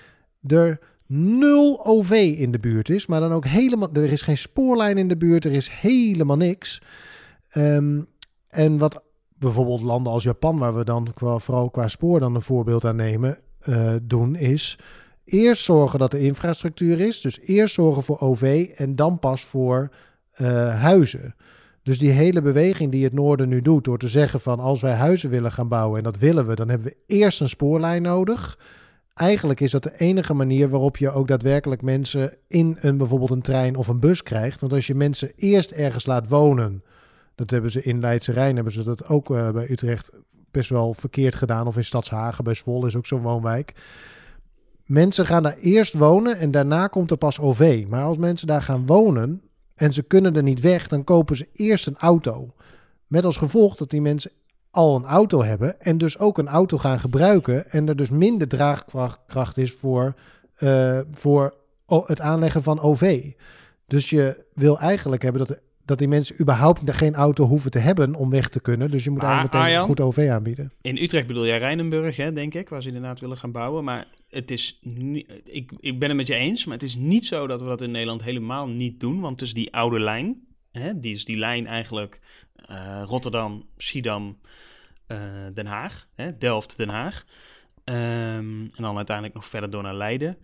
er 0.47 0.79
nul 1.07 1.85
OV 1.85 2.35
in 2.37 2.51
de 2.51 2.59
buurt 2.59 2.89
is, 2.89 3.07
maar 3.07 3.19
dan 3.19 3.31
ook 3.31 3.45
helemaal, 3.45 3.89
er 3.93 4.11
is 4.11 4.21
geen 4.21 4.37
spoorlijn 4.37 4.97
in 4.97 5.07
de 5.07 5.17
buurt, 5.17 5.45
er 5.45 5.51
is 5.51 5.69
helemaal 5.69 6.37
niks. 6.37 6.81
Ehm, 7.49 8.01
en 8.47 8.77
wat 8.77 9.03
bijvoorbeeld 9.39 9.81
landen 9.81 10.11
als 10.11 10.23
Japan, 10.23 10.57
waar 10.57 10.75
we 10.75 10.83
dan 10.83 11.07
qua, 11.13 11.37
vooral 11.37 11.69
qua 11.69 11.87
spoor 11.87 12.19
dan 12.19 12.35
een 12.35 12.41
voorbeeld 12.41 12.85
aan 12.85 12.95
nemen, 12.95 13.37
eh, 13.67 13.93
doen, 14.01 14.35
is 14.35 14.77
eerst 15.25 15.63
zorgen 15.63 15.99
dat 15.99 16.11
de 16.11 16.19
infrastructuur 16.19 16.99
is, 16.99 17.21
dus 17.21 17.39
eerst 17.39 17.73
zorgen 17.73 18.03
voor 18.03 18.19
OV 18.19 18.69
en 18.75 18.95
dan 18.95 19.19
pas 19.19 19.43
voor 19.43 19.89
eh, 20.31 20.81
huizen. 20.81 21.35
Dus 21.83 21.99
die 21.99 22.11
hele 22.11 22.41
beweging 22.41 22.91
die 22.91 23.03
het 23.03 23.13
noorden 23.13 23.49
nu 23.49 23.61
doet, 23.61 23.83
door 23.83 23.97
te 23.97 24.07
zeggen 24.07 24.39
van 24.39 24.59
als 24.59 24.81
wij 24.81 24.93
huizen 24.93 25.29
willen 25.29 25.51
gaan 25.51 25.67
bouwen, 25.67 25.97
en 25.97 26.03
dat 26.03 26.17
willen 26.17 26.47
we, 26.47 26.55
dan 26.55 26.69
hebben 26.69 26.87
we 26.87 26.97
eerst 27.15 27.41
een 27.41 27.49
spoorlijn 27.49 28.01
nodig. 28.01 28.59
Eigenlijk 29.13 29.59
is 29.59 29.71
dat 29.71 29.83
de 29.83 29.97
enige 29.97 30.33
manier 30.33 30.69
waarop 30.69 30.97
je 30.97 31.11
ook 31.11 31.27
daadwerkelijk 31.27 31.81
mensen 31.81 32.33
in 32.47 32.77
een 32.79 32.97
bijvoorbeeld 32.97 33.31
een 33.31 33.41
trein 33.41 33.75
of 33.75 33.87
een 33.87 33.99
bus 33.99 34.23
krijgt. 34.23 34.59
Want 34.59 34.73
als 34.73 34.87
je 34.87 34.95
mensen 34.95 35.31
eerst 35.35 35.71
ergens 35.71 36.05
laat 36.05 36.27
wonen, 36.27 36.83
dat 37.35 37.49
hebben 37.49 37.71
ze 37.71 37.83
in 37.83 37.99
Leidse 37.99 38.31
Rijn, 38.31 38.55
hebben 38.55 38.73
ze 38.73 38.83
dat 38.83 39.07
ook 39.07 39.31
eh, 39.31 39.51
bij 39.51 39.69
Utrecht 39.69 40.11
best 40.57 40.69
wel 40.69 40.93
verkeerd 40.93 41.35
gedaan. 41.35 41.67
Of 41.67 41.77
in 41.77 41.83
Stadshagen, 41.83 42.43
bij 42.43 42.53
Zwolle 42.53 42.87
is 42.87 42.95
ook 42.95 43.05
zo'n 43.05 43.21
woonwijk. 43.21 43.73
Mensen 44.85 45.25
gaan 45.25 45.43
daar 45.43 45.57
eerst 45.57 45.93
wonen 45.93 46.37
en 46.37 46.51
daarna 46.51 46.87
komt 46.87 47.11
er 47.11 47.17
pas 47.17 47.39
OV. 47.39 47.85
Maar 47.87 48.03
als 48.03 48.17
mensen 48.17 48.47
daar 48.47 48.61
gaan 48.61 48.85
wonen 48.85 49.41
en 49.75 49.93
ze 49.93 50.03
kunnen 50.03 50.35
er 50.35 50.43
niet 50.43 50.61
weg, 50.61 50.87
dan 50.87 51.03
kopen 51.03 51.35
ze 51.35 51.47
eerst 51.53 51.87
een 51.87 51.97
auto. 51.97 52.53
Met 53.07 53.25
als 53.25 53.37
gevolg 53.37 53.75
dat 53.75 53.89
die 53.89 54.01
mensen 54.01 54.31
al 54.71 54.95
een 54.95 55.05
auto 55.05 55.43
hebben 55.43 55.81
en 55.81 55.97
dus 55.97 56.19
ook 56.19 56.37
een 56.37 56.47
auto 56.47 56.77
gaan 56.77 56.99
gebruiken 56.99 57.69
en 57.71 57.87
er 57.87 57.95
dus 57.95 58.09
minder 58.09 58.47
draagkracht 58.47 59.19
kracht 59.27 59.57
is 59.57 59.71
voor, 59.71 60.13
eh, 60.55 60.99
voor 61.11 61.53
het 61.85 62.19
aanleggen 62.19 62.63
van 62.63 62.79
OV. 62.79 63.31
Dus 63.85 64.09
je 64.09 64.45
wil 64.53 64.79
eigenlijk 64.79 65.21
hebben 65.21 65.47
dat, 65.47 65.57
dat 65.87 65.97
die 65.97 66.07
mensen 66.07 66.41
überhaupt 66.41 66.95
geen 66.95 67.15
auto 67.15 67.45
hoeven 67.45 67.71
te 67.71 67.79
hebben 67.79 68.15
om 68.15 68.29
weg 68.29 68.49
te 68.49 68.59
kunnen. 68.59 68.91
Dus 68.91 69.03
je 69.03 69.09
moet 69.09 69.21
Maar, 69.21 69.27
eigenlijk 69.31 69.55
meteen 69.55 69.69
Arjan? 69.75 69.89
een 69.89 69.95
goed 69.97 70.05
OV 70.05 70.29
aanbieden. 70.29 70.71
In 70.81 70.97
Utrecht 70.97 71.27
bedoel 71.27 71.45
jij 71.45 71.57
Rijnenburg, 71.57 72.15
hè, 72.17 72.33
denk 72.33 72.53
ik, 72.53 72.69
waar 72.69 72.81
ze 72.81 72.87
inderdaad 72.87 73.19
willen 73.19 73.37
gaan 73.37 73.51
bouwen. 73.51 73.83
Maar 73.83 74.05
het 74.29 74.51
is 74.51 74.79
niet, 74.81 75.27
ik, 75.43 75.71
ik 75.79 75.99
ben 75.99 76.07
het 76.07 76.17
met 76.17 76.27
je 76.27 76.35
eens, 76.35 76.65
maar 76.65 76.73
het 76.73 76.83
is 76.83 76.95
niet 76.95 77.25
zo 77.25 77.47
dat 77.47 77.61
we 77.61 77.67
dat 77.67 77.81
in 77.81 77.91
Nederland 77.91 78.23
helemaal 78.23 78.67
niet 78.67 78.99
doen. 78.99 79.19
Want 79.19 79.37
tussen 79.37 79.57
die 79.57 79.73
oude 79.73 79.99
lijn, 79.99 80.41
hè, 80.71 80.99
die 80.99 81.15
is 81.15 81.25
die 81.25 81.37
lijn 81.37 81.67
eigenlijk 81.67 82.19
eh, 82.55 83.01
Rotterdam, 83.05 83.65
Schiedam, 83.77 84.37
eh, 85.07 85.17
Den 85.53 85.65
Haag, 85.65 86.07
hè, 86.15 86.37
Delft, 86.37 86.77
Den 86.77 86.89
Haag. 86.89 87.25
Ehm, 87.83 87.97
en 88.61 88.69
dan 88.77 88.95
uiteindelijk 88.95 89.35
nog 89.35 89.45
verder 89.45 89.69
door 89.69 89.83
naar 89.83 89.95
Leiden. 89.95 90.37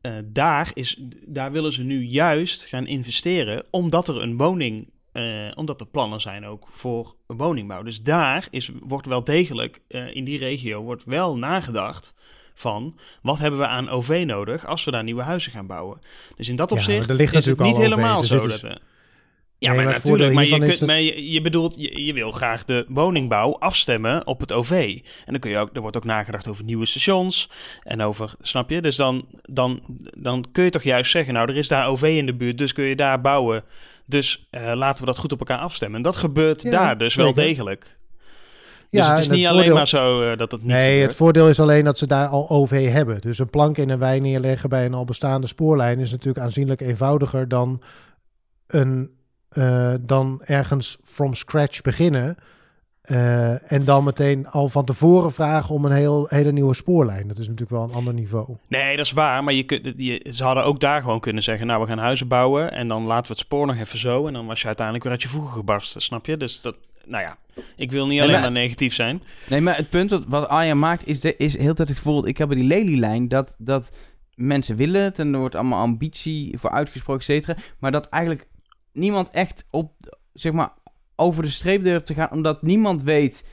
Eh, 0.00 0.12
daar, 0.24 0.70
is, 0.74 0.96
daar 1.26 1.52
willen 1.52 1.72
ze 1.72 1.82
nu 1.82 2.02
juist 2.04 2.64
gaan 2.66 2.86
investeren, 2.86 3.64
omdat 3.70 4.08
er 4.08 4.22
een 4.22 4.36
woning, 4.36 4.88
eh, 5.12 5.24
omdat 5.54 5.80
er 5.80 5.86
plannen 5.86 6.20
zijn 6.20 6.46
ook 6.46 6.66
voor 6.70 7.14
een 7.26 7.36
woningbouw. 7.36 7.82
Dus 7.82 8.02
daar 8.02 8.48
is, 8.50 8.70
wordt 8.82 9.06
wel 9.06 9.24
degelijk, 9.24 9.80
eh, 9.88 10.14
in 10.14 10.24
die 10.24 10.38
regio, 10.38 10.82
wordt 10.82 11.04
wel 11.04 11.36
nagedacht 11.38 12.14
van 12.54 12.94
wat 13.22 13.38
hebben 13.38 13.60
we 13.60 13.66
aan 13.66 13.88
OV 13.88 14.22
nodig 14.26 14.66
als 14.66 14.84
we 14.84 14.90
daar 14.90 15.04
nieuwe 15.04 15.22
huizen 15.22 15.52
gaan 15.52 15.66
bouwen. 15.66 15.98
Dus 16.36 16.48
in 16.48 16.56
dat 16.56 16.70
Ja, 16.70 16.76
opzicht 16.76 17.08
ligt 17.08 17.34
is 17.34 17.46
het 17.46 17.58
niet 17.58 17.74
OV, 17.74 17.80
helemaal 17.80 18.20
dus 18.20 18.28
zo 18.30 18.44
is- 18.44 18.50
dat 18.50 18.60
we... 18.60 18.80
Ja, 19.60 19.72
Nee, 19.72 19.84
maar, 19.84 19.92
natuurlijk. 19.92 20.32
Maar, 20.32 20.46
je, 20.46 20.58
kunt, 20.58 20.80
maar 20.80 21.00
je, 21.00 21.30
je 21.32 21.40
bedoelt, 21.40 21.74
je, 21.78 22.04
je 22.04 22.12
wil 22.12 22.30
graag 22.30 22.64
de 22.64 22.84
woningbouw 22.88 23.58
afstemmen 23.58 24.26
op 24.26 24.40
het 24.40 24.52
OV. 24.52 24.98
En 25.24 25.32
dan 25.32 25.40
kun 25.40 25.50
je 25.50 25.58
ook, 25.58 25.70
er 25.72 25.80
wordt 25.80 25.96
ook 25.96 26.04
nagedacht 26.04 26.48
over 26.48 26.64
nieuwe 26.64 26.86
stations 26.86 27.50
en 27.82 28.00
over, 28.00 28.34
snap 28.40 28.70
je? 28.70 28.80
Dus 28.80 28.96
dan, 28.96 29.26
dan, 29.42 29.80
dan 30.18 30.44
kun 30.52 30.64
je 30.64 30.70
toch 30.70 30.82
juist 30.82 31.10
zeggen, 31.10 31.34
nou, 31.34 31.48
er 31.50 31.56
is 31.56 31.68
daar 31.68 31.86
OV 31.88 32.02
in 32.02 32.26
de 32.26 32.34
buurt, 32.34 32.58
dus 32.58 32.72
kun 32.72 32.84
je 32.84 32.96
daar 32.96 33.20
bouwen. 33.20 33.64
Dus 34.06 34.46
eh, 34.50 34.72
laten 34.74 35.00
we 35.00 35.06
dat 35.10 35.18
goed 35.18 35.32
op 35.32 35.38
elkaar 35.38 35.58
afstemmen. 35.58 35.96
En 35.96 36.02
dat 36.02 36.16
gebeurt 36.16 36.62
Ja, 36.62 36.70
daar 36.70 36.98
dus 36.98 37.14
wel 37.14 37.34
degelijk. 37.34 37.96
Dus 38.90 39.00
Ja, 39.06 39.08
het 39.10 39.18
is 39.18 39.28
niet 39.28 39.38
het 39.38 39.46
alleen 39.46 39.56
voordeel- 39.58 39.76
maar 39.76 39.88
zo 39.88 40.30
eh, 40.30 40.38
dat 40.38 40.52
het 40.52 40.60
niet 40.62 40.70
nee, 40.70 40.88
gebeurt. 40.90 41.08
het 41.08 41.16
voordeel 41.16 41.48
is 41.48 41.60
alleen 41.60 41.84
dat 41.84 41.98
ze 41.98 42.06
daar 42.06 42.26
al 42.28 42.48
OV 42.50 42.90
hebben. 42.92 43.20
Dus 43.20 43.38
een 43.38 43.50
plank 43.50 43.78
in 43.78 43.90
een 43.90 43.98
wei 43.98 44.20
neerleggen 44.20 44.68
bij 44.68 44.84
een 44.84 44.94
al 44.94 45.04
bestaande 45.04 45.46
spoorlijn 45.46 45.98
is 45.98 46.10
natuurlijk 46.10 46.44
aanzienlijk 46.44 46.80
eenvoudiger 46.80 47.48
dan, 47.48 47.82
een, 48.66 49.10
eh, 49.48 49.94
dan 50.00 50.42
ergens 50.44 50.98
from 51.04 51.34
scratch 51.34 51.80
beginnen. 51.80 52.36
eh, 53.02 53.72
en 53.72 53.84
dan 53.84 54.04
meteen 54.04 54.48
al 54.48 54.68
van 54.68 54.84
tevoren 54.84 55.32
vragen 55.32 55.74
om 55.74 55.84
een 55.84 55.92
heel, 55.92 56.26
hele 56.28 56.52
nieuwe 56.52 56.74
spoorlijn. 56.74 57.28
Dat 57.28 57.38
is 57.38 57.44
natuurlijk 57.48 57.70
wel 57.78 57.82
een 57.88 57.94
ander 57.94 58.14
niveau. 58.14 58.56
Nee, 58.68 58.96
dat 58.96 59.06
is 59.06 59.12
waar. 59.12 59.44
Maar 59.44 59.54
je 59.54 59.62
kunt, 59.62 59.92
je, 59.96 60.26
ze 60.30 60.44
hadden 60.44 60.64
ook 60.64 60.80
daar 60.80 61.00
gewoon 61.00 61.20
kunnen 61.20 61.42
zeggen... 61.42 61.66
nou, 61.66 61.80
we 61.80 61.86
gaan 61.86 61.98
huizen 61.98 62.28
bouwen 62.28 62.72
en 62.72 62.88
dan 62.88 63.02
laten 63.06 63.22
we 63.26 63.32
het 63.32 63.38
spoor 63.46 63.66
nog 63.66 63.76
even 63.76 63.98
zo... 63.98 64.26
en 64.26 64.32
dan 64.32 64.46
was 64.46 64.60
je 64.60 64.66
uiteindelijk 64.66 65.04
weer 65.04 65.14
uit 65.14 65.22
je 65.22 65.28
voegen 65.28 65.52
gebarsten, 65.52 66.00
snap 66.02 66.26
je? 66.26 66.36
Dus 66.36 66.60
dat, 66.60 66.76
nou 67.06 67.22
ja, 67.22 67.36
ik 67.76 67.90
wil 67.90 68.02
niet 68.06 68.10
Nee, 68.12 68.20
alleen 68.20 68.32
maar- 68.32 68.40
maar 68.52 68.60
negatief 68.62 68.94
zijn. 68.94 69.22
Nee, 69.48 69.60
maar 69.60 69.76
het 69.76 69.90
punt 69.90 70.10
wat, 70.10 70.24
wat 70.28 70.48
Arjan 70.48 70.78
maakt 70.78 71.06
is, 71.06 71.20
de, 71.20 71.36
is 71.36 71.56
heel 71.58 71.74
tijd 71.74 71.88
het 71.88 72.00
voorbeeld. 72.00 72.28
Ik 72.28 72.38
heb 72.38 72.48
bij 72.48 72.56
die 72.56 72.66
Lely-lijn 72.66 73.28
dat, 73.28 73.54
dat 73.58 73.96
mensen 74.34 74.76
willen 74.76 75.02
het 75.02 75.18
en 75.18 75.32
er 75.32 75.38
wordt 75.38 75.54
allemaal 75.54 75.80
ambitie 75.82 76.58
voor 76.58 76.70
uitgesproken, 76.70 77.20
et 77.20 77.26
cetera. 77.26 77.56
Maar 77.78 77.92
dat 77.92 78.08
eigenlijk 78.08 78.46
niemand 78.92 79.30
echt 79.30 79.64
op 79.70 79.92
zeg 80.32 80.52
maar, 80.52 80.70
over 81.16 81.42
de 81.42 81.50
streep 81.50 81.82
durft 81.82 82.06
te 82.06 82.14
gaan, 82.14 82.30
omdat 82.30 82.62
niemand 82.62 83.02
weet 83.02 83.44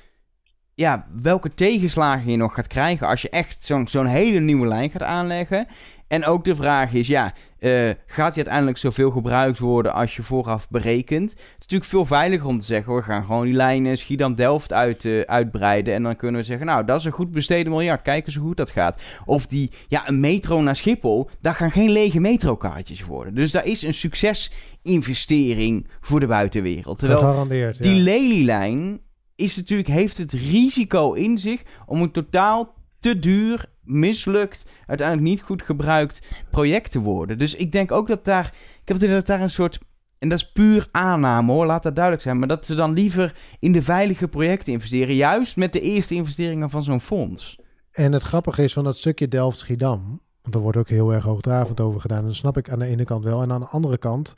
ja, 0.75 1.07
welke 1.21 1.53
tegenslagen 1.53 2.31
je 2.31 2.37
nog 2.37 2.53
gaat 2.53 2.67
krijgen 2.67 3.07
als 3.07 3.21
je 3.21 3.29
echt 3.29 3.65
zo'n 3.65 3.87
zo'n 3.87 4.05
hele 4.05 4.39
nieuwe 4.39 4.67
lijn 4.67 4.89
gaat 4.89 5.03
aanleggen. 5.03 5.67
En 6.07 6.25
ook 6.25 6.45
de 6.45 6.55
vraag 6.55 6.93
is, 6.93 7.07
ja, 7.07 7.33
eh, 7.59 7.89
gaat 8.05 8.33
die 8.33 8.43
uiteindelijk 8.43 8.77
zoveel 8.77 9.11
gebruikt 9.11 9.59
worden 9.59 9.93
als 9.93 10.15
je 10.15 10.23
vooraf 10.23 10.69
berekent? 10.69 11.31
Het 11.31 11.39
is 11.39 11.55
natuurlijk 11.59 11.89
veel 11.89 12.05
veiliger 12.05 12.47
om 12.47 12.59
te 12.59 12.65
zeggen, 12.65 12.95
we 12.95 13.01
gaan 13.01 13.25
gewoon 13.25 13.45
die 13.45 13.53
lijnen 13.53 13.97
Schiedam-Delft 13.97 14.73
uit, 14.73 15.05
eh, 15.05 15.19
uitbreiden. 15.19 15.93
En 15.93 16.03
dan 16.03 16.15
kunnen 16.15 16.41
we 16.41 16.47
zeggen, 16.47 16.65
nou, 16.65 16.85
dat 16.85 16.99
is 16.99 17.05
een 17.05 17.11
goed 17.11 17.31
besteden 17.31 17.71
miljard. 17.71 18.01
Kijk 18.01 18.25
eens 18.25 18.35
hoe 18.35 18.47
goed 18.47 18.57
dat 18.57 18.71
gaat. 18.71 19.01
Of 19.25 19.47
die, 19.47 19.71
ja, 19.87 20.07
een 20.09 20.19
metro 20.19 20.61
naar 20.61 20.75
Schiphol, 20.75 21.29
daar 21.41 21.55
gaan 21.55 21.71
geen 21.71 21.91
lege 21.91 22.19
metrokaartjes 22.19 23.05
worden. 23.05 23.35
Dus 23.35 23.51
daar 23.51 23.65
is 23.65 23.81
een 23.81 23.93
succesinvestering 23.93 25.87
voor 26.01 26.19
de 26.19 26.27
buitenwereld. 26.27 26.99
Terwijl 26.99 27.19
Gegarandeerd, 27.19 27.83
die 27.83 27.95
ja. 27.95 28.03
lelielijn 28.03 28.99
is 29.35 29.55
natuurlijk, 29.55 29.89
heeft 29.89 30.17
het 30.17 30.31
risico 30.31 31.13
in 31.13 31.37
zich 31.37 31.63
om 31.85 32.01
een 32.01 32.11
totaal 32.11 32.73
te 32.99 33.19
duur, 33.19 33.65
mislukt, 33.85 34.65
uiteindelijk 34.87 35.27
niet 35.27 35.41
goed 35.41 35.61
gebruikt 35.61 36.43
project 36.51 36.91
te 36.91 36.99
worden. 36.99 37.37
Dus 37.37 37.55
ik 37.55 37.71
denk 37.71 37.91
ook 37.91 38.07
dat 38.07 38.25
daar, 38.25 38.45
ik 38.81 38.87
heb 38.87 38.99
het 38.99 39.09
dat 39.09 39.25
daar 39.25 39.41
een 39.41 39.49
soort, 39.49 39.79
en 40.19 40.29
dat 40.29 40.37
is 40.37 40.51
puur 40.51 40.87
aanname 40.91 41.51
hoor, 41.51 41.65
laat 41.65 41.83
dat 41.83 41.95
duidelijk 41.95 42.23
zijn, 42.23 42.39
maar 42.39 42.47
dat 42.47 42.65
ze 42.65 42.75
dan 42.75 42.93
liever 42.93 43.35
in 43.59 43.71
de 43.71 43.81
veilige 43.81 44.27
projecten 44.27 44.73
investeren, 44.73 45.15
juist 45.15 45.55
met 45.55 45.73
de 45.73 45.81
eerste 45.81 46.15
investeringen 46.15 46.69
van 46.69 46.83
zo'n 46.83 47.01
fonds. 47.01 47.59
En 47.91 48.11
het 48.11 48.23
grappige 48.23 48.63
is 48.63 48.73
van 48.73 48.83
dat 48.83 48.97
stukje 48.97 49.27
Delft-Schiedam, 49.27 50.21
want 50.41 50.53
daar 50.53 50.61
wordt 50.61 50.77
ook 50.77 50.89
heel 50.89 51.13
erg 51.13 51.23
hoogdravend 51.23 51.79
over 51.79 52.01
gedaan. 52.01 52.25
Dat 52.25 52.35
snap 52.35 52.57
ik 52.57 52.69
aan 52.69 52.79
de 52.79 52.85
ene 52.85 53.03
kant 53.03 53.23
wel. 53.23 53.41
En 53.41 53.51
aan 53.51 53.59
de 53.59 53.67
andere 53.67 53.97
kant, 53.97 54.33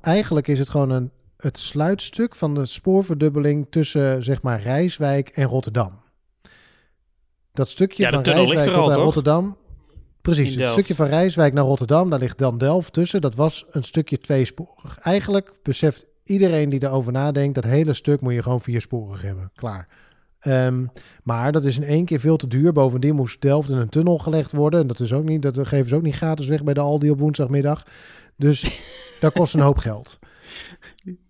eigenlijk 0.00 0.48
is 0.48 0.58
het 0.58 0.68
gewoon 0.68 0.90
een, 0.90 1.10
het 1.36 1.58
sluitstuk 1.58 2.34
van 2.34 2.54
de 2.54 2.66
spoorverdubbeling 2.66 3.66
tussen 3.70 4.24
zeg 4.24 4.42
maar 4.42 4.60
Rijswijk 4.60 5.28
en 5.28 5.44
Rotterdam. 5.44 5.92
Dat 7.52 7.68
stukje 7.68 8.02
Ja, 8.02 8.10
van 8.10 8.22
Rijswijk 8.22 8.76
al, 8.76 8.86
tot? 8.86 8.94
Rotterdam. 8.94 9.56
Precies, 10.22 10.54
het 10.54 10.68
stukje 10.68 10.94
van 10.94 11.06
Rijswijk 11.06 11.52
naar 11.52 11.64
Rotterdam, 11.64 12.10
daar 12.10 12.18
ligt 12.18 12.38
dan 12.38 12.58
Delft 12.58 12.92
tussen. 12.92 13.20
Dat 13.20 13.34
was 13.34 13.66
een 13.70 13.82
stukje 13.82 14.18
tweesporig. 14.18 14.98
Eigenlijk 14.98 15.52
beseft 15.62 16.06
iedereen 16.24 16.68
die 16.68 16.82
erover 16.82 17.12
nadenkt, 17.12 17.54
dat 17.54 17.64
hele 17.64 17.92
stuk 17.92 18.20
moet 18.20 18.34
je 18.34 18.42
gewoon 18.42 18.60
viersporig 18.60 19.22
hebben. 19.22 19.50
Klaar. 19.54 19.88
Ehm, 20.40 20.86
maar 21.22 21.52
dat 21.52 21.64
is 21.64 21.76
in 21.76 21.84
één 21.84 22.04
keer 22.04 22.20
veel 22.20 22.36
te 22.36 22.46
duur. 22.46 22.72
Bovendien 22.72 23.14
moest 23.14 23.40
Delft 23.40 23.68
in 23.68 23.76
een 23.76 23.88
tunnel 23.88 24.18
gelegd 24.18 24.52
worden. 24.52 24.80
En 24.80 24.86
dat, 24.86 25.00
is 25.00 25.12
ook 25.12 25.24
niet, 25.24 25.42
dat 25.42 25.68
geven 25.68 25.88
ze 25.88 25.96
ook 25.96 26.02
niet 26.02 26.14
gratis 26.14 26.46
weg 26.46 26.64
bij 26.64 26.74
de 26.74 26.80
Aldi 26.80 27.10
op 27.10 27.18
woensdagmiddag. 27.18 27.86
Dus 28.36 28.80
dat 29.20 29.32
kost 29.32 29.54
een 29.54 29.60
hoop 29.60 29.78
geld. 29.78 30.18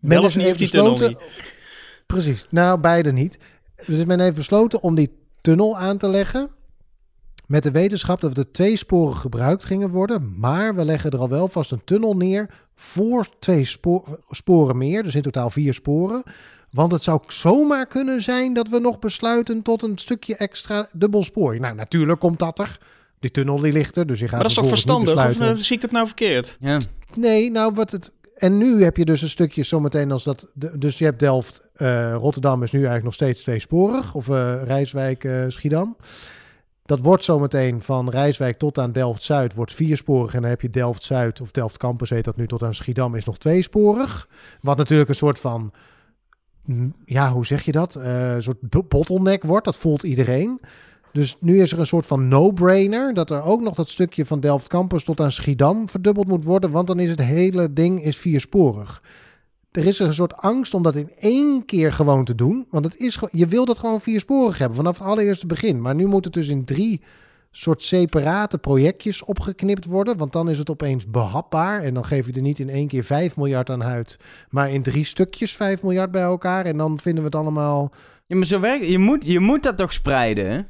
Men 0.00 0.20
Delft 0.20 0.34
heeft 0.34 0.58
besloten... 0.58 1.18
Precies. 2.06 2.46
Nou, 2.50 2.80
beide 2.80 3.12
niet. 3.12 3.38
Dus 3.86 4.04
men 4.04 4.20
heeft 4.20 4.34
besloten 4.34 4.82
om 4.82 4.94
die 4.94 5.19
tunnel 5.40 5.78
aan 5.78 5.96
te 5.98 6.08
leggen. 6.08 6.50
Met 7.46 7.62
de 7.62 7.70
wetenschap 7.70 8.20
dat 8.20 8.36
er 8.36 8.52
twee 8.52 8.76
sporen 8.76 9.16
gebruikt 9.16 9.64
gingen 9.64 9.90
worden. 9.90 10.34
Maar 10.38 10.74
we 10.74 10.84
leggen 10.84 11.10
er 11.10 11.18
al 11.18 11.28
wel 11.28 11.48
vast 11.48 11.70
een 11.70 11.84
tunnel 11.84 12.16
neer 12.16 12.50
voor 12.74 13.26
twee 13.38 13.64
spo- 13.64 14.18
sporen 14.30 14.78
meer. 14.78 15.02
Dus 15.02 15.14
in 15.14 15.22
totaal 15.22 15.50
vier 15.50 15.74
sporen. 15.74 16.22
Want 16.70 16.92
het 16.92 17.02
zou 17.02 17.20
zomaar 17.26 17.86
kunnen 17.86 18.22
zijn 18.22 18.52
dat 18.52 18.68
we 18.68 18.78
nog 18.78 18.98
besluiten 18.98 19.62
tot 19.62 19.82
een 19.82 19.98
stukje 19.98 20.36
extra 20.36 20.88
dubbel 20.92 21.22
spoor. 21.22 21.60
Nou, 21.60 21.74
natuurlijk 21.74 22.20
komt 22.20 22.38
dat 22.38 22.58
er. 22.58 22.78
Die 23.20 23.30
tunnel 23.30 23.60
die 23.60 23.72
ligt 23.72 23.96
er, 23.96 24.06
dus 24.06 24.18
je 24.18 24.24
gaat 24.24 24.32
Maar 24.34 24.42
dat 24.42 24.50
is 24.50 24.56
toch 24.56 24.68
verstandig? 24.68 25.26
Of 25.26 25.40
eh, 25.40 25.54
zie 25.54 25.76
ik 25.76 25.82
dat 25.82 25.90
nou 25.90 26.06
verkeerd? 26.06 26.56
Ja. 26.60 26.80
Nee, 27.14 27.50
nou 27.50 27.74
wat 27.74 27.90
het. 27.90 28.10
En 28.40 28.58
nu 28.58 28.82
heb 28.84 28.96
je 28.96 29.04
dus 29.04 29.22
een 29.22 29.28
stukje 29.28 29.62
zometeen 29.62 30.10
als 30.12 30.24
dat. 30.24 30.50
dus 30.74 30.98
je 30.98 31.04
hebt 31.04 31.18
Delft, 31.18 31.68
eh, 31.74 32.14
Rotterdam 32.14 32.62
is 32.62 32.70
nu 32.70 32.78
eigenlijk 32.78 33.04
nog 33.04 33.14
steeds 33.14 33.42
tweesporig. 33.42 34.14
Of 34.14 34.28
eh, 34.28 34.62
Rijswijk, 34.62 35.24
eh, 35.24 35.44
Schiedam. 35.48 35.96
Dat 36.84 37.00
wordt 37.00 37.24
zometeen 37.24 37.82
van 37.82 38.10
Rijswijk 38.10 38.58
tot 38.58 38.78
aan 38.78 38.92
Delft-Zuid 38.92 39.54
wordt 39.54 39.72
viersporig. 39.72 40.34
En 40.34 40.40
dan 40.40 40.50
heb 40.50 40.60
je 40.60 40.70
Delft-Zuid 40.70 41.40
of 41.40 41.50
Delft-Campus 41.50 42.10
heet 42.10 42.24
dat 42.24 42.36
nu 42.36 42.46
tot 42.46 42.62
aan 42.62 42.74
Schiedam 42.74 43.14
is 43.14 43.24
nog 43.24 43.38
tweesporig. 43.38 44.28
Wat 44.60 44.76
natuurlijk 44.76 45.08
een 45.08 45.14
soort 45.14 45.38
van. 45.38 45.72
mm, 46.64 46.94
Ja, 47.04 47.32
hoe 47.32 47.46
zeg 47.46 47.62
je 47.62 47.72
dat? 47.72 47.94
Een 47.94 48.42
soort 48.42 48.60
bo- 48.60 48.82
bottleneck 48.88 49.42
wordt. 49.42 49.64
Dat 49.64 49.76
voelt 49.76 50.02
iedereen. 50.02 50.60
Dus 51.12 51.36
nu 51.40 51.60
is 51.60 51.72
er 51.72 51.78
een 51.78 51.86
soort 51.86 52.06
van 52.06 52.28
no-brainer 52.28 53.14
dat 53.14 53.30
er 53.30 53.42
ook 53.42 53.60
nog 53.60 53.74
dat 53.74 53.88
stukje 53.88 54.26
van 54.26 54.40
Delft 54.40 54.68
Campus 54.68 55.04
tot 55.04 55.20
aan 55.20 55.32
Schiedam 55.32 55.88
verdubbeld 55.88 56.28
moet 56.28 56.44
worden, 56.44 56.70
want 56.70 56.86
dan 56.86 56.98
is 56.98 57.10
het 57.10 57.22
hele 57.22 57.72
ding 57.72 58.04
is 58.04 58.16
viersporig. 58.16 59.02
Er 59.70 59.86
is 59.86 59.98
een 59.98 60.14
soort 60.14 60.36
angst 60.36 60.74
om 60.74 60.82
dat 60.82 60.96
in 60.96 61.10
één 61.18 61.64
keer 61.64 61.92
gewoon 61.92 62.24
te 62.24 62.34
doen, 62.34 62.66
want 62.70 62.84
het 62.84 62.96
is, 62.96 63.18
je 63.30 63.46
wil 63.46 63.64
dat 63.64 63.78
gewoon 63.78 64.00
viersporig 64.00 64.58
hebben 64.58 64.76
vanaf 64.76 64.98
het 64.98 65.06
allereerste 65.06 65.46
begin. 65.46 65.80
Maar 65.80 65.94
nu 65.94 66.06
moet 66.06 66.24
het 66.24 66.34
dus 66.34 66.48
in 66.48 66.64
drie 66.64 67.00
soort 67.50 67.82
separate 67.82 68.58
projectjes 68.58 69.24
opgeknipt 69.24 69.84
worden, 69.84 70.16
want 70.16 70.32
dan 70.32 70.50
is 70.50 70.58
het 70.58 70.70
opeens 70.70 71.10
behapbaar 71.10 71.82
en 71.82 71.94
dan 71.94 72.04
geef 72.04 72.26
je 72.26 72.32
er 72.32 72.40
niet 72.40 72.58
in 72.58 72.68
één 72.68 72.88
keer 72.88 73.04
5 73.04 73.36
miljard 73.36 73.70
aan 73.70 73.84
uit, 73.84 74.16
maar 74.48 74.70
in 74.70 74.82
drie 74.82 75.04
stukjes 75.04 75.56
5 75.56 75.82
miljard 75.82 76.10
bij 76.10 76.22
elkaar 76.22 76.64
en 76.64 76.76
dan 76.76 77.00
vinden 77.00 77.22
we 77.22 77.28
het 77.28 77.38
allemaal 77.38 77.92
Ja, 78.26 78.36
maar 78.36 78.46
zo 78.46 78.60
werkt 78.60 78.86
je 78.86 78.98
moet, 78.98 79.26
je 79.26 79.40
moet 79.40 79.62
dat 79.62 79.76
toch 79.76 79.92
spreiden, 79.92 80.50
hè? 80.50 80.60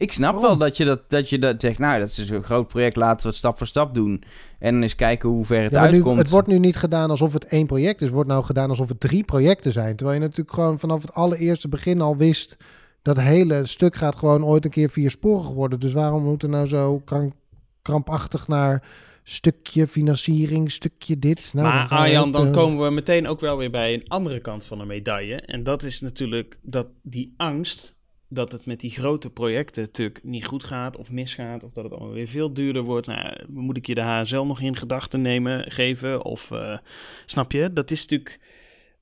Ik 0.00 0.12
snap 0.12 0.32
Waarom? 0.34 0.58
wel 0.58 0.68
dat 0.68 0.76
je 0.76 0.84
dat, 0.84 1.10
dat 1.10 1.30
je 1.30 1.38
dat 1.38 1.60
zegt, 1.60 1.78
nou, 1.78 1.98
dat 2.00 2.08
is 2.08 2.30
een 2.30 2.42
groot 2.42 2.68
project, 2.68 2.96
laten 2.96 3.22
we 3.22 3.28
het 3.28 3.36
stap 3.36 3.58
voor 3.58 3.66
stap 3.66 3.94
doen. 3.94 4.22
En 4.58 4.72
dan 4.72 4.82
eens 4.82 4.94
kijken 4.94 5.28
hoe 5.28 5.44
ver 5.44 5.62
het 5.62 5.72
Ja, 5.72 5.80
maar 5.80 5.88
nu, 5.90 5.94
uitkomt. 5.94 6.18
het 6.18 6.30
wordt 6.30 6.48
nu 6.48 6.58
niet 6.58 6.76
gedaan 6.76 7.10
alsof 7.10 7.32
het 7.32 7.44
één 7.44 7.66
project 7.66 8.00
is. 8.00 8.06
Het 8.06 8.14
wordt 8.14 8.28
nou 8.30 8.44
gedaan 8.44 8.68
alsof 8.68 8.88
het 8.88 9.00
drie 9.00 9.24
projecten 9.24 9.72
zijn. 9.72 9.96
Terwijl 9.96 10.18
je 10.18 10.24
natuurlijk 10.24 10.54
gewoon 10.54 10.78
vanaf 10.78 11.02
het 11.02 11.14
allereerste 11.14 11.68
begin 11.68 12.00
al 12.00 12.16
wist... 12.16 12.56
dat 13.02 13.20
hele 13.20 13.66
stuk 13.66 13.96
gaat 13.96 14.16
gewoon 14.16 14.44
ooit 14.44 14.64
een 14.64 14.70
keer 14.70 14.90
viersporig 14.90 15.48
worden. 15.48 15.80
Dus 15.80 15.92
waarom 15.92 16.22
moet 16.22 16.42
er 16.42 16.48
nou 16.48 16.66
zo 16.66 16.98
krank- 17.04 17.34
krampachtig 17.82 18.48
naar 18.48 18.82
stukje 19.22 19.86
financiering, 19.86 20.70
stukje 20.70 21.18
dit? 21.18 21.52
Nou, 21.54 21.66
maar 21.66 21.88
we 21.88 21.94
Arjan, 21.94 22.32
dan 22.32 22.46
eh, 22.46 22.52
komen 22.52 22.84
we 22.84 22.90
meteen 22.90 23.26
ook 23.26 23.40
wel 23.40 23.56
weer 23.56 23.70
bij 23.70 23.94
een 23.94 24.08
andere 24.08 24.40
kant 24.40 24.64
van 24.64 24.78
de 24.78 24.84
medaille. 24.84 25.34
En 25.36 25.62
dat 25.62 25.82
is 25.82 26.00
natuurlijk 26.00 26.58
dat 26.62 26.86
die 27.02 27.34
angst 27.36 27.98
dat 28.32 28.52
het 28.52 28.66
met 28.66 28.80
die 28.80 28.90
grote 28.90 29.30
projecten 29.30 29.82
natuurlijk 29.82 30.24
niet 30.24 30.46
goed 30.46 30.64
gaat 30.64 30.96
of 30.96 31.10
misgaat... 31.10 31.64
of 31.64 31.72
dat 31.72 31.84
het 31.84 31.92
allemaal 31.92 32.12
weer 32.12 32.26
veel 32.26 32.52
duurder 32.52 32.82
wordt. 32.82 33.06
Nou, 33.06 33.34
moet 33.48 33.76
ik 33.76 33.86
je 33.86 33.94
de 33.94 34.00
HSL 34.00 34.42
nog 34.42 34.60
in 34.60 34.76
gedachten 34.76 35.22
nemen, 35.22 35.70
geven? 35.70 36.24
Of 36.24 36.50
eh, 36.50 36.78
snap 37.26 37.52
je? 37.52 37.72
Dat 37.72 37.90
is 37.90 38.00
natuurlijk... 38.00 38.40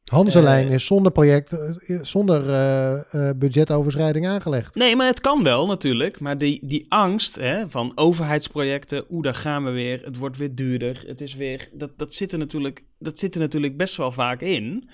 Hanselijn 0.05 0.67
eh, 0.67 0.75
is 0.75 0.87
zonder 0.87 1.13
project, 1.13 1.53
eh, 1.53 1.99
zonder 2.03 3.37
budgetoverschrijding 3.37 4.27
aangelegd. 4.27 4.75
Nee, 4.75 4.97
maar 4.97 5.07
het 5.07 5.21
kan 5.21 5.43
wel 5.43 5.67
natuurlijk. 5.67 6.21
Maar 6.21 6.39
die, 6.39 6.61
die 6.63 6.87
angst 6.89 7.37
hè, 7.37 7.69
van 7.69 7.93
overheidsprojecten, 7.95 9.05
oeh, 9.11 9.23
daar 9.23 9.35
gaan 9.35 9.65
we 9.65 9.71
weer, 9.71 10.05
het 10.05 10.17
wordt 10.17 10.37
weer 10.37 10.55
duurder, 10.55 11.05
het 11.07 11.21
is 11.21 11.35
weer, 11.35 11.69
dat, 11.73 11.91
dat, 11.97 12.15
zit 12.15 12.33
er 12.33 12.39
natuurlijk, 12.39 12.85
dat 12.99 13.19
zit 13.19 13.35
er 13.35 13.41
natuurlijk 13.41 13.77
best 13.77 13.97
wel 13.97 14.13
vaak 14.13 14.41
in. 14.41 14.89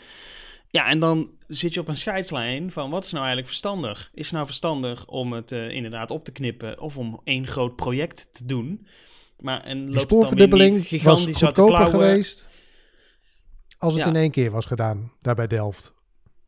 Ja, 0.70 0.86
en 0.86 0.98
dan 0.98 1.30
zit 1.46 1.74
je 1.74 1.80
op 1.80 1.88
een 1.88 1.96
scheidslijn 1.96 2.72
van 2.72 2.90
wat 2.90 3.04
is 3.04 3.10
nou 3.10 3.18
eigenlijk 3.24 3.48
verstandig? 3.48 4.10
Is 4.14 4.24
het 4.24 4.34
nou 4.34 4.46
verstandig 4.46 5.06
om 5.06 5.32
het 5.32 5.52
eh, 5.52 5.70
inderdaad 5.70 6.10
op 6.10 6.24
te 6.24 6.32
knippen 6.32 6.80
of 6.80 6.96
om 6.96 7.20
één 7.24 7.46
groot 7.46 7.76
project 7.76 8.28
te 8.32 8.46
doen? 8.46 8.86
Maar 9.40 9.60
en 9.60 9.88
loopt 9.90 10.00
spoorverdubbeling 10.00 10.70
niet 10.72 10.78
was 10.78 10.88
gigantisch 10.88 11.38
de 11.38 11.46
goedkoper 11.46 11.86
geweest 11.86 12.48
als 13.78 13.94
het 13.94 14.02
Ja. 14.02 14.08
in 14.08 14.16
één 14.16 14.30
keer 14.30 14.50
was 14.50 14.66
gedaan, 14.66 15.12
daar 15.22 15.34
bij 15.34 15.46
Delft. 15.46 15.92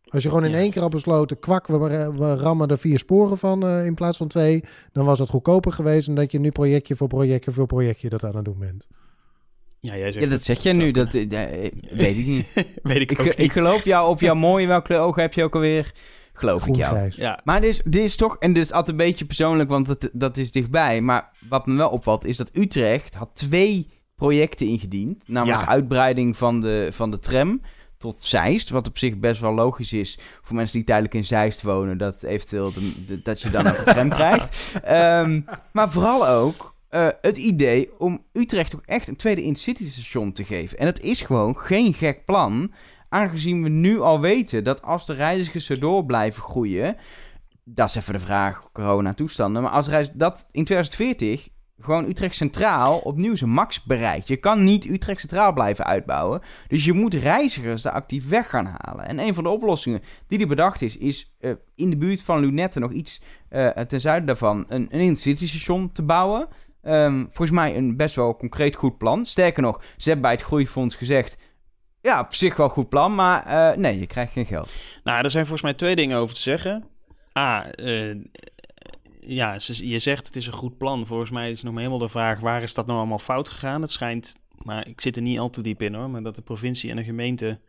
Als 0.04 0.22
je 0.22 0.28
gewoon 0.28 0.44
in 0.44 0.50
Ja. 0.50 0.56
één 0.59 0.70
keer 0.70 0.82
had 0.82 0.90
besloten, 0.90 1.38
kwak, 1.38 1.66
we, 1.66 1.78
we 2.16 2.35
rammen 2.35 2.68
er 2.68 2.78
vier 2.78 2.98
sporen 2.98 3.38
van 3.38 3.66
eh, 3.66 3.87
in 3.87 3.94
plaats 3.94 4.16
van 4.16 4.28
twee, 4.28 4.64
dan 4.92 5.04
was 5.04 5.18
het 5.18 5.28
goedkoper 5.28 5.72
geweest 5.72 6.06
dan 6.06 6.14
dat 6.14 6.32
je 6.32 6.38
nu 6.38 6.50
projectje 6.50 6.96
voor 6.96 7.09
projectje 7.09 7.50
voor 7.50 7.66
projectje 7.66 8.09
dat 8.09 8.24
aan 8.24 8.37
het 8.37 8.44
doen 8.44 8.59
bent. 8.59 8.88
Ja, 9.80 9.96
jij 9.96 10.12
zegt 10.12 10.24
Ja, 10.24 10.30
dat 10.30 10.42
zeg 10.42 10.62
jij 10.62 10.72
nu, 10.72 10.90
dat 10.90 11.14
eh, 11.14 11.64
eh, 11.64 11.72
weet 11.90 12.16
ik 12.16 12.26
niet. 12.26 12.46
weet 12.82 13.00
ik, 13.00 13.10
ik, 13.12 13.20
ook 13.20 13.26
ik 13.26 13.38
niet. 13.38 13.52
geloof 13.52 13.84
jou 13.84 14.08
op 14.08 14.20
jouw 14.20 14.34
mooie, 14.48 14.66
welke 14.66 14.96
ogen 14.96 15.22
heb 15.22 15.32
je 15.34 15.44
ook 15.44 15.54
alweer? 15.54 15.92
Geloof 16.32 16.66
ik 16.66 16.76
jou. 16.76 16.94
grijs. 16.96 17.14
Ja, 17.16 17.40
Maar 17.44 17.60
dit 17.60 17.70
is, 17.70 17.82
dit 17.84 18.04
is 18.04 18.16
toch, 18.16 18.36
en 18.38 18.52
dit 18.52 18.62
is 18.64 18.72
altijd 18.72 18.90
een 19.00 19.06
beetje 19.06 19.24
persoonlijk, 19.24 19.68
want 19.68 19.86
dat, 19.86 20.10
dat 20.12 20.36
is 20.36 20.50
dichtbij. 20.52 21.00
Maar 21.00 21.30
wat 21.48 21.66
me 21.66 21.76
wel 21.76 21.88
opvalt, 21.90 22.24
is 22.24 22.36
dat 22.36 22.50
Utrecht 22.52 23.14
had 23.14 23.30
twee 23.32 23.90
projecten 24.16 24.66
ingediend. 24.66 25.28
Namelijk 25.28 25.60
Ja. 25.60 25.68
uitbreiding 25.68 26.36
van 26.36 26.60
de, 26.60 26.88
van 26.92 27.11
de 27.11 27.18
tram 27.18 27.61
tot 27.98 28.22
Zeist. 28.22 28.70
Wat 28.70 28.88
op 28.88 28.98
zich 28.98 29.18
best 29.18 29.40
wel 29.40 29.55
logisch 29.55 29.92
is 29.92 30.18
voor 30.42 30.57
mensen 30.57 30.76
die 30.76 30.86
tijdelijk 30.86 31.14
in 31.14 31.24
Zeist 31.24 31.62
wonen. 31.62 31.98
Dat 31.98 32.22
eventueel 32.22 32.72
de, 32.72 33.05
de- 33.07 33.22
dat 33.22 33.40
je 33.40 33.51
dan 33.51 33.66
ook 33.66 33.76
een 33.76 33.84
tram 33.94 34.09
krijgt. 34.20 34.72
Ehm, 34.82 35.40
maar 35.72 35.90
vooral 35.90 36.28
ook 36.28 36.74
eh, 36.97 37.09
het 37.20 37.36
idee 37.36 37.99
om 37.99 38.22
Utrecht 38.32 38.70
toch 38.70 38.82
echt 38.84 39.09
een 39.09 39.16
tweede 39.16 39.42
intercity 39.42 39.86
station 39.86 40.32
te 40.32 40.44
geven. 40.44 40.78
En 40.78 40.84
dat 40.84 41.01
is 41.01 41.22
gewoon 41.22 41.57
geen 41.59 41.94
gek 41.94 42.24
plan. 42.24 42.72
Aangezien 43.09 43.62
we 43.62 43.68
nu 43.68 44.01
al 44.01 44.20
weten 44.20 44.64
dat 44.64 44.82
als 44.82 45.07
de 45.07 45.12
reizigers 45.12 45.66
zo 45.66 45.78
door 45.78 46.05
blijven 46.05 46.42
groeien. 46.42 46.97
Dat 47.64 47.88
is 47.88 47.94
even 47.94 48.12
de 48.12 48.20
vraag, 48.20 48.68
corona-toestanden. 48.72 49.62
Maar 49.62 49.70
als 49.70 49.88
reis, 49.88 50.11
dat 50.12 50.47
in 50.51 50.64
2040 50.64 51.49
gewoon 51.80 52.09
Utrecht 52.09 52.34
Centraal 52.34 52.99
opnieuw 52.99 53.34
zijn 53.34 53.51
max 53.51 53.82
bereikt. 53.82 54.28
Je 54.28 54.36
kan 54.36 54.64
niet 54.64 54.84
Utrecht 54.84 55.20
Centraal 55.20 55.53
blijven 55.53 55.84
uitbouwen. 55.84 56.40
Dus 56.68 56.84
je 56.84 56.92
moet 56.92 57.14
reizigers 57.14 57.82
daar 57.82 57.92
actief 57.92 58.28
weg 58.28 58.49
gaan 58.49 58.76
halen. 58.78 59.07
En 59.07 59.18
een 59.18 59.34
van 59.34 59.44
de 59.44 59.51
oplossingen 59.51 60.03
die 60.26 60.40
er 60.40 60.47
bedacht 60.47 60.82
is, 60.82 60.97
is 60.97 61.34
eh, 61.38 61.53
in 61.74 61.90
de 61.90 61.97
buurt 61.97 62.22
van 62.22 62.40
Lunette 62.40 62.78
nog 62.78 62.92
iets 62.92 63.20
uh, 63.51 63.68
ten 63.68 64.01
zuiden 64.01 64.26
daarvan 64.26 64.64
een, 64.68 64.86
een 64.90 65.01
intercity 65.01 65.47
station 65.47 65.92
te 65.92 66.03
bouwen. 66.03 66.49
Um, 66.87 67.24
volgens 67.24 67.51
mij 67.51 67.76
een 67.76 67.97
best 67.97 68.14
wel 68.14 68.37
concreet 68.37 68.76
goed 68.76 68.99
plan. 68.99 69.24
Sterker 69.24 69.62
nog, 69.62 69.82
ze 69.97 70.05
hebben 70.05 70.22
bij 70.22 70.32
het 70.32 70.43
Groeifonds 70.43 70.97
gezegd... 70.97 71.37
Ja, 72.01 72.20
op 72.20 72.34
zich 72.34 72.57
wel 72.57 72.68
goed 72.68 72.89
plan, 72.89 73.14
maar 73.14 73.47
uh, 73.47 73.76
nee, 73.76 73.99
je 73.99 74.07
krijgt 74.07 74.32
geen 74.32 74.47
geld. 74.47 74.70
Nou, 75.05 75.24
er 75.24 75.30
zijn 75.30 75.47
volgens 75.47 75.62
mij 75.62 75.74
twee 75.74 75.97
dingen 75.97 76.18
over 76.18 76.34
te 76.34 76.41
zeggen. 76.41 76.84
A, 77.39 77.78
uh, 77.78 78.16
ja, 79.20 79.57
je 79.66 79.99
zegt 79.99 80.26
het 80.26 80.37
is 80.37 80.47
een 80.47 80.53
goed 80.53 80.78
plan. 80.78 81.07
Volgens 81.07 81.30
mij 81.30 81.51
is 81.51 81.62
nog 81.62 81.72
maar 81.72 81.82
helemaal 81.82 82.07
de 82.07 82.12
vraag... 82.12 82.41
waar 82.41 82.62
is 82.62 82.74
dat 82.74 82.87
nou 82.87 82.99
allemaal 82.99 83.18
fout 83.18 83.49
gegaan? 83.49 83.80
Het 83.80 83.91
schijnt, 83.91 84.34
maar 84.62 84.89
ik 84.89 85.01
zit 85.01 85.16
er 85.16 85.22
niet 85.22 85.39
al 85.39 85.51
te 85.51 85.61
diep 85.61 85.82
in 85.82 85.95
hoor... 85.95 86.11
maar 86.11 86.22
dat 86.22 86.34
de 86.34 86.43
provincie 86.43 86.91
en 86.91 86.97
de 86.97 87.05
gemeente 87.05 87.61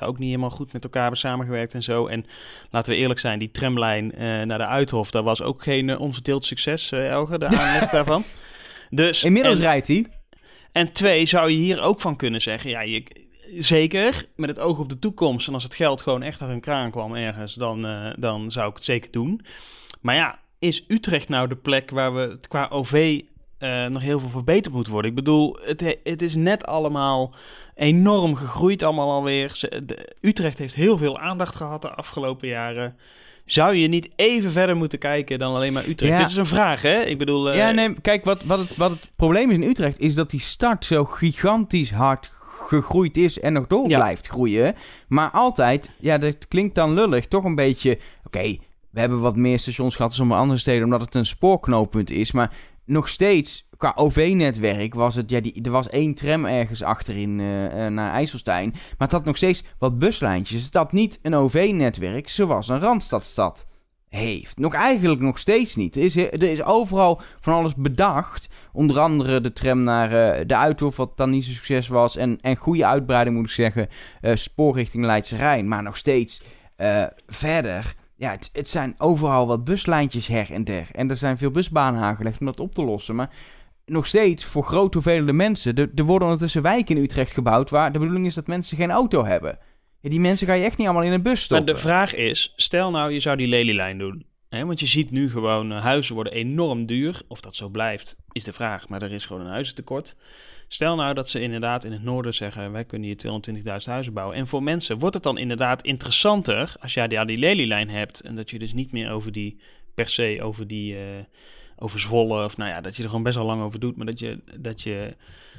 ook 0.00 0.18
niet 0.18 0.28
helemaal 0.28 0.50
goed 0.50 0.72
met 0.72 0.84
elkaar 0.84 1.02
hebben 1.02 1.20
samengewerkt 1.20 1.74
en 1.74 1.82
zo. 1.82 2.06
En 2.06 2.26
laten 2.70 2.92
we 2.92 2.98
eerlijk 2.98 3.20
zijn, 3.20 3.38
die 3.38 3.50
tramlijn 3.50 4.12
uh, 4.14 4.20
naar 4.42 4.58
de 4.58 4.66
Uithof, 4.66 5.10
dat 5.10 5.24
was 5.24 5.42
ook 5.42 5.62
geen 5.62 5.88
uh, 5.88 6.00
onverdeeld 6.00 6.44
succes, 6.44 6.92
uh, 6.92 7.10
Elge, 7.10 7.38
de 7.38 7.46
aanleg 7.46 7.90
daarvan. 7.98 8.24
Dus, 8.90 9.24
Inmiddels 9.24 9.58
rijdt 9.58 9.86
hij. 9.86 10.06
En 10.72 10.92
twee, 10.92 11.26
zou 11.26 11.50
je 11.50 11.56
hier 11.56 11.82
ook 11.82 12.00
van 12.00 12.16
kunnen 12.16 12.40
zeggen, 12.40 12.70
ja, 12.70 12.80
je, 12.80 13.04
zeker 13.58 14.26
met 14.36 14.48
het 14.48 14.58
oog 14.58 14.78
op 14.78 14.88
de 14.88 14.98
toekomst. 14.98 15.46
En 15.46 15.54
als 15.54 15.62
het 15.62 15.74
geld 15.74 16.02
gewoon 16.02 16.22
echt 16.22 16.42
uit 16.42 16.50
een 16.50 16.60
kraan 16.60 16.90
kwam 16.90 17.14
ergens, 17.14 17.54
dan, 17.54 17.86
dan 18.18 18.50
zou 18.50 18.68
ik 18.68 18.74
het 18.74 18.84
zeker 18.84 19.10
doen. 19.10 19.40
Maar 20.00 20.14
ja, 20.14 20.38
is 20.58 20.84
Utrecht 20.88 21.28
nou 21.28 21.48
de 21.48 21.56
plek 21.56 21.90
waar 21.90 22.14
we 22.14 22.20
het 22.20 22.48
qua 22.48 22.68
OV 22.70 23.22
uh, 23.64 23.86
nog 23.86 24.02
heel 24.02 24.18
veel 24.18 24.28
verbeterd 24.28 24.74
moet 24.74 24.86
worden. 24.86 25.10
Ik 25.10 25.16
bedoel, 25.16 25.56
het, 25.60 25.98
het 26.02 26.22
is 26.22 26.34
net 26.34 26.66
allemaal 26.66 27.34
enorm 27.74 28.34
gegroeid 28.34 28.82
allemaal 28.82 29.10
alweer. 29.10 29.58
De, 29.84 30.14
Utrecht 30.20 30.58
heeft 30.58 30.74
heel 30.74 30.98
veel 30.98 31.18
aandacht 31.18 31.54
gehad 31.54 31.82
de 31.82 31.90
afgelopen 31.90 32.48
jaren. 32.48 32.96
Zou 33.44 33.74
je 33.74 33.88
niet 33.88 34.08
even 34.16 34.52
verder 34.52 34.76
moeten 34.76 34.98
kijken 34.98 35.38
dan 35.38 35.54
alleen 35.54 35.72
maar 35.72 35.88
Utrecht? 35.88 36.12
Ja. 36.12 36.18
Dit 36.18 36.28
is 36.28 36.36
een 36.36 36.46
vraag, 36.46 36.82
hè? 36.82 37.00
Ik 37.00 37.18
bedoel... 37.18 37.48
Uh... 37.48 37.56
Ja, 37.56 37.70
nee, 37.70 38.00
kijk, 38.00 38.24
wat, 38.24 38.44
wat, 38.44 38.58
het, 38.58 38.76
wat 38.76 38.90
het 38.90 39.10
probleem 39.16 39.50
is 39.50 39.56
in 39.56 39.62
Utrecht... 39.62 39.98
is 39.98 40.14
dat 40.14 40.30
die 40.30 40.40
start 40.40 40.84
zo 40.84 41.04
gigantisch 41.04 41.90
hard 41.90 42.30
gegroeid 42.68 43.16
is 43.16 43.40
en 43.40 43.52
nog 43.52 43.66
door 43.66 43.88
ja. 43.88 43.98
blijft 43.98 44.26
groeien. 44.26 44.74
Maar 45.08 45.30
altijd, 45.30 45.90
ja, 45.98 46.18
dat 46.18 46.48
klinkt 46.48 46.74
dan 46.74 46.94
lullig, 46.94 47.26
toch 47.26 47.44
een 47.44 47.54
beetje... 47.54 47.98
Oké, 48.26 48.56
we 48.90 49.00
hebben 49.00 49.20
wat 49.20 49.36
meer 49.36 49.58
stations 49.58 49.96
gehad 49.96 50.10
dan 50.10 50.18
sommige 50.18 50.40
andere 50.40 50.60
steden... 50.60 50.84
omdat 50.84 51.00
het 51.00 51.14
een 51.14 51.26
spoorknooppunt 51.26 52.10
is, 52.10 52.32
maar 52.32 52.52
nog 52.86 53.08
steeds, 53.08 53.68
qua 53.76 53.92
OV-netwerk, 53.94 54.94
was 54.94 55.14
het... 55.14 55.30
Ja, 55.30 55.40
die, 55.40 55.62
er 55.62 55.70
was 55.70 55.88
één 55.88 56.14
tram 56.14 56.44
ergens 56.44 56.82
achterin 56.82 57.38
uh, 57.38 57.64
uh, 57.64 57.86
naar 57.86 58.12
IJsselstein. 58.12 58.70
Maar 58.70 58.94
het 58.98 59.12
had 59.12 59.24
nog 59.24 59.36
steeds 59.36 59.64
wat 59.78 59.98
buslijntjes. 59.98 60.68
Het 60.72 60.92
niet 60.92 61.18
een 61.22 61.34
OV-netwerk 61.34 62.28
zoals 62.28 62.68
een 62.68 62.80
Randstadstad 62.80 63.66
heeft. 64.08 64.58
Nog 64.58 64.74
eigenlijk 64.74 65.20
nog 65.20 65.38
steeds 65.38 65.76
niet. 65.76 65.96
Er 65.96 66.02
is, 66.02 66.16
er 66.16 66.42
is 66.42 66.62
overal 66.62 67.20
van 67.40 67.54
alles 67.54 67.74
bedacht. 67.74 68.48
Onder 68.72 69.00
andere 69.00 69.40
de 69.40 69.52
tram 69.52 69.82
naar 69.82 70.38
uh, 70.38 70.44
de 70.46 70.56
Uithof, 70.56 70.96
wat 70.96 71.16
dan 71.16 71.30
niet 71.30 71.44
zo 71.44 71.50
succes 71.50 71.88
was. 71.88 72.16
En, 72.16 72.38
en 72.40 72.56
goede 72.56 72.86
uitbreiding, 72.86 73.36
moet 73.36 73.44
ik 73.44 73.50
zeggen. 73.50 73.88
spoor 74.20 74.74
richting 74.74 75.04
Leidse 75.04 75.36
Rijn. 75.36 75.68
Maar 75.68 75.82
nog 75.82 75.96
steeds 75.96 76.42
verder 77.26 77.94
ja, 78.24 78.30
het, 78.30 78.50
het, 78.52 78.68
zijn 78.68 78.94
overal 78.98 79.46
wat 79.46 79.64
buslijntjes 79.64 80.26
her 80.26 80.52
en 80.52 80.64
der. 80.64 80.86
En 80.92 81.10
er 81.10 81.16
zijn 81.16 81.38
veel 81.38 81.50
busbanen 81.50 82.02
aangelegd 82.02 82.40
om 82.40 82.46
dat 82.46 82.60
op 82.60 82.74
te 82.74 82.84
lossen. 82.84 83.14
Maar 83.14 83.30
nog 83.86 84.06
steeds, 84.06 84.44
voor 84.44 84.64
grote 84.64 84.96
hoeveelheden 84.96 85.36
mensen... 85.36 85.74
Er, 85.74 85.90
er 85.94 86.04
worden 86.04 86.26
ondertussen 86.26 86.62
wijken 86.62 86.96
in 86.96 87.02
Utrecht 87.02 87.32
gebouwd... 87.32 87.70
waar 87.70 87.92
de 87.92 87.98
bedoeling 87.98 88.26
is 88.26 88.34
dat 88.34 88.46
mensen 88.46 88.76
geen 88.76 88.90
auto 88.90 89.24
hebben. 89.24 89.58
Ja, 90.00 90.10
die 90.10 90.20
mensen 90.20 90.46
ga 90.46 90.52
je 90.52 90.64
echt 90.64 90.78
niet 90.78 90.86
allemaal 90.86 91.06
in 91.06 91.12
een 91.12 91.22
bus 91.22 91.42
stoppen. 91.42 91.66
Maar 91.66 91.74
de 91.74 91.80
vraag 91.80 92.14
is, 92.14 92.52
stel 92.56 92.90
nou 92.90 93.12
je 93.12 93.20
zou 93.20 93.36
die 93.36 93.48
lelielijn 93.48 93.98
doen... 93.98 94.26
Hè, 94.48 94.66
want 94.66 94.80
je 94.80 94.86
ziet 94.86 95.10
nu 95.10 95.30
gewoon, 95.30 95.72
uh, 95.72 95.82
huizen 95.82 96.14
worden 96.14 96.32
enorm 96.32 96.86
duur. 96.86 97.22
Of 97.28 97.40
dat 97.40 97.54
zo 97.54 97.68
blijft, 97.68 98.16
is 98.32 98.44
de 98.44 98.52
vraag. 98.52 98.88
Maar 98.88 99.02
er 99.02 99.12
is 99.12 99.26
gewoon 99.26 99.42
een 99.42 99.52
huizentekort. 99.52 100.16
Stel 100.68 100.96
nou 100.96 101.14
dat 101.14 101.28
ze 101.28 101.40
inderdaad 101.40 101.84
in 101.84 101.92
het 101.92 102.02
noorden 102.02 102.34
zeggen: 102.34 102.72
wij 102.72 102.84
kunnen 102.84 103.08
hier 103.08 103.42
220.000 103.56 103.64
huizen 103.84 104.12
bouwen. 104.12 104.36
En 104.36 104.46
voor 104.46 104.62
mensen 104.62 104.98
wordt 104.98 105.14
het 105.14 105.24
dan 105.24 105.38
inderdaad 105.38 105.82
interessanter 105.82 106.74
als 106.80 106.94
jij 106.94 107.08
die, 107.08 107.38
lelielijn 107.38 107.90
hebt. 107.90 108.20
En 108.20 108.34
dat 108.34 108.50
je 108.50 108.58
dus 108.58 108.72
niet 108.72 108.92
meer 108.92 109.10
over 109.10 109.32
die, 109.32 109.60
per 109.94 110.08
se 110.08 110.38
over 110.42 110.66
die, 110.66 110.94
uh, 110.94 111.00
over 111.76 112.00
Zwolle. 112.00 112.44
Of 112.44 112.56
nou 112.56 112.70
ja, 112.70 112.80
dat 112.80 112.96
je 112.96 113.02
er 113.02 113.08
gewoon 113.08 113.24
best 113.24 113.36
wel 113.36 113.46
lang 113.46 113.62
over 113.62 113.80
doet. 113.80 113.96
Maar 113.96 114.06
dat 114.06 114.18
je, 114.18 114.38
dat 114.58 114.82
je, 114.82 115.16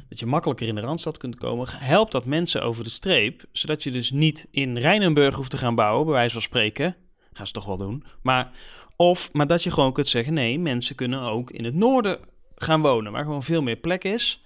dat 0.09 0.19
je 0.19 0.25
makkelijker 0.25 0.67
in 0.67 0.75
de 0.75 0.81
randstad 0.81 1.17
kunt 1.17 1.35
komen. 1.35 1.67
Helpt 1.69 2.11
dat 2.11 2.25
mensen 2.25 2.63
over 2.63 2.83
de 2.83 2.89
streep. 2.89 3.43
Zodat 3.51 3.83
je 3.83 3.91
dus 3.91 4.11
niet 4.11 4.47
in 4.51 4.77
Rijnenburg 4.77 5.35
hoeft 5.35 5.51
te 5.51 5.57
gaan 5.57 5.75
bouwen, 5.75 6.05
bij 6.05 6.13
wijze 6.13 6.33
van 6.33 6.41
spreken. 6.41 6.95
Gaan 7.33 7.47
ze 7.47 7.53
toch 7.53 7.65
wel 7.65 7.77
doen. 7.77 8.03
Maar, 8.21 8.51
of, 8.95 9.29
maar 9.33 9.47
dat 9.47 9.63
je 9.63 9.71
gewoon 9.71 9.93
kunt 9.93 10.07
zeggen: 10.07 10.33
nee, 10.33 10.59
mensen 10.59 10.95
kunnen 10.95 11.21
ook 11.21 11.51
in 11.51 11.63
het 11.63 11.75
noorden 11.75 12.19
gaan 12.55 12.81
wonen. 12.81 13.11
Waar 13.11 13.23
gewoon 13.23 13.43
veel 13.43 13.61
meer 13.61 13.75
plek 13.75 14.03
is 14.03 14.43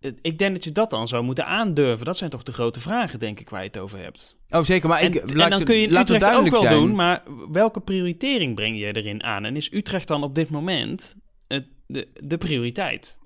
ik 0.00 0.38
denk 0.38 0.52
dat 0.52 0.64
je 0.64 0.72
dat 0.72 0.90
dan 0.90 1.08
zou 1.08 1.24
moeten 1.24 1.46
aandurven. 1.46 2.06
Dat 2.06 2.16
zijn 2.16 2.30
toch 2.30 2.42
de 2.42 2.52
grote 2.52 2.80
vragen, 2.80 3.18
denk 3.18 3.40
ik, 3.40 3.50
waar 3.50 3.60
je 3.60 3.66
het 3.66 3.78
over 3.78 3.98
hebt. 3.98 4.36
Oh, 4.48 4.62
zeker. 4.62 4.88
Maar 4.88 5.00
en, 5.00 5.12
ik, 5.12 5.14
en 5.14 5.50
dan 5.50 5.64
kun 5.64 5.76
je 5.76 5.98
Utrecht 5.98 6.34
ook 6.34 6.50
wel 6.50 6.68
doen, 6.68 6.94
maar 6.94 7.22
welke 7.52 7.80
prioritering 7.80 8.54
breng 8.54 8.78
je 8.78 8.96
erin 8.96 9.22
aan? 9.22 9.44
En 9.44 9.56
is 9.56 9.72
Utrecht 9.72 10.08
dan 10.08 10.22
op 10.22 10.34
dit 10.34 10.50
moment 10.50 11.16
het, 11.46 11.66
de, 11.86 12.08
de 12.14 12.38
prioriteit? 12.38 13.18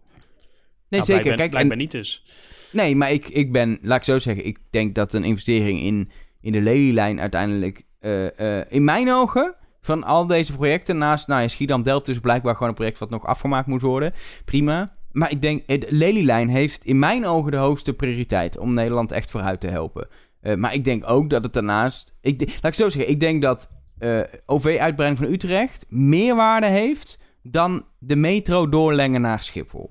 Nee, 0.89 1.01
nou, 1.01 1.05
zeker. 1.05 1.23
Blijkbaar, 1.23 1.37
Kijk, 1.37 1.51
blijkbaar 1.51 1.77
niet 1.77 1.91
dus. 1.91 2.25
Nee, 2.73 2.97
maar 2.97 3.13
ik, 3.13 3.29
ik 3.29 3.53
ben, 3.53 3.79
laat 3.83 3.99
ik 3.99 4.05
zo 4.05 4.19
zeggen, 4.19 4.47
ik 4.47 4.59
denk 4.71 4.95
dat 4.95 5.13
een 5.13 5.25
investering 5.25 5.81
in, 5.81 6.11
in 6.41 6.53
de 6.53 6.61
lelielijn 6.61 7.21
uiteindelijk, 7.21 7.83
uh, 8.01 8.25
uh, 8.41 8.61
in 8.69 8.85
mijn 8.85 9.11
ogen, 9.11 9.55
van 9.81 10.05
al 10.05 10.27
deze 10.27 10.53
projecten, 10.53 10.99
naast, 10.99 11.27
nou 11.27 11.43
ja, 11.43 11.49
Schiedam-Delft 11.49 12.09
is 12.09 12.19
blijkbaar 12.19 12.55
gewoon 12.55 12.69
een 12.69 12.75
project 12.75 12.99
wat 12.99 13.11
nog 13.11 13.27
afgemaakt 13.27 13.67
moet 13.67 13.83
worden. 13.83 14.13
Prima. 14.45 14.95
Maar 15.15 15.31
ik 15.31 15.43
denk, 15.43 15.67
de 15.67 15.87
Lelylijn 15.89 16.49
heeft 16.49 16.85
in 16.85 16.99
mijn 16.99 17.27
ogen 17.27 17.51
de 17.51 17.57
hoogste 17.57 17.93
prioriteit 17.93 18.59
om 18.59 18.75
Nederland 18.75 19.13
echt 19.13 19.31
vooruit 19.31 19.61
te 19.61 19.69
helpen. 19.69 20.09
Uh, 20.43 20.55
maar 20.55 20.75
ik 20.75 20.85
denk 20.85 21.11
ook 21.11 21.31
dat 21.31 21.45
het 21.45 21.53
daarnaast. 21.53 22.15
Ik, 22.21 22.41
laat 22.41 22.73
ik 22.73 22.75
zo 22.75 22.89
zeggen, 22.89 23.11
ik 23.11 23.21
denk 23.21 23.43
dat 23.43 23.71
uh, 23.99 24.21
OV-uitbreiding 24.47 25.23
van 25.23 25.33
Utrecht 25.33 25.87
meer 25.89 26.35
waarde 26.35 26.67
heeft 26.67 27.19
dan 27.43 27.87
de 27.99 28.17
metro 28.17 28.69
doorlengen 28.69 29.21
naar 29.21 29.43
Schiphol. 29.43 29.91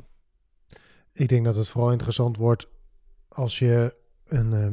Ik 1.14 1.30
denk 1.30 1.46
dat 1.46 1.56
het 1.56 1.70
vooral 1.70 1.92
interessant 1.92 2.38
wordt 2.38 2.68
als 3.28 3.60
je 3.60 3.96
een. 4.26 4.52
Uh, 4.54 4.68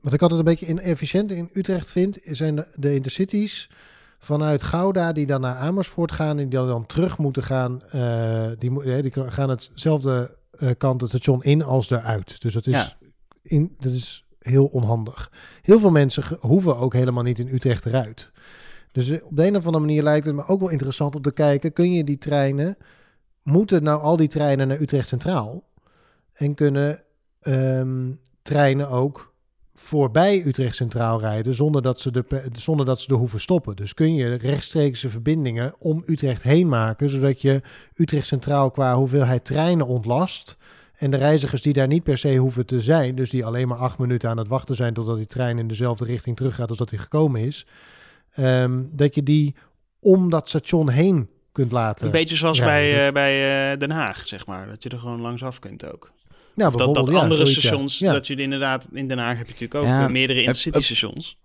wat 0.00 0.12
ik 0.12 0.22
altijd 0.22 0.40
een 0.40 0.46
beetje 0.46 0.66
inefficiënt 0.66 1.30
in 1.30 1.50
Utrecht 1.52 1.90
vind, 1.90 2.18
zijn 2.24 2.56
de, 2.56 2.66
de 2.74 2.94
intercities 2.94 3.70
vanuit 4.18 4.62
Gouda 4.62 5.12
die 5.12 5.26
dan 5.26 5.40
naar 5.40 5.56
Amersfoort 5.56 6.12
gaan 6.12 6.38
en 6.38 6.48
die 6.48 6.58
dan 6.58 6.86
terug 6.86 7.18
moeten 7.18 7.42
gaan. 7.42 7.82
Uh, 7.94 8.46
die, 8.58 9.02
die 9.02 9.12
gaan 9.14 9.50
hetzelfde 9.50 10.36
uh, 10.58 10.70
kant 10.78 11.00
het 11.00 11.10
station 11.10 11.42
in 11.42 11.62
als 11.62 11.90
eruit. 11.90 12.40
Dus 12.40 12.54
dat 12.54 12.66
is, 12.66 12.74
ja. 12.74 13.08
in, 13.42 13.76
dat 13.78 13.92
is 13.92 14.26
heel 14.38 14.66
onhandig. 14.66 15.32
Heel 15.62 15.80
veel 15.80 15.90
mensen 15.90 16.24
hoeven 16.40 16.76
ook 16.76 16.92
helemaal 16.92 17.22
niet 17.22 17.38
in 17.38 17.48
Utrecht 17.48 17.86
eruit. 17.86 18.30
Dus 18.92 19.22
op 19.22 19.36
de 19.36 19.46
een 19.46 19.56
of 19.56 19.66
andere 19.66 19.84
manier 19.84 20.02
lijkt 20.02 20.26
het 20.26 20.34
me 20.34 20.46
ook 20.46 20.60
wel 20.60 20.68
interessant 20.68 21.14
om 21.16 21.22
te 21.22 21.32
kijken: 21.32 21.72
kun 21.72 21.92
je 21.92 22.04
die 22.04 22.18
treinen, 22.18 22.76
moeten 23.42 23.82
nou 23.82 24.02
al 24.02 24.16
die 24.16 24.28
treinen 24.28 24.68
naar 24.68 24.80
Utrecht 24.80 25.08
Centraal? 25.08 25.66
En 26.32 26.54
kunnen 26.54 27.02
um, 27.42 28.20
treinen 28.42 28.88
ook 28.88 29.34
voorbij 29.78 30.42
Utrecht 30.46 30.76
Centraal 30.76 31.20
rijden 31.20 31.54
zonder 31.54 31.82
dat, 31.82 32.00
ze 32.00 32.10
de, 32.10 32.24
zonder 32.52 32.86
dat 32.86 33.00
ze 33.00 33.10
er 33.10 33.16
hoeven 33.16 33.40
stoppen. 33.40 33.76
Dus 33.76 33.94
kun 33.94 34.14
je 34.14 34.34
rechtstreekse 34.34 35.08
verbindingen 35.08 35.74
om 35.78 36.02
Utrecht 36.06 36.42
heen 36.42 36.68
maken, 36.68 37.10
zodat 37.10 37.42
je 37.42 37.62
Utrecht 37.94 38.26
Centraal 38.26 38.70
qua 38.70 38.96
hoeveelheid 38.96 39.44
treinen 39.44 39.86
ontlast. 39.86 40.56
En 40.96 41.10
de 41.10 41.16
reizigers 41.16 41.62
die 41.62 41.72
daar 41.72 41.86
niet 41.86 42.02
per 42.02 42.18
se 42.18 42.36
hoeven 42.36 42.66
te 42.66 42.80
zijn, 42.80 43.14
dus 43.14 43.30
die 43.30 43.44
alleen 43.44 43.68
maar 43.68 43.78
acht 43.78 43.98
minuten 43.98 44.30
aan 44.30 44.38
het 44.38 44.48
wachten 44.48 44.74
zijn 44.74 44.94
totdat 44.94 45.16
die 45.16 45.26
trein 45.26 45.58
in 45.58 45.68
dezelfde 45.68 46.04
richting 46.04 46.36
teruggaat 46.36 46.68
als 46.68 46.78
dat 46.78 46.90
hij 46.90 46.98
gekomen 46.98 47.40
is, 47.40 47.66
um, 48.38 48.90
dat 48.92 49.14
je 49.14 49.22
die 49.22 49.54
om 50.00 50.30
dat 50.30 50.48
station 50.48 50.90
heen 50.90 51.28
kunt 51.52 51.72
laten. 51.72 52.06
Een 52.06 52.12
beetje 52.12 52.36
zoals 52.36 52.60
rijden. 52.60 52.94
bij, 52.94 53.06
uh, 53.06 53.12
bij 53.12 53.72
uh, 53.72 53.78
Den 53.78 53.90
Haag, 53.90 54.26
zeg 54.26 54.46
maar. 54.46 54.66
Dat 54.66 54.82
je 54.82 54.88
er 54.88 54.98
gewoon 54.98 55.20
langs 55.20 55.42
af 55.42 55.58
kunt 55.58 55.92
ook. 55.92 56.12
Ja, 56.58 56.70
dat, 56.70 56.94
dat 56.94 57.08
ja, 57.08 57.14
andere 57.18 57.34
zoiets, 57.34 57.52
stations, 57.52 57.98
ja. 57.98 58.12
dat 58.12 58.26
je 58.26 58.34
inderdaad 58.36 58.88
in 58.92 59.08
Den 59.08 59.18
Haag 59.18 59.36
heb 59.36 59.46
je 59.46 59.52
natuurlijk 59.52 59.74
ook 59.80 59.86
Ja. 59.86 60.08
meerdere 60.08 60.40
intercity 60.40 60.80
stations. 60.80 61.38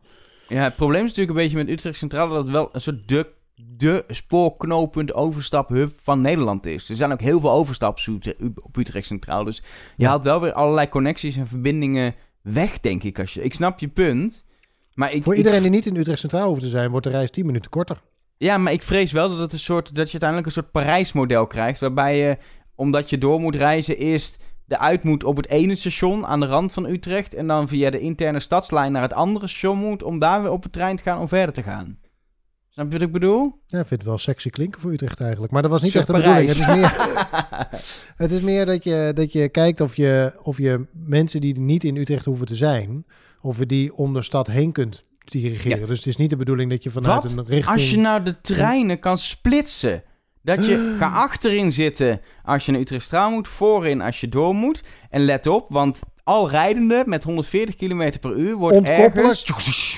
Ja, 0.47 0.63
het 0.63 0.75
probleem 0.75 1.01
is 1.03 1.09
natuurlijk 1.09 1.37
een 1.37 1.43
beetje 1.43 1.57
met 1.57 1.69
Utrecht 1.69 1.97
Centraal 1.97 2.29
dat 2.29 2.37
het 2.43 2.51
wel 2.51 2.69
een 2.71 2.81
soort 2.81 3.07
de, 3.07 3.27
de 3.55 4.03
spoorknooppunt 4.07 5.13
overstaphub 5.13 5.93
van 6.03 6.21
Nederland 6.21 6.65
is. 6.65 6.89
Er 6.89 6.95
zijn 6.95 7.11
ook 7.11 7.21
heel 7.21 7.39
veel 7.39 7.51
overstaps 7.51 8.07
op 8.55 8.77
Utrecht 8.77 9.07
Centraal. 9.07 9.43
Dus 9.43 9.57
je 9.57 9.63
Ja. 10.03 10.09
haalt 10.09 10.23
wel 10.23 10.41
weer 10.41 10.53
allerlei 10.53 10.89
connecties 10.89 11.35
en 11.35 11.47
verbindingen 11.47 12.15
weg, 12.41 12.79
denk 12.79 13.03
ik. 13.03 13.19
Als 13.19 13.33
je, 13.33 13.43
ik 13.43 13.53
snap 13.53 13.79
je 13.79 13.87
punt. 13.87 14.45
Maar 14.93 15.13
ik, 15.13 15.23
Voor 15.23 15.31
ik- 15.33 15.37
iedereen 15.37 15.61
die 15.61 15.69
niet 15.71 15.85
in 15.85 15.95
Utrecht 15.95 16.19
Centraal 16.19 16.47
hoeft 16.47 16.61
te 16.61 16.67
zijn, 16.69 16.89
wordt 16.91 17.05
de 17.05 17.11
reis 17.11 17.29
10 17.31 17.45
minuten 17.45 17.69
korter. 17.71 17.97
Ja, 18.37 18.57
maar 18.57 18.73
ik 18.73 18.83
vrees 18.83 19.11
wel 19.11 19.29
dat, 19.29 19.39
het 19.39 19.53
een 19.53 19.59
soort, 19.59 19.95
dat 19.95 20.05
je 20.05 20.11
uiteindelijk 20.11 20.45
een 20.47 20.53
soort 20.53 20.71
Parijs-model 20.71 21.47
krijgt. 21.47 21.79
Waarbij 21.79 22.17
je, 22.17 22.37
omdat 22.75 23.09
je 23.09 23.17
door 23.17 23.39
moet 23.39 23.55
reizen, 23.55 23.97
eerst 23.97 24.43
de 24.65 24.79
uit 24.79 25.03
moet 25.03 25.23
op 25.23 25.37
het 25.37 25.47
ene 25.47 25.75
station 25.75 26.25
aan 26.25 26.39
de 26.39 26.45
rand 26.45 26.73
van 26.73 26.85
Utrecht. 26.85 27.33
En 27.33 27.47
dan 27.47 27.67
via 27.67 27.89
de 27.89 27.99
interne 27.99 28.39
stadslijn 28.39 28.91
naar 28.91 29.01
het 29.01 29.13
andere 29.13 29.47
station 29.47 29.77
moet. 29.77 30.03
Om 30.03 30.19
daar 30.19 30.41
weer 30.41 30.51
op 30.51 30.63
het 30.63 30.71
trein 30.71 30.95
te 30.95 31.03
gaan 31.03 31.19
om 31.19 31.27
verder 31.27 31.53
te 31.53 31.63
gaan. 31.63 31.97
Snap 32.73 32.85
je 32.85 32.91
wat 32.91 33.01
ik 33.01 33.11
bedoel? 33.11 33.61
Ja, 33.65 33.79
ik 33.79 33.87
vind 33.87 33.99
het 33.99 34.09
wel 34.09 34.17
sexy 34.17 34.49
klinken 34.49 34.81
voor 34.81 34.91
Utrecht 34.91 35.19
eigenlijk. 35.19 35.51
Maar 35.51 35.61
dat 35.61 35.71
was 35.71 35.81
niet 35.81 35.91
Zeg 35.91 36.01
echt 36.01 36.11
de 36.11 36.17
bedoeling. 36.17 36.47
Het 36.47 36.59
is 36.59 36.67
meer, 36.67 36.95
het 38.23 38.31
is 38.31 38.41
meer 38.41 38.65
dat, 38.65 38.83
je, 38.83 39.11
dat 39.15 39.31
je 39.31 39.49
kijkt 39.49 39.81
of 39.81 39.95
je, 39.95 40.33
of 40.41 40.57
je 40.57 40.85
mensen 40.91 41.41
die 41.41 41.59
niet 41.59 41.83
in 41.83 41.95
Utrecht 41.95 42.25
hoeven 42.25 42.45
te 42.45 42.55
zijn... 42.55 43.05
of 43.41 43.57
je 43.57 43.65
die 43.65 43.95
om 43.95 44.13
de 44.13 44.21
stad 44.21 44.47
heen 44.47 44.71
kunt 44.71 45.05
dirigeren. 45.25 45.79
Ja. 45.79 45.85
Dus 45.85 45.97
het 45.97 46.07
is 46.07 46.15
niet 46.15 46.29
de 46.29 46.35
bedoeling 46.35 46.69
dat 46.69 46.83
je 46.83 46.89
vanuit 46.89 47.23
Wat 47.23 47.31
een 47.31 47.45
richting... 47.45 47.75
Als 47.75 47.91
je 47.91 47.97
nou 47.97 48.23
de 48.23 48.41
treinen 48.41 48.99
kan 48.99 49.17
splitsen. 49.17 50.03
Dat 50.43 50.65
je 50.65 50.95
ga 50.99 51.07
achterin 51.07 51.71
zitten 51.71 52.21
als 52.43 52.65
je 52.65 52.71
naar 52.71 52.81
Utrechtstraal 52.81 53.29
moet, 53.31 53.47
voorin 53.47 54.01
als 54.01 54.19
je 54.19 54.29
door 54.29 54.55
moet. 54.55 54.81
En 55.09 55.25
let 55.25 55.47
op, 55.47 55.65
want 55.69 55.99
al 56.23 56.49
rijdende 56.49 57.03
met 57.05 57.23
140 57.23 57.75
km 57.75 58.11
per 58.21 58.35
uur 58.35 58.55
wordt 58.55 58.77
ontkoppelen... 58.77 59.25
ergens, 59.25 59.97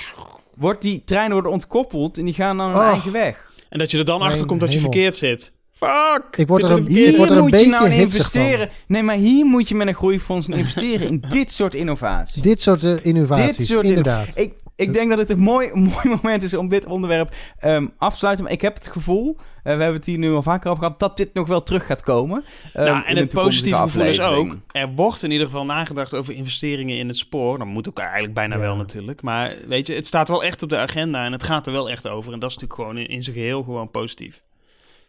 wordt 0.56 0.82
die 0.82 1.04
treinen 1.06 1.34
worden 1.34 1.52
ontkoppeld 1.52 2.18
en 2.18 2.26
die 2.26 2.34
gaan 2.34 2.58
dan 2.58 2.70
hun 2.70 2.80
Oh. 2.80 2.88
eigen 2.88 3.12
weg. 3.12 3.52
En 3.70 3.80
dat 3.80 3.92
je 3.92 3.98
er 3.98 4.06
dan 4.06 4.22
achter 4.22 4.46
komt 4.46 4.60
dat 4.60 4.74
je 4.74 4.80
verkeerd 4.80 5.16
zit. 5.18 5.52
Fuck! 5.72 6.38
Ik 6.38 6.48
word 6.48 6.64
er 6.64 6.72
een- 6.72 6.88
Hier 6.88 7.18
word 7.18 7.30
er 7.30 7.36
een 7.36 7.42
moet 7.42 7.52
je 7.52 7.56
beetje 7.56 7.72
nou 7.72 7.86
in 7.86 7.92
hipsig 7.92 8.16
investeren. 8.16 8.70
Nee, 8.88 9.04
maar 9.04 9.16
hier 9.16 9.46
moet 9.46 9.70
je 9.70 9.76
met 9.76 9.88
een 9.88 9.94
groeifonds 9.96 10.48
in 10.48 10.54
investeren 10.54 11.08
in 11.08 11.24
dit 11.30 11.52
soort 11.52 11.74
innovaties. 11.74 12.42
Dit 12.42 12.62
soort 12.62 12.84
eh, 12.84 13.06
innovaties, 13.06 13.58
Dit 13.58 13.68
soort 13.68 13.84
inderdaad. 13.86 14.28
Ik, 14.36 14.54
ik 14.76 14.94
denk 14.94 15.10
dat 15.10 15.20
het 15.20 15.30
een 15.30 15.40
mooi, 15.40 15.72
mooi 15.94 16.08
moment 16.10 16.44
is 16.44 16.54
om 16.54 16.70
dit 16.70 16.86
onderwerp 16.86 17.36
ehm, 17.60 17.88
af 17.98 18.12
te 18.12 18.18
sluiten. 18.18 18.44
Maar 18.44 18.54
ik 18.54 18.62
heb 18.62 18.76
het 18.76 18.88
gevoel, 18.88 19.36
eh, 19.38 19.44
we 19.64 19.70
hebben 19.70 19.94
het 19.94 20.06
hier 20.06 20.18
nu 20.18 20.34
al 20.34 20.42
vaker 20.42 20.70
over 20.70 20.84
gehad, 20.84 21.00
dat 21.00 21.18
dit 21.18 21.34
nog 21.34 21.48
wel 21.48 21.64
terug 21.64 21.86
gaat 21.86 22.02
komen. 22.02 22.44
Nou, 22.74 22.88
in 22.88 23.04
en 23.04 23.18
een 23.18 23.24
het 23.24 23.34
positieve 23.34 23.82
gevoel 23.82 24.04
is 24.04 24.20
ook, 24.20 24.56
er 24.72 24.90
wordt 24.96 25.24
in 25.24 25.32
ieder 25.32 25.46
geval 25.46 25.66
nagedacht 25.66 26.14
over 26.14 26.34
investeringen 26.34 26.98
in 26.98 27.08
het 27.08 27.18
spoor. 27.18 27.58
Dat 27.58 27.68
moet 27.68 27.90
ook 27.90 28.00
eigenlijk 28.00 28.34
bijna 28.34 28.56
Ja. 28.56 28.62
wel 28.62 28.76
natuurlijk. 28.76 29.22
Maar 29.22 29.56
weet 29.68 29.88
je, 29.88 29.94
het 29.94 30.08
staat 30.08 30.28
wel 30.28 30.44
echt 30.44 30.64
op 30.64 30.70
de 30.70 30.78
agenda 30.78 31.26
en 31.26 31.32
het 31.32 31.44
gaat 31.44 31.68
er 31.68 31.74
wel 31.74 31.90
echt 31.90 32.08
over. 32.08 32.34
En 32.34 32.40
dat 32.40 32.50
is 32.50 32.56
natuurlijk 32.56 32.82
gewoon 32.82 32.98
in, 32.98 33.08
in 33.08 33.24
zijn 33.24 33.36
geheel 33.36 33.64
gewoon 33.64 33.92
positief. 33.92 34.44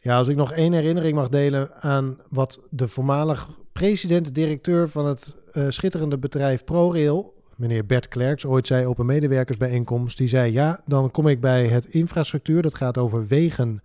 Ja, 0.00 0.16
als 0.16 0.28
ik 0.28 0.36
nog 0.36 0.52
één 0.52 0.72
herinnering 0.72 1.14
mag 1.14 1.28
delen 1.28 1.70
aan 1.82 2.18
wat 2.28 2.60
de 2.70 2.88
voormalig 2.88 3.48
president-directeur 3.72 4.88
van 4.88 5.06
het 5.06 5.36
eh, 5.52 5.64
schitterende 5.68 6.18
bedrijf 6.18 6.64
ProRail, 6.64 7.34
meneer 7.56 7.86
Bert 7.86 8.08
Klerks, 8.08 8.46
ooit 8.46 8.66
zei 8.66 8.86
op 8.86 8.98
een 8.98 9.06
medewerkersbijeenkomst. 9.06 10.18
Die 10.18 10.28
zei, 10.28 10.52
ja, 10.52 10.80
dan 10.86 11.10
kom 11.10 11.28
ik 11.28 11.40
bij 11.40 11.66
het 11.66 11.84
infrastructuur. 11.84 12.62
Dat 12.62 12.74
gaat 12.74 12.98
over 12.98 13.26
wegen 13.26 13.82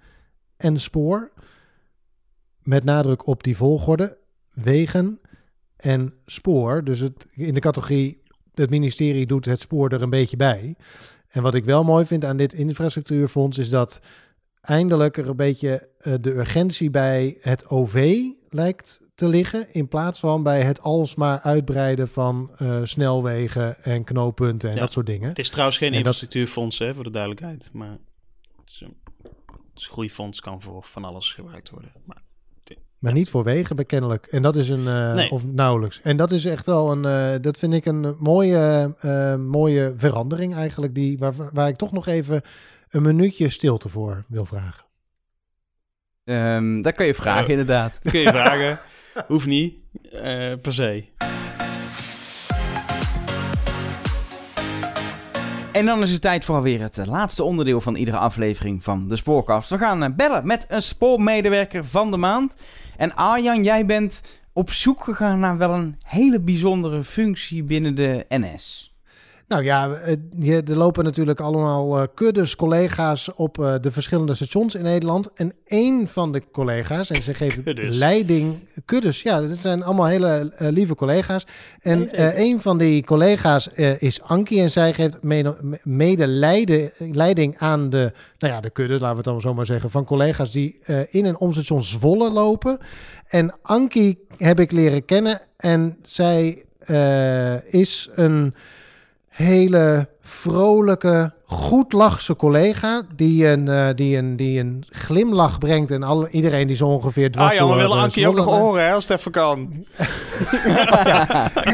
en 0.57 0.79
spoor. 0.79 1.31
Met 2.63 2.83
nadruk 2.83 3.27
op 3.27 3.43
die 3.43 3.57
volgorde. 3.57 4.17
Wegen 4.53 5.19
en 5.75 6.13
spoor. 6.25 6.83
Dus 6.83 6.99
het, 6.99 7.27
in 7.31 7.53
de 7.53 7.59
categorie, 7.59 8.23
het 8.53 8.69
ministerie 8.69 9.25
doet 9.25 9.45
het 9.45 9.59
spoor 9.59 9.89
er 9.89 10.01
een 10.01 10.09
beetje 10.09 10.37
bij. 10.37 10.75
En 11.27 11.41
wat 11.41 11.55
ik 11.55 11.65
wel 11.65 11.83
mooi 11.83 12.05
vind 12.05 12.25
aan 12.25 12.37
dit 12.37 12.53
infrastructuurfonds 12.53 13.57
is 13.57 13.69
dat 13.69 14.01
eindelijk 14.61 15.17
er 15.17 15.29
een 15.29 15.35
beetje 15.35 15.89
eh, 15.99 16.13
de 16.21 16.35
urgentie 16.35 16.89
bij 16.89 17.37
het 17.41 17.67
OV 17.67 18.23
lijkt 18.49 19.01
te 19.21 19.27
liggen. 19.27 19.67
In 19.73 19.87
plaats 19.87 20.19
van 20.19 20.43
bij 20.43 20.61
het 20.61 20.81
alsmaar 20.81 21.39
uitbreiden 21.39 22.07
van 22.07 22.51
eh, 22.57 22.79
snelwegen 22.83 23.83
en 23.83 24.03
knooppunten 24.03 24.69
en 24.69 24.75
Ja. 24.75 24.81
dat 24.81 24.91
soort 24.91 25.05
dingen. 25.05 25.29
Het 25.29 25.39
is 25.39 25.49
trouwens 25.49 25.77
geen 25.77 25.87
En 25.87 25.93
dat- 25.93 25.99
infrastructuurfonds, 26.05 26.79
hè, 26.79 26.93
voor 26.93 27.03
de 27.03 27.09
duidelijkheid. 27.09 27.69
Maar 27.73 27.97
het 28.59 28.69
is 28.69 28.81
een, 28.81 28.95
het 29.23 29.31
is 29.79 29.85
een 29.85 29.91
groeifonds, 29.93 30.41
kan 30.41 30.61
voor 30.61 30.83
van 30.83 31.03
alles 31.05 31.33
gebruikt 31.33 31.69
worden. 31.69 31.91
Maar 32.05 32.21
Maar 32.99 33.13
niet 33.13 33.29
voor 33.29 33.43
wegen, 33.43 33.75
bekennelijk. 33.75 34.25
En 34.25 34.41
dat 34.41 34.55
is 34.55 34.69
een, 34.69 34.87
eh, 34.87 35.13
Nee. 35.13 35.31
of 35.31 35.45
nauwelijks. 35.45 36.01
En 36.01 36.17
dat 36.17 36.31
is 36.31 36.45
echt 36.45 36.65
wel 36.65 36.91
een, 36.91 37.05
eh, 37.05 37.41
dat 37.41 37.57
vind 37.57 37.73
ik 37.73 37.85
een 37.85 38.15
mooie, 38.19 38.93
eh, 38.99 39.35
mooie 39.35 39.93
verandering 39.97 40.55
eigenlijk, 40.55 40.95
die, 40.95 41.17
waar, 41.17 41.33
waar 41.53 41.67
ik 41.67 41.75
toch 41.75 41.91
nog 41.91 42.07
even 42.07 42.41
een 42.89 43.01
minuutje 43.01 43.49
stilte 43.49 43.89
voor 43.89 44.23
wil 44.27 44.45
vragen. 44.45 44.85
Ehm, 46.23 46.81
dat 46.81 46.93
kan 46.95 47.05
je 47.05 47.13
vragen, 47.13 47.49
inderdaad. 47.49 47.99
dat 48.01 48.11
kun 48.11 48.21
je 48.21 48.27
vragen. 48.27 48.79
Hoeft 49.27 49.45
niet, 49.45 49.73
eh, 50.11 50.53
per 50.61 50.73
se. 50.73 51.03
En 55.71 55.85
dan 55.85 56.01
is 56.01 56.11
het 56.11 56.21
tijd 56.21 56.45
voor 56.45 56.55
alweer 56.55 56.81
het 56.81 56.97
eh, 56.97 57.05
laatste 57.05 57.43
onderdeel 57.43 57.81
van 57.81 57.95
iedere 57.95 58.17
aflevering 58.17 58.83
van 58.83 59.07
de 59.07 59.15
Spoorkast. 59.15 59.69
We 59.69 59.77
gaan 59.77 60.03
eh, 60.03 60.09
bellen 60.15 60.47
met 60.47 60.65
een 60.69 60.81
spoormedewerker 60.81 61.85
van 61.85 62.11
de 62.11 62.17
maand. 62.17 62.55
En 62.97 63.15
Arjan, 63.15 63.63
jij 63.63 63.85
bent 63.85 64.21
op 64.53 64.71
zoek 64.71 65.03
gegaan 65.03 65.39
naar 65.39 65.57
wel 65.57 65.73
een 65.73 65.95
hele 66.05 66.39
bijzondere 66.39 67.03
functie 67.03 67.63
binnen 67.63 67.95
de 67.95 68.25
NS. 68.29 68.90
Nou 69.51 69.63
ja, 69.63 69.93
eh, 69.93 70.69
er 70.69 70.75
lopen 70.75 71.03
natuurlijk 71.03 71.39
allemaal 71.39 71.99
eh, 71.99 72.07
kuddes 72.13 72.55
collega's 72.55 73.29
op 73.35 73.59
eh, 73.59 73.73
de 73.81 73.91
verschillende 73.91 74.35
stations 74.35 74.75
in 74.75 74.83
Nederland. 74.83 75.33
En 75.33 75.53
één 75.65 76.07
van 76.07 76.31
de 76.31 76.43
collega's, 76.51 77.09
en 77.09 77.23
ze 77.23 77.33
geven 77.33 77.63
Kuddes. 77.63 77.97
leiding, 77.97 78.59
kuddes, 78.85 79.21
ja, 79.21 79.41
dat 79.41 79.57
zijn 79.57 79.83
allemaal 79.83 80.05
hele 80.05 80.51
lieve 80.57 80.95
collega's. 80.95 81.47
En 81.79 82.09
een 82.41 82.61
van 82.61 82.77
die 82.77 83.03
collega's 83.03 83.67
is 83.99 84.21
Ankie 84.21 84.61
en 84.61 84.71
zij 84.71 84.93
geeft 84.93 85.23
mede, 85.23 85.79
mede 85.83 86.27
leiden- 86.27 86.91
leiding 86.97 87.57
aan 87.57 87.89
de, 87.89 88.11
nou 88.39 88.53
ja, 88.53 88.61
de 88.61 88.69
kudde, 88.69 88.93
laten 88.93 89.09
we 89.09 89.15
het 89.15 89.23
dan 89.23 89.41
zo 89.41 89.53
maar 89.53 89.65
zeggen, 89.65 89.89
van 89.91 90.05
collega's 90.05 90.51
die 90.51 90.79
in 91.09 91.25
en 91.25 91.37
om 91.37 91.51
station 91.51 91.83
Zwolle 91.83 92.31
lopen. 92.31 92.77
En 93.27 93.53
Ankie 93.61 94.25
heb 94.37 94.59
ik 94.59 94.71
leren 94.71 95.05
kennen 95.05 95.41
en 95.57 95.95
zij 96.01 96.65
is 97.69 98.09
een 98.15 98.53
hele 99.31 100.07
vrolijke, 100.21 101.31
goedlachse 101.45 102.35
collega 102.35 103.01
die 103.15 103.47
een, 103.47 103.67
eh, 103.67 103.87
die 103.95 104.17
een, 104.17 104.35
die 104.35 104.59
een 104.59 104.83
glimlach 104.89 105.57
brengt 105.57 105.91
en 105.91 106.03
alle, 106.03 106.29
iedereen 106.29 106.67
die 106.67 106.75
zo 106.75 106.85
ongeveer 106.87 107.31
dwars 107.31 107.53
Ah 107.53 107.59
ja, 107.59 107.67
we 107.67 107.75
willen 107.81 107.97
Ankie 107.97 108.27
ook 108.27 108.35
nog 108.35 108.45
horen, 108.45 108.85
hè, 108.85 108.93
als 108.93 109.07
het 109.07 109.19
even 109.19 109.31
kan. 109.31 109.69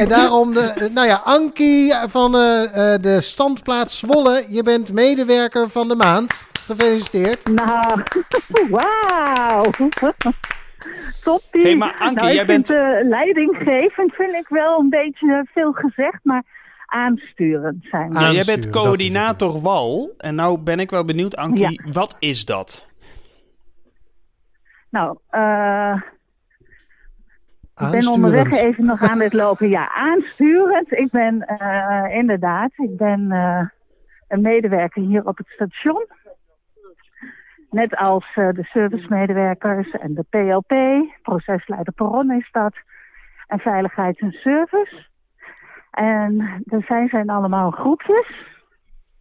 En 0.01 0.07
daarom, 0.09 0.53
de, 0.53 0.89
nou 0.93 1.07
ja, 1.07 1.21
Ankie 1.23 1.93
van 2.07 2.35
eh, 2.35 2.93
eh, 2.93 3.01
de 3.01 3.21
standplaats 3.21 3.97
Zwolle, 3.97 4.45
je 4.49 4.63
bent 4.63 4.93
medewerker 4.93 5.69
van 5.69 5.87
de 5.87 5.95
maand. 5.95 6.41
Gefeliciteerd. 6.65 7.47
Nou, 7.55 8.01
wauw. 8.69 9.63
Toppie. 11.23 11.61
Hey, 11.61 11.75
maar 11.75 11.95
Ankie, 11.99 12.15
nou, 12.15 12.27
ik 12.29 12.35
jij 12.35 12.45
vind, 12.45 12.67
bent- 12.67 12.79
eh, 12.79 13.07
leidinggevend 13.09 14.13
vind 14.13 14.33
ik 14.33 14.45
wel 14.47 14.79
een 14.79 14.89
beetje 14.89 15.45
veel 15.53 15.71
gezegd, 15.71 16.19
maar 16.23 16.43
aansturend 16.87 17.85
zijn. 17.89 18.11
Ja, 18.11 18.31
jij 18.31 18.43
bent 18.45 18.69
coördinator 18.69 19.61
WAL. 19.61 20.13
En 20.17 20.35
nou 20.35 20.57
ben 20.57 20.79
ik 20.79 20.89
wel 20.89 21.05
benieuwd, 21.05 21.35
Ankie, 21.35 21.81
wat 21.91 22.15
is 22.19 22.45
dat? 22.45 22.87
Nou, 24.89 25.17
eh 25.29 26.01
ik 27.77 27.91
ben 27.91 28.07
onderweg 28.07 28.51
even 28.51 28.85
nog 28.85 29.01
aan 29.01 29.19
het 29.19 29.33
lopen. 29.33 29.69
Ja, 29.69 29.91
aansturend. 29.93 30.91
Ik 30.91 31.11
ben 31.11 31.41
eh, 31.41 32.15
inderdaad, 32.15 32.71
ik 32.75 32.97
ben 32.97 33.31
eh, 33.31 33.67
een 34.27 34.41
medewerker 34.41 35.01
hier 35.01 35.25
op 35.25 35.37
het 35.37 35.47
station. 35.47 36.07
Net 37.69 37.95
als 37.95 38.25
de 38.33 38.63
servicemedewerkers 38.63 39.91
en 39.91 40.13
de 40.13 40.25
PLP, 40.29 40.73
procesleider 41.21 41.93
perron 41.93 42.31
is 42.31 42.49
dat. 42.51 42.75
En 43.47 43.59
veiligheid 43.59 44.19
en 44.19 44.31
service. 44.31 45.06
En 45.97 46.63
er 46.65 46.83
zijn, 46.83 47.07
zijn 47.07 47.29
allemaal 47.29 47.71
groepjes, 47.71 48.31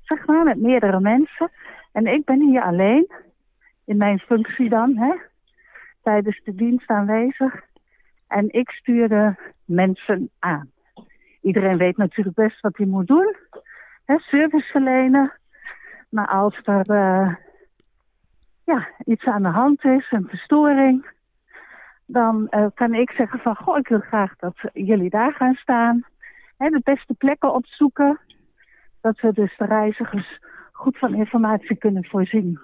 zeg 0.02 0.26
maar, 0.26 0.44
met 0.44 0.60
meerdere 0.60 1.00
mensen. 1.00 1.50
En 1.92 2.06
ik 2.06 2.24
ben 2.24 2.40
hier 2.40 2.62
alleen, 2.62 3.12
in 3.84 3.96
mijn 3.96 4.18
functie 4.18 4.68
dan, 4.68 4.96
hè, 4.96 5.14
tijdens 6.02 6.40
de 6.44 6.54
dienst 6.54 6.90
aanwezig. 6.90 7.64
En 8.28 8.52
ik 8.52 8.70
stuurde 8.70 9.36
mensen 9.64 10.30
aan. 10.38 10.70
Iedereen 11.42 11.76
weet 11.76 11.96
natuurlijk 11.96 12.36
best 12.36 12.60
wat 12.60 12.76
hij 12.76 12.86
moet 12.86 13.06
doen. 13.06 13.36
Hè, 14.04 14.18
service 14.18 14.70
verlenen. 14.70 15.32
Maar 16.08 16.28
als 16.28 16.60
er 16.64 16.90
eh, 16.90 17.34
ja, 18.64 18.88
iets 19.04 19.24
aan 19.24 19.42
de 19.42 19.48
hand 19.48 19.84
is, 19.84 20.06
een 20.10 20.28
verstoring... 20.28 21.06
dan 22.06 22.48
eh, 22.48 22.66
kan 22.74 22.94
ik 22.94 23.10
zeggen 23.10 23.38
van... 23.38 23.56
goh, 23.56 23.78
ik 23.78 23.88
wil 23.88 24.00
graag 24.00 24.36
dat 24.36 24.56
jullie 24.72 25.10
daar 25.10 25.32
gaan 25.32 25.54
staan. 25.54 26.04
Hè, 26.56 26.68
de 26.68 26.80
beste 26.84 27.14
plekken 27.14 27.54
opzoeken. 27.54 28.20
Dat 29.00 29.20
we 29.20 29.32
dus 29.32 29.56
de 29.56 29.64
reizigers 29.64 30.38
goed 30.72 30.98
van 30.98 31.14
informatie 31.14 31.76
kunnen 31.76 32.04
voorzien. 32.04 32.60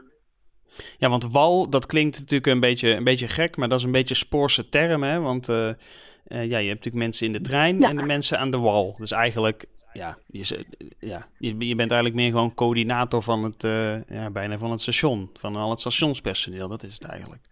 Ja, 0.99 1.09
want 1.09 1.33
wal, 1.33 1.71
dat 1.71 1.87
klinkt 1.87 2.19
natuurlijk 2.19 2.47
een 2.47 2.61
beetje, 2.61 2.95
een 2.95 3.05
beetje 3.05 3.29
gek, 3.29 3.57
maar 3.57 3.69
dat 3.69 3.79
is 3.79 3.85
een 3.85 3.93
beetje 3.93 4.15
spoorse 4.15 4.69
term, 4.69 5.03
hè? 5.03 5.21
Want 5.21 5.49
eh, 5.49 5.69
eh, 5.69 5.75
ja, 6.27 6.59
je 6.59 6.69
hebt 6.69 6.85
natuurlijk 6.85 6.95
mensen 7.05 7.27
in 7.27 7.33
de 7.33 7.41
trein 7.41 7.79
Ja. 7.79 7.89
en 7.89 7.97
de 7.97 8.03
mensen 8.03 8.39
aan 8.39 8.51
de 8.51 8.59
wal. 8.59 8.95
Dus 8.99 9.11
eigenlijk 9.11 9.65
ja, 9.93 10.17
je, 10.27 10.67
ja 10.99 11.27
je, 11.39 11.67
je 11.67 11.75
bent 11.75 11.91
eigenlijk 11.91 12.15
meer 12.21 12.31
gewoon 12.31 12.55
coördinator 12.55 13.23
van 13.23 13.45
het, 13.45 13.63
ja, 14.07 14.31
bijna 14.31 14.59
van 14.59 14.71
het 14.71 14.81
station, 14.81 15.31
van 15.33 15.57
al 15.57 15.71
het 15.71 15.81
stationspersoneel, 15.81 16.69
dat 16.69 16.83
is 16.83 16.95
het 16.95 17.05
eigenlijk. 17.05 17.43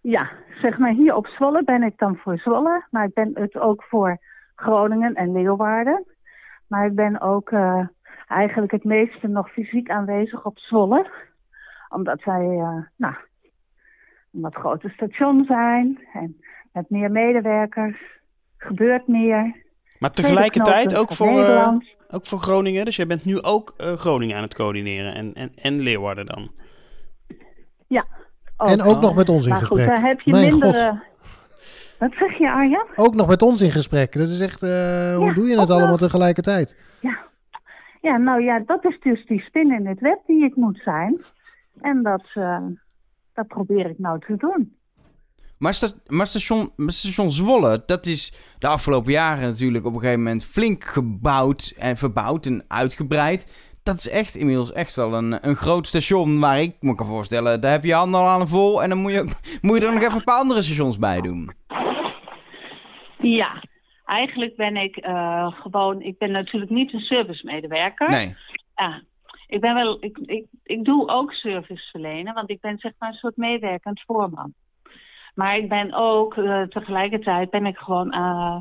Ja, 0.00 0.30
zeg 0.60 0.78
maar 0.78 0.92
hier 0.92 1.14
op 1.14 1.26
Zwolle 1.26 1.64
ben 1.64 1.82
ik 1.82 1.98
dan 1.98 2.16
voor 2.16 2.38
Zwolle, 2.38 2.86
maar 2.90 3.04
ik 3.06 3.14
ben 3.14 3.30
het 3.34 3.58
ook 3.58 3.82
voor 3.82 4.20
Groningen 4.62 5.14
en 5.14 5.32
Leeuwarden. 5.32 6.04
Maar 6.66 6.86
ik 6.86 6.94
ben 6.94 7.20
ook 7.20 7.50
uh, 7.50 7.86
eigenlijk 8.28 8.72
het 8.72 8.84
meeste 8.84 9.28
nog 9.28 9.50
fysiek 9.50 9.90
aanwezig 9.90 10.44
op 10.44 10.58
Zwolle. 10.58 11.10
Omdat 11.88 12.24
wij 12.24 12.46
uh, 12.46 12.82
nou, 12.96 13.14
een 14.32 14.40
wat 14.40 14.54
groter 14.54 14.90
station 14.90 15.44
zijn 15.44 16.06
en 16.12 16.40
met 16.72 16.90
meer 16.90 17.10
medewerkers. 17.10 17.98
Gebeurt 18.56 19.08
meer. 19.08 19.56
Maar 19.98 20.12
tegelijkertijd 20.12 20.96
ook 20.96 21.12
voor, 21.12 21.40
uh, 21.40 21.72
ook 22.10 22.26
voor 22.26 22.38
Groningen. 22.38 22.84
Dus 22.84 22.96
jij 22.96 23.06
bent 23.06 23.24
nu 23.24 23.42
ook 23.42 23.74
Groningen 23.76 24.36
aan 24.36 24.42
het 24.42 24.54
coördineren 24.54 25.14
en, 25.14 25.34
en, 25.34 25.52
en 25.54 25.80
Leeuwarden 25.80 26.26
dan. 26.26 26.50
Ja. 27.86 28.06
Ook. 28.56 28.68
En 28.68 28.82
ook 28.82 29.00
nog 29.00 29.14
met 29.14 29.28
ons 29.28 29.44
in 29.44 29.50
maar 29.50 29.58
gesprek. 29.58 29.86
Goed, 29.86 29.88
daar 29.88 30.08
heb 30.08 30.20
je 30.20 30.30
Mijn 30.30 30.48
minder, 30.48 30.74
God. 30.74 31.11
Wat 32.02 32.12
zeg 32.18 32.38
je, 32.38 32.50
Arjan? 32.50 32.86
Ook 32.96 33.14
nog 33.14 33.28
met 33.28 33.42
ons 33.42 33.60
in 33.60 33.70
gesprek. 33.70 34.12
Dat 34.12 34.28
is 34.28 34.40
echt, 34.40 34.62
uh, 34.62 35.16
hoe 35.16 35.34
doe 35.34 35.48
je 35.48 35.60
het 35.60 35.70
allemaal 35.70 35.96
tegelijkertijd? 35.96 36.76
Ja. 37.00 37.18
ja, 38.00 38.16
nou 38.16 38.42
ja, 38.42 38.62
dat 38.66 38.84
is 38.84 38.98
dus 39.00 39.26
die 39.26 39.40
spin 39.40 39.72
in 39.72 39.86
het 39.86 40.00
web 40.00 40.18
die 40.26 40.44
ik 40.44 40.56
moet 40.56 40.80
zijn. 40.84 41.24
En 41.80 42.02
dat, 42.02 42.22
uh, 42.34 42.58
dat 43.34 43.46
probeer 43.46 43.90
ik 43.90 43.98
nou 43.98 44.20
te 44.20 44.36
doen. 44.36 44.76
Maar, 45.58 45.74
sta 45.74 45.88
maar 46.06 46.26
station, 46.26 46.72
station 46.86 47.30
Zwolle, 47.30 47.82
dat 47.86 48.06
is 48.06 48.34
de 48.58 48.68
afgelopen 48.68 49.12
jaren 49.12 49.48
natuurlijk 49.48 49.84
op 49.84 49.94
een 49.94 50.00
gegeven 50.00 50.22
moment 50.22 50.44
flink 50.44 50.84
gebouwd 50.84 51.74
en 51.78 51.96
verbouwd 51.96 52.46
en 52.46 52.64
uitgebreid. 52.68 53.70
Dat 53.82 53.96
is 53.96 54.08
echt 54.08 54.34
inmiddels 54.34 54.72
echt 54.72 54.96
wel 54.96 55.14
een, 55.14 55.48
een 55.48 55.56
groot 55.56 55.86
station 55.86 56.40
waar 56.40 56.60
ik 56.60 56.76
me 56.80 56.94
kan 56.94 57.06
voorstellen, 57.06 57.60
daar 57.60 57.72
heb 57.72 57.84
je 57.84 57.94
handen 57.94 58.20
al 58.20 58.26
aan 58.26 58.48
vol 58.48 58.82
en 58.82 58.88
dan 58.88 58.98
moet 58.98 59.12
je, 59.12 59.30
moet 59.60 59.78
je 59.80 59.86
er 59.86 59.92
nog 59.92 60.02
even 60.02 60.14
een 60.14 60.24
paar 60.24 60.38
andere 60.38 60.62
stations 60.62 60.98
bij 60.98 61.20
doen. 61.20 61.50
Ja, 63.22 63.62
eigenlijk 64.04 64.56
ben 64.56 64.76
ik 64.76 65.06
uh, 65.06 65.52
gewoon, 65.52 66.00
ik 66.00 66.18
ben 66.18 66.30
natuurlijk 66.30 66.70
niet 66.70 66.92
een 66.92 67.00
servicemedewerker. 67.00 68.10
Nee. 68.10 68.36
Ja, 68.74 69.02
ik 69.46 69.60
ben 69.60 69.74
wel, 69.74 69.96
ik, 70.00 70.18
ik, 70.18 70.46
ik 70.64 70.84
doe 70.84 71.08
ook 71.08 71.32
service 71.32 71.90
verlenen, 71.90 72.34
want 72.34 72.50
ik 72.50 72.60
ben 72.60 72.78
zeg 72.78 72.92
maar 72.98 73.08
een 73.08 73.14
soort 73.14 73.36
meewerkend 73.36 74.02
voorman. 74.06 74.54
Maar 75.34 75.56
ik 75.56 75.68
ben 75.68 75.92
ook, 75.94 76.36
uh, 76.36 76.62
tegelijkertijd 76.62 77.50
ben 77.50 77.66
ik 77.66 77.76
gewoon 77.76 78.14
uh, 78.14 78.56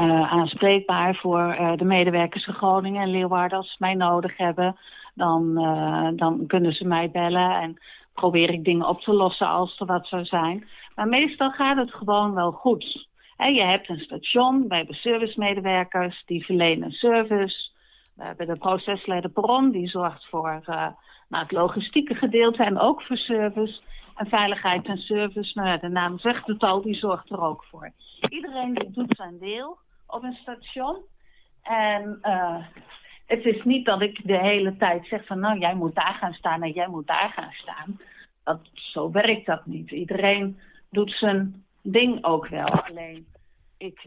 uh, 0.00 0.32
aanspreekbaar 0.32 1.14
voor 1.14 1.74
de 1.76 1.84
medewerkers 1.84 2.46
in 2.46 2.54
Groningen 2.54 3.02
en 3.02 3.10
Leeuwarden. 3.10 3.58
Als 3.58 3.70
ze 3.70 3.76
mij 3.78 3.94
nodig 3.94 4.36
hebben, 4.36 4.76
dan, 5.14 5.54
dan 6.16 6.46
kunnen 6.46 6.72
ze 6.72 6.84
mij 6.84 7.10
bellen 7.10 7.60
en 7.60 7.80
probeer 8.14 8.50
ik 8.50 8.64
dingen 8.64 8.88
op 8.88 9.00
te 9.00 9.12
lossen 9.12 9.48
als 9.48 9.80
er 9.80 9.86
wat 9.86 10.06
zou 10.06 10.24
zijn. 10.24 10.68
Maar 10.94 11.08
meestal 11.08 11.50
gaat 11.50 11.76
het 11.76 11.94
gewoon 11.94 12.34
wel 12.34 12.52
goed. 12.52 13.06
Je 13.36 13.62
hebt 13.62 13.88
een 13.88 14.00
station, 14.00 14.68
wij 14.68 14.78
hebben 14.78 14.96
servicemedewerkers 14.96 16.22
die 16.26 16.44
verlenen 16.44 16.90
service. 16.90 17.70
We 18.14 18.24
hebben 18.24 18.46
de 18.46 18.56
procesleider 18.56 19.30
Bron, 19.30 19.70
die 19.70 19.88
zorgt 19.88 20.26
voor 20.28 20.62
uh, 20.66 20.88
nou, 21.28 21.42
het 21.42 21.52
logistieke 21.52 22.14
gedeelte 22.14 22.64
en 22.64 22.78
ook 22.78 23.02
voor 23.02 23.16
service. 23.16 23.80
En 24.14 24.26
veiligheid 24.26 24.86
en 24.86 24.98
service, 24.98 25.50
nou 25.54 25.68
ja, 25.68 25.76
de 25.76 25.88
naam 25.88 26.18
zegt 26.18 26.46
het 26.46 26.62
al, 26.62 26.82
die 26.82 26.94
zorgt 26.94 27.30
er 27.30 27.40
ook 27.40 27.64
voor. 27.64 27.92
Iedereen 28.28 28.74
doet 28.88 29.16
zijn 29.16 29.38
deel 29.38 29.78
op 30.06 30.22
een 30.22 30.38
station. 30.40 30.96
En 31.62 32.18
uh, 32.22 32.56
het 33.26 33.44
is 33.44 33.64
niet 33.64 33.84
dat 33.84 34.02
ik 34.02 34.20
de 34.24 34.38
hele 34.38 34.76
tijd 34.76 35.06
zeg 35.06 35.26
van 35.26 35.38
nou 35.38 35.58
jij 35.58 35.74
moet 35.74 35.94
daar 35.94 36.16
gaan 36.20 36.32
staan 36.32 36.62
en 36.62 36.70
jij 36.72 36.88
moet 36.88 37.06
daar 37.06 37.32
gaan 37.34 37.52
staan. 37.52 38.00
Dat, 38.44 38.60
zo 38.72 39.10
werkt 39.10 39.46
dat 39.46 39.66
niet. 39.66 39.90
Iedereen 39.90 40.58
doet 40.90 41.10
zijn 41.10 41.64
ding 41.92 42.24
ook 42.24 42.48
wel. 42.48 42.66
Alleen, 42.66 43.26
ik, 43.78 44.06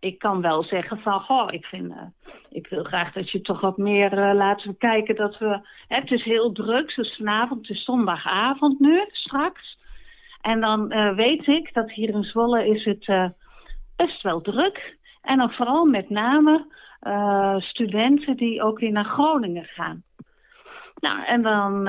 ik 0.00 0.18
kan 0.18 0.40
wel 0.40 0.62
zeggen 0.62 0.98
van, 0.98 1.20
goh, 1.20 1.52
ik 1.52 1.64
vind, 1.64 1.90
uh, 1.90 2.02
ik 2.50 2.66
wil 2.66 2.84
graag 2.84 3.12
dat 3.12 3.30
je 3.30 3.40
toch 3.40 3.60
wat 3.60 3.76
meer 3.76 4.12
uh, 4.12 4.34
laten 4.34 4.76
kijken 4.76 5.16
dat 5.16 5.38
we, 5.38 5.60
hè, 5.88 6.00
het 6.00 6.10
is 6.10 6.24
heel 6.24 6.52
druk, 6.52 6.94
dus 6.96 7.16
vanavond, 7.16 7.60
het 7.60 7.76
is 7.76 7.84
zondagavond 7.84 8.80
nu, 8.80 9.04
straks. 9.10 9.78
En 10.40 10.60
dan 10.60 10.92
uh, 10.92 11.14
weet 11.14 11.46
ik 11.46 11.74
dat 11.74 11.92
hier 11.92 12.08
in 12.08 12.22
Zwolle 12.22 12.68
is 12.68 12.84
het 12.84 13.32
best 13.96 14.22
wel 14.22 14.40
druk. 14.40 14.96
En 15.22 15.38
dan 15.38 15.52
vooral 15.52 15.84
met 15.84 16.10
name 16.10 16.66
studenten 17.58 18.36
die 18.36 18.62
ook 18.62 18.78
weer 18.78 18.92
naar 18.92 19.04
Groningen 19.04 19.64
gaan. 19.64 20.02
Nou, 20.94 21.24
en 21.24 21.42
dan 21.42 21.82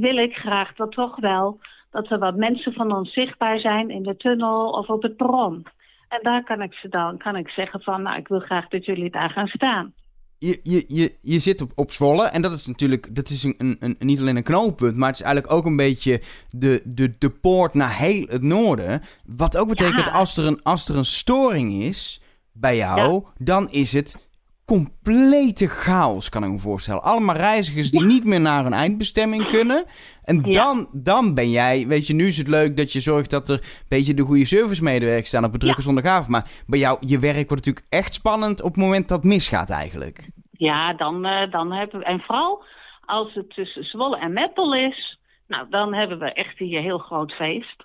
wil 0.00 0.16
ik 0.16 0.34
graag 0.34 0.74
dat 0.74 0.92
toch 0.92 1.16
wel 1.16 1.60
dat 1.96 2.10
er 2.10 2.18
wat 2.18 2.36
mensen 2.36 2.72
van 2.72 2.92
ons 2.92 3.12
zichtbaar 3.12 3.58
zijn 3.58 3.90
in 3.90 4.02
de 4.02 4.16
tunnel 4.16 4.70
of 4.70 4.88
op 4.88 5.02
het 5.02 5.16
perron. 5.16 5.66
En 6.08 6.18
daar 6.22 6.44
kan 6.44 6.62
ik 6.62 6.72
ze 6.72 6.88
dan 6.88 7.18
kan 7.18 7.36
ik 7.36 7.48
zeggen 7.48 7.80
van, 7.80 8.02
nou, 8.02 8.18
ik 8.18 8.28
wil 8.28 8.40
graag 8.40 8.68
dat 8.68 8.84
jullie 8.84 9.10
daar 9.10 9.30
gaan 9.30 9.46
staan. 9.46 9.92
Je, 10.38 10.60
je, 10.62 10.84
je, 10.88 11.16
je 11.20 11.38
zit 11.38 11.60
op, 11.60 11.70
op 11.74 11.90
Zwolle 11.90 12.26
en 12.26 12.42
dat 12.42 12.52
is 12.52 12.66
natuurlijk 12.66 13.14
dat 13.14 13.28
is 13.28 13.42
een, 13.42 13.54
een, 13.58 13.76
een, 13.78 13.96
niet 13.98 14.18
alleen 14.18 14.36
een 14.36 14.42
knooppunt, 14.42 14.96
maar 14.96 15.08
het 15.08 15.18
is 15.18 15.24
eigenlijk 15.24 15.54
ook 15.54 15.64
een 15.64 15.76
beetje 15.76 16.20
de, 16.50 16.82
de, 16.84 17.14
de 17.18 17.30
poort 17.30 17.74
naar 17.74 17.96
heel 17.96 18.26
het 18.28 18.42
noorden. 18.42 19.02
Wat 19.24 19.56
ook 19.56 19.68
betekent 19.68 20.06
ja. 20.06 20.12
als, 20.12 20.36
er 20.36 20.46
een, 20.46 20.62
als 20.62 20.88
er 20.88 20.96
een 20.96 21.04
storing 21.04 21.72
is 21.72 22.22
bij 22.52 22.76
jou, 22.76 23.12
ja. 23.12 23.44
dan 23.44 23.70
is 23.70 23.92
het 23.92 24.28
complete 24.66 25.66
chaos, 25.66 26.28
kan 26.28 26.44
ik 26.44 26.50
me 26.50 26.58
voorstellen. 26.58 27.02
Allemaal 27.02 27.34
reizigers 27.34 27.90
die 27.90 28.04
niet 28.04 28.24
meer 28.24 28.40
naar 28.40 28.62
hun 28.62 28.72
eindbestemming 28.72 29.46
kunnen. 29.46 29.84
En 30.24 30.42
dan, 30.42 30.88
dan 30.92 31.34
ben 31.34 31.50
jij, 31.50 31.86
weet 31.86 32.06
je, 32.06 32.14
nu 32.14 32.26
is 32.26 32.36
het 32.36 32.48
leuk 32.48 32.76
dat 32.76 32.92
je 32.92 33.00
zorgt 33.00 33.30
dat 33.30 33.48
er 33.48 33.54
een 33.54 33.86
beetje 33.88 34.14
de 34.14 34.22
goede 34.22 34.46
servicemedewerkers 34.46 35.28
staan 35.28 35.44
op 35.44 35.52
een 35.52 35.58
drukke 35.58 35.80
ja. 35.80 35.84
zondagavond. 35.84 36.28
Maar 36.28 36.50
bij 36.66 36.78
jou, 36.78 36.98
je 37.00 37.18
werk 37.18 37.48
wordt 37.48 37.66
natuurlijk 37.66 37.86
echt 37.88 38.14
spannend 38.14 38.62
op 38.62 38.74
het 38.74 38.82
moment 38.82 39.08
dat 39.08 39.22
het 39.22 39.32
misgaat 39.32 39.70
eigenlijk. 39.70 40.30
Ja, 40.50 40.94
dan, 40.94 41.26
uh, 41.26 41.50
dan 41.50 41.72
hebben 41.72 41.98
we, 41.98 42.04
en 42.04 42.20
vooral 42.20 42.64
als 43.04 43.34
het 43.34 43.50
tussen 43.50 43.84
Zwolle 43.84 44.18
en 44.18 44.32
Meppel 44.32 44.74
is, 44.74 45.18
nou, 45.46 45.66
dan 45.70 45.94
hebben 45.94 46.18
we 46.18 46.32
echt 46.32 46.58
hier 46.58 46.78
een 46.78 46.84
heel 46.84 46.98
groot 46.98 47.32
feest. 47.32 47.84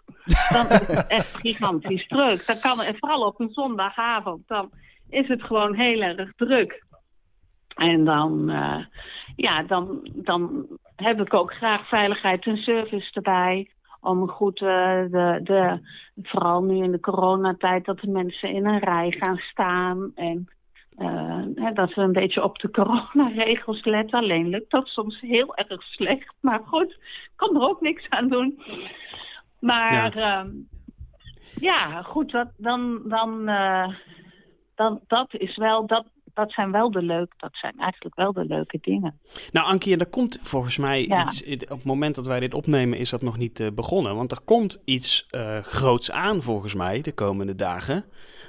Dan 0.50 0.66
is 0.66 0.88
het 0.88 1.08
echt 1.08 1.36
gigantisch 1.36 2.08
druk. 2.08 2.46
Dan 2.46 2.60
kan 2.60 2.80
het, 2.80 2.98
vooral 3.00 3.26
op 3.26 3.40
een 3.40 3.52
zondagavond, 3.52 4.48
dan 4.48 4.70
is 5.12 5.28
het 5.28 5.43
gewoon 5.43 5.76
heel 5.76 6.01
erg 6.01 6.34
druk. 6.36 6.84
En 7.76 8.03
dan, 8.05 8.49
uh, 8.49 8.86
ja, 9.36 9.64
dan, 9.64 10.09
dan 10.14 10.68
heb 10.95 11.22
ik 11.22 11.34
ook 11.34 11.53
graag 11.53 11.88
veiligheid 11.88 12.45
en 12.45 12.57
service 12.57 13.09
erbij. 13.14 13.70
Om 13.99 14.28
goed, 14.28 14.62
uh, 14.62 14.70
de, 15.09 15.39
de, 15.43 15.80
vooral 16.22 16.64
nu 16.64 16.84
in 16.84 16.91
de 16.91 16.99
coronatijd, 16.99 17.86
dat 17.86 17.99
de 17.99 18.07
mensen 18.07 18.49
in 18.49 18.66
een 18.66 18.80
rij 18.80 19.12
gaan 19.12 19.38
staan. 19.38 20.12
En 20.16 20.47
uh, 20.97 21.74
dat 21.74 21.93
we 21.93 22.01
een 22.01 22.12
beetje 22.12 22.43
op 22.43 22.59
de 22.59 22.70
coronaregels 22.72 23.86
letten. 23.86 24.20
Alleen 24.20 24.49
lukt 24.49 24.72
dat 24.72 24.88
soms 24.88 25.20
heel 25.20 25.55
erg 25.55 25.84
slecht. 25.84 26.34
Maar 26.39 26.62
goed, 26.66 26.97
kan 27.36 27.55
er 27.55 27.62
ook 27.62 27.82
niks 27.82 28.09
aan 28.09 28.28
doen. 28.28 28.64
Maar 29.59 30.18
ja, 30.18 30.47
ja 31.59 32.01
goed, 32.01 32.32
dat, 32.32 32.51
dan, 32.57 33.01
dan 33.05 33.49
dan, 34.76 35.00
dat 35.08 35.34
is 35.34 35.58
wel, 35.58 35.88
dat, 35.88 36.06
dat 36.34 36.52
zijn 36.52 36.72
wel 36.72 36.92
de 36.92 37.02
leuke, 37.02 37.34
dat 37.38 37.56
zijn 37.56 37.74
eigenlijk 37.78 38.16
wel 38.16 38.34
de 38.34 38.46
leuke 38.46 38.78
dingen. 38.82 39.20
Nou, 39.52 39.68
Ankie, 39.68 39.98
er 39.98 40.10
komt 40.10 40.40
volgens 40.42 40.78
mij 40.78 41.06
ja. 41.08 41.24
iets. 41.24 41.44
Op 41.64 41.70
het 41.70 41.84
moment 41.84 42.16
dat 42.16 42.26
wij 42.26 42.40
dit 42.40 42.54
opnemen, 42.54 42.98
is 42.98 43.10
dat 43.10 43.22
nog 43.22 43.38
niet 43.38 43.60
uh, 43.60 43.72
begonnen. 43.72 44.16
Want 44.16 44.32
er 44.32 44.42
komt 44.46 44.82
iets 44.86 45.28
uh, 45.32 45.58
groots 45.58 46.12
aan, 46.12 46.42
volgens 46.42 46.74
mij, 46.74 47.02
de 47.02 47.14
komende 47.14 47.56
dagen. 47.56 48.06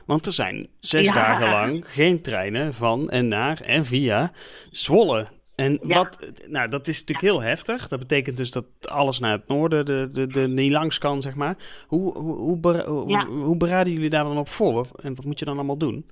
Want 0.07 0.27
er 0.27 0.33
zijn 0.33 0.69
zes 0.81 1.07
ja. 1.07 1.13
dagen 1.13 1.49
lang 1.49 1.89
geen 1.89 2.23
treinen 2.23 2.75
van 2.75 3.11
en 3.11 3.29
naar 3.29 3.61
en 3.61 3.85
via 3.85 4.33
Zwolle. 4.71 5.29
En 5.55 5.79
ja. 5.83 5.95
wat, 5.95 6.33
nou, 6.47 6.69
dat 6.69 6.89
is 6.89 7.01
natuurlijk 7.01 7.27
heel 7.33 7.43
heftig. 7.43 7.89
Dat 7.89 7.99
betekent 7.99 8.37
dus 8.37 8.51
dat 8.51 8.67
alles 8.89 9.19
naar 9.19 9.33
het 9.33 9.49
noorden 9.49 9.85
de, 9.85 10.09
de, 10.13 10.27
de 10.27 10.49
niet 10.49 10.73
langs 10.73 10.99
kan, 10.99 11.23
zeg 11.23 11.35
maar. 11.35 11.57
Hoe, 11.87 12.19
hoe, 12.19 12.35
hoe, 12.35 12.59
bera 12.59 12.85
hoe, 12.85 13.25
hoe 13.27 13.57
bereiden 13.57 13.93
jullie 13.93 14.11
daar 14.11 14.25
dan 14.25 14.39
op 14.39 14.49
voor? 14.49 14.87
En 15.03 15.15
wat 15.15 15.25
moet 15.25 15.39
je 15.39 15.45
dan 15.45 15.57
allemaal 15.57 15.79
doen? 15.79 16.07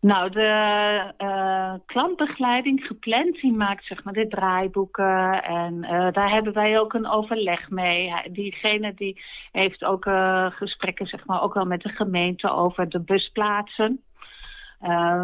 Nou, 0.00 0.30
de 0.30 1.12
uh, 1.18 1.74
klantbegeleiding 1.86 2.86
gepland, 2.86 3.40
die 3.40 3.52
maakt 3.52 3.84
zeg 3.84 4.04
maar 4.04 4.12
de 4.12 4.28
draaiboeken. 4.28 5.42
En 5.42 5.74
uh, 5.74 6.12
daar 6.12 6.30
hebben 6.30 6.52
wij 6.52 6.78
ook 6.78 6.92
een 6.92 7.08
overleg 7.08 7.70
mee. 7.70 8.12
Diegene 8.30 8.94
die 8.94 9.22
heeft 9.52 9.84
ook 9.84 10.06
uh, 10.06 10.46
gesprekken 10.50 11.06
zeg 11.06 11.26
maar, 11.26 11.42
ook 11.42 11.54
wel 11.54 11.64
met 11.64 11.82
de 11.82 11.88
gemeente 11.88 12.50
over 12.50 12.88
de 12.88 13.00
busplaatsen. 13.00 14.00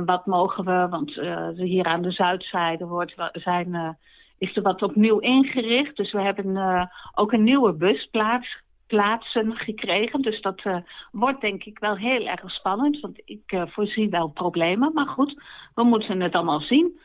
Wat 0.05 0.26
mogen 0.26 0.64
we, 0.64 0.86
want 0.88 1.14
hier 1.57 1.84
aan 1.84 2.03
de 2.03 2.11
zuidzijde 2.11 2.86
wordt, 2.86 3.14
zijn, 3.32 3.98
is 4.38 4.57
er 4.57 4.62
wat 4.62 4.82
opnieuw 4.82 5.18
ingericht. 5.18 5.96
Dus 5.96 6.12
we 6.12 6.20
hebben 6.20 6.90
ook 7.14 7.32
een 7.32 7.44
nieuwe 7.44 7.72
busplaats 7.72 8.62
plaatsen 8.86 9.57
gekregen. 9.57 10.22
Dus 10.22 10.40
dat 10.40 10.61
eh, 10.62 10.76
wordt 11.12 11.40
denk 11.40 11.64
ik 11.64 11.78
wel 11.78 11.96
heel 11.96 12.26
erg 12.26 12.50
spannend. 12.50 13.00
Want 13.00 13.22
ik 13.24 13.42
eh, 13.46 13.62
voorzie 13.66 14.09
wel 14.09 14.28
problemen. 14.28 14.92
Maar 14.94 15.07
goed, 15.07 15.42
we 15.74 15.82
moeten 15.82 16.20
het 16.20 16.34
allemaal 16.34 16.61
zien. 16.61 17.00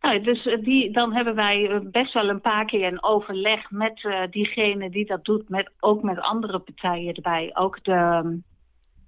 Nou, 0.00 0.20
dus 0.20 0.46
eh, 0.46 0.62
die, 0.62 0.92
dan 0.92 1.12
hebben 1.12 1.34
wij 1.34 1.70
eh, 1.70 1.80
best 1.82 2.12
wel 2.12 2.28
een 2.28 2.40
paar 2.40 2.64
keer 2.64 2.86
een 2.86 3.02
overleg 3.02 3.70
met 3.70 4.04
eh, 4.04 4.22
diegene 4.30 4.90
die 4.90 5.06
dat 5.06 5.24
doet. 5.24 5.48
Met, 5.48 5.70
ook 5.80 6.02
met 6.02 6.20
andere 6.20 6.58
partijen 6.58 7.14
erbij. 7.14 7.50
Ook 7.54 7.84
de 7.84 8.22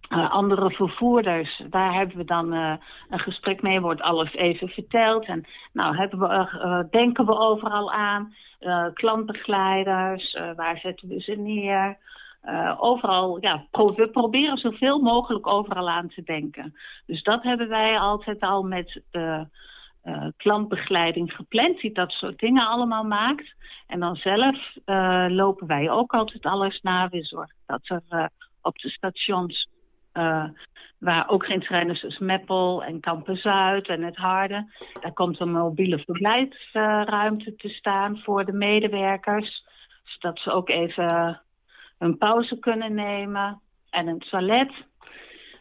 eh, 0.09 0.31
andere 0.31 0.71
vervoerders. 0.71 1.63
Daar 1.71 1.95
hebben 1.95 2.17
we 2.17 2.25
dan 2.25 2.53
eh, 2.53 2.73
een 3.09 3.19
gesprek 3.19 3.63
mee. 3.63 3.81
Wordt 3.81 4.01
alles 4.01 4.35
even 4.35 4.69
verteld. 4.69 5.25
En 5.25 5.47
nou 5.73 5.97
hebben 5.97 6.19
we, 6.19 6.27
eh, 6.27 6.81
denken 6.91 7.27
we 7.27 7.39
overal 7.39 7.93
aan. 7.93 8.35
Klantbegeleiders. 8.95 10.39
waar 10.57 10.79
zetten 10.79 11.09
we 11.09 11.21
ze 11.21 11.33
neer? 11.33 11.99
Overal, 12.79 13.39
ja, 13.41 13.65
we 13.71 14.09
proberen 14.13 14.57
zoveel 14.57 14.99
mogelijk 14.99 15.47
overal 15.47 15.89
aan 15.89 16.09
te 16.09 16.23
denken. 16.23 16.75
Dus 17.07 17.23
dat 17.23 17.43
hebben 17.43 17.69
wij 17.69 17.99
altijd 17.99 18.41
al 18.41 18.63
met 18.63 19.03
de 19.11 19.47
klantbegeleiding 20.37 21.33
gepland, 21.33 21.81
die 21.81 21.93
dat 21.93 22.11
soort 22.11 22.39
dingen 22.39 22.67
allemaal 22.67 23.05
maakt. 23.05 23.55
En 23.87 24.01
dan 24.01 24.17
zelf 24.17 24.57
lopen 25.29 25.67
wij 25.67 25.91
ook 25.91 26.13
altijd 26.13 26.47
alles 26.47 26.81
na. 26.81 27.09
We 27.09 27.23
zorgen 27.23 27.57
dat 27.67 27.81
er 27.89 28.31
op 28.63 28.79
de 28.79 28.89
stations, 28.89 29.69
eh, 30.19 30.45
waar 30.99 31.29
ook 31.29 31.45
geen 31.45 31.61
treinen 31.61 31.99
dus 32.01 32.19
Meppel 32.19 32.85
en 32.85 33.01
Kampen 33.01 33.37
Zuid 33.37 33.89
en 33.89 34.03
het 34.03 34.17
Harde, 34.17 34.73
daar 35.01 35.13
komt 35.13 35.41
een 35.41 35.53
mobiele 35.53 35.99
verblijfsruimte 35.99 37.55
te 37.57 37.69
staan 37.69 38.19
voor 38.19 38.45
de 38.45 38.53
medewerkers. 38.53 39.65
Zodat 40.05 40.39
ze 40.39 40.51
ook 40.51 40.69
even 40.69 41.41
een 41.99 42.19
pauze 42.19 42.59
kunnen 42.59 42.95
nemen 42.95 43.61
en 43.91 44.07
een 44.07 44.19
toilet. 44.19 44.73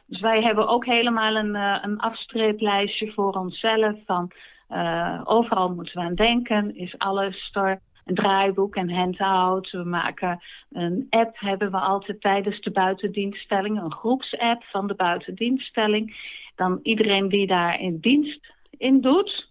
Dus 0.05 0.19
wij 0.19 0.41
hebben 0.41 0.67
ook 0.67 0.85
helemaal 0.85 1.35
een, 1.35 1.55
eh, 1.55 1.77
een 1.81 1.99
afstreeplijstje 1.99 3.11
voor 3.11 3.33
onszelf 3.33 3.95
van 4.05 4.31
eh, 4.67 5.21
overal 5.23 5.69
moeten 5.69 5.99
we 5.99 6.07
aan 6.07 6.15
denken. 6.15 6.75
Is 6.75 6.97
alles 6.97 7.49
er? 7.53 7.81
Een 8.07 8.15
draaiboek 8.15 8.75
en 8.75 8.89
handout. 8.89 9.71
We 9.71 9.83
maken 9.83 10.39
een 10.71 11.07
app, 11.09 11.39
hebben 11.39 11.71
we 11.71 11.77
altijd 11.77 12.21
tijdens 12.21 12.61
de 12.61 12.71
buitendienststelling. 12.71 13.81
Een 13.81 13.93
groepsapp 13.93 14.63
van 14.63 14.87
de 14.87 14.95
buitendienststelling. 14.95 16.15
Dan 16.55 16.79
iedereen 16.83 17.29
die 17.29 17.47
daar 17.47 17.81
in 17.81 17.97
dienst 17.99 18.53
in 18.77 19.01
doet. 19.01 19.47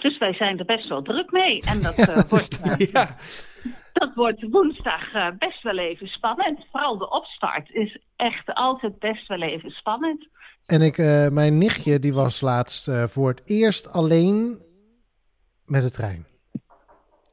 Dus 0.00 0.18
wij 0.18 0.34
zijn 0.34 0.58
er 0.58 0.64
best 0.64 0.88
wel 0.88 1.02
druk 1.02 1.30
mee. 1.30 1.60
En 1.60 1.82
dat, 1.82 1.94
eh, 1.98 2.14
dat 2.14 2.30
wordt, 2.30 2.60
eh, 2.60 2.78
Ja, 2.92 3.16
dat 3.92 4.14
wordt 4.14 4.46
woensdag 4.50 5.12
eh, 5.12 5.28
best 5.38 5.62
wel 5.62 5.78
even 5.78 6.06
spannend. 6.06 6.66
Vooral 6.70 6.98
de 6.98 7.10
opstart 7.10 7.70
is 7.70 7.98
echt 8.16 8.54
altijd 8.54 8.98
best 8.98 9.28
wel 9.28 9.42
even 9.42 9.70
spannend. 9.70 10.28
En 10.66 10.82
ik, 10.82 10.96
mijn 11.32 11.58
nichtje 11.58 11.98
die 11.98 12.14
was 12.14 12.40
laatst 12.40 12.90
voor 13.06 13.28
het 13.28 13.42
eerst 13.44 13.92
alleen 13.92 14.58
met 15.66 15.82
de 15.82 15.90
trein. 15.90 16.26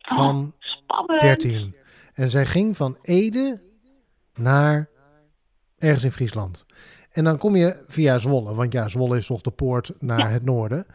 Van 0.01 0.35
Oh, 0.35 0.60
spannend. 0.93 1.21
13. 1.21 1.75
En 2.13 2.29
zij 2.29 2.45
ging 2.45 2.77
van 2.77 2.97
Ede 3.01 3.61
naar 4.33 4.89
ergens 5.77 6.03
in 6.03 6.11
Friesland. 6.11 6.65
En 7.11 7.23
dan 7.23 7.37
kom 7.37 7.55
je 7.55 7.83
via 7.87 8.17
Zwolle, 8.17 8.55
want 8.55 8.73
ja, 8.73 8.87
Zwolle 8.87 9.17
is 9.17 9.25
toch 9.25 9.41
de 9.41 9.51
poort 9.51 9.91
naar 9.99 10.19
Ja. 10.19 10.27
het 10.27 10.43
noorden. 10.43 10.85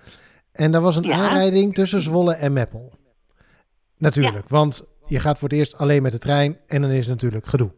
En 0.52 0.70
daar 0.72 0.80
was 0.80 0.96
een 0.96 1.02
Ja. 1.02 1.14
aanrijding 1.16 1.74
tussen 1.74 2.00
Zwolle 2.00 2.34
en 2.34 2.52
Meppel. 2.52 2.92
Natuurlijk, 3.98 4.48
want 4.48 4.86
je 5.06 5.20
gaat 5.20 5.38
voor 5.38 5.48
het 5.48 5.58
eerst 5.58 5.76
alleen 5.76 6.02
met 6.02 6.12
de 6.12 6.18
trein 6.18 6.58
en 6.66 6.82
dan 6.82 6.90
is 6.90 6.98
het 7.06 7.08
natuurlijk 7.14 7.46
gedoe. 7.46 7.72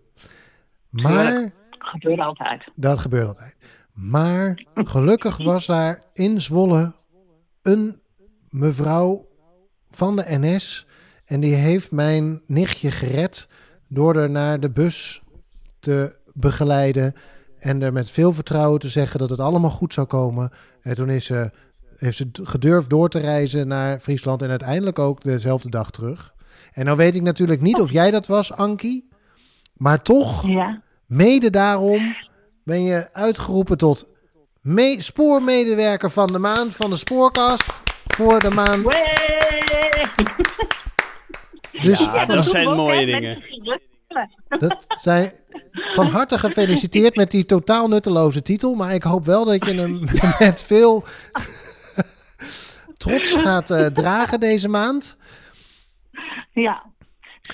Maar 0.90 1.52
Gebeurt 1.78 2.18
altijd. 2.20 2.64
dat 2.74 2.98
gebeurt 2.98 3.28
altijd. 3.28 3.56
Maar 3.92 4.62
gelukkig 4.74 5.36
was 5.52 5.66
daar 5.66 6.02
in 6.12 6.40
Zwolle 6.40 6.94
een 7.62 8.00
mevrouw 8.48 9.28
van 9.90 10.16
de 10.16 10.24
NS. 10.28 10.86
En 11.28 11.40
die 11.40 11.54
heeft 11.54 11.90
mijn 11.90 12.42
nichtje 12.46 12.90
gered 12.90 13.48
door 13.88 14.16
er 14.16 14.30
naar 14.30 14.60
de 14.60 14.70
bus 14.70 15.22
te 15.80 16.16
begeleiden. 16.32 17.14
En 17.58 17.82
er 17.82 17.92
met 17.92 18.10
veel 18.10 18.32
vertrouwen 18.32 18.80
te 18.80 18.88
zeggen 18.88 19.18
dat 19.18 19.30
het 19.30 19.40
allemaal 19.40 19.70
goed 19.70 19.92
zou 19.92 20.06
komen. 20.06 20.50
En 20.82 20.94
toen 20.94 21.10
is 21.10 21.24
ze, 21.24 21.50
heeft 21.96 22.16
ze 22.16 22.28
gedurfd 22.32 22.90
door 22.90 23.08
te 23.08 23.18
reizen 23.18 23.68
naar 23.68 23.98
Friesland. 23.98 24.42
En 24.42 24.50
uiteindelijk 24.50 24.98
ook 24.98 25.22
dezelfde 25.22 25.70
dag 25.70 25.90
terug. 25.90 26.34
En 26.72 26.84
nou 26.84 26.96
weet 26.96 27.14
ik 27.14 27.22
natuurlijk 27.22 27.60
niet 27.60 27.80
of 27.80 27.90
jij 27.90 28.10
dat 28.10 28.26
was, 28.26 28.52
Ankie. 28.52 29.08
Maar 29.74 30.02
toch 30.02 30.46
Ja. 30.46 30.82
Mede 31.06 31.50
daarom 31.50 32.16
ben 32.64 32.82
je 32.82 33.08
uitgeroepen 33.12 33.76
tot 33.78 34.06
me- 34.60 35.00
spoormedewerker 35.00 36.10
van 36.10 36.26
de 36.26 36.38
maand 36.38 36.76
van 36.76 36.90
de 36.90 36.96
spoorkast 36.96 37.82
voor 38.06 38.38
de 38.38 38.50
maand. 38.50 38.86
Wee! 38.86 39.06
Dus 41.80 41.98
Ja, 41.98 42.24
van- 42.26 42.34
dat 42.34 42.44
zijn 42.46 42.74
mooie 42.76 43.06
dingen. 43.06 43.42
dat 44.48 44.84
zijn 44.88 45.32
van 45.72 46.06
harte 46.06 46.38
gefeliciteerd 46.38 47.16
met 47.16 47.30
die 47.30 47.44
totaal 47.44 47.88
nutteloze 47.88 48.42
titel. 48.42 48.74
Maar 48.74 48.94
ik 48.94 49.02
hoop 49.02 49.24
wel 49.24 49.44
dat 49.44 49.64
je 49.64 49.74
hem 49.74 50.00
met 50.38 50.64
veel 50.64 51.04
trots 52.96 53.36
gaat 53.36 53.70
eh, 53.70 53.86
dragen 53.86 54.40
deze 54.40 54.68
maand. 54.68 55.16
Ja, 56.52 56.82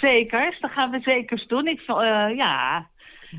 zeker. 0.00 0.56
Dat 0.60 0.70
gaan 0.70 0.90
we 0.90 1.00
zeker 1.00 1.44
doen. 1.48 1.66
Ik, 1.66 1.80
eh, 1.86 2.36
ja, 2.36 2.86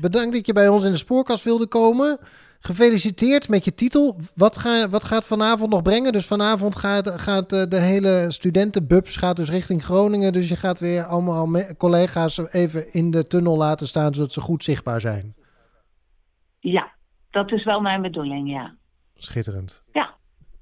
Bedankt 0.00 0.32
dat 0.32 0.46
je 0.46 0.52
bij 0.52 0.68
ons 0.68 0.84
in 0.84 0.90
de 0.90 0.96
spoorkast 0.96 1.44
wilde 1.44 1.66
komen. 1.66 2.18
Gefeliciteerd 2.60 3.48
met 3.48 3.64
je 3.64 3.74
titel. 3.74 4.16
Wat, 4.34 4.58
ga, 4.58 4.88
wat 4.88 5.04
gaat 5.04 5.24
vanavond 5.24 5.70
nog 5.70 5.82
brengen? 5.82 6.12
Dus 6.12 6.26
vanavond 6.26 6.76
gaat, 6.76 7.20
gaat 7.20 7.52
eh, 7.52 7.62
de 7.68 7.80
hele 7.80 8.26
studentenbubs 8.28 9.16
gaat 9.16 9.36
dus 9.36 9.50
richting 9.50 9.84
Groningen. 9.84 10.32
Dus 10.32 10.48
je 10.48 10.56
gaat 10.56 10.80
weer 10.80 11.04
allemaal 11.04 11.48
collega's 11.76 12.38
even 12.52 12.92
in 12.92 13.10
de 13.10 13.26
tunnel 13.26 13.56
laten 13.56 13.86
staan, 13.86 14.14
zodat 14.14 14.32
ze 14.32 14.40
goed 14.40 14.64
zichtbaar 14.64 15.00
zijn. 15.00 15.34
ja, 16.60 16.92
dat 17.30 17.52
is 17.52 17.64
wel 17.64 17.80
mijn 17.80 18.02
bedoeling, 18.02 18.50
ja. 18.50 18.74
Schitterend. 19.14 19.82
Ja. 19.92 20.14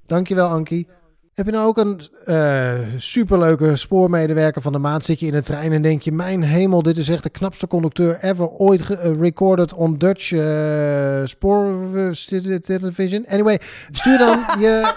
Dankjewel, 0.07 0.49
Ankie. 0.49 0.88
Heb 1.35 1.47
je 1.47 1.53
nou 1.53 1.66
ook 1.66 1.76
een 1.76 2.01
eh, 2.24 2.78
superleuke 2.97 3.76
spoormedewerker 3.76 4.62
van 4.62 4.72
de 4.72 4.78
maand? 4.78 5.05
Zit 5.05 5.20
je 5.20 5.26
in 5.26 5.32
de 5.32 5.43
trein 5.43 5.72
en 5.72 5.82
denk 5.82 6.03
je... 6.03 6.12
Mijn 6.12 6.43
hemel, 6.43 6.82
dit 6.82 6.97
is 6.97 7.09
echt 7.09 7.22
de 7.22 7.30
knapste 7.30 7.66
conducteur 7.66 8.18
ever 8.20 8.49
ooit 8.49 8.91
eh, 8.91 9.20
recorded 9.20 9.74
on 9.74 9.99
Dutch 9.99 10.32
eh 10.32 11.22
spoor 11.24 11.74
television. 12.61 13.26
Anyway, 13.26 13.61
stuur 13.91 14.18
dan 14.18 14.39
je... 14.64 14.93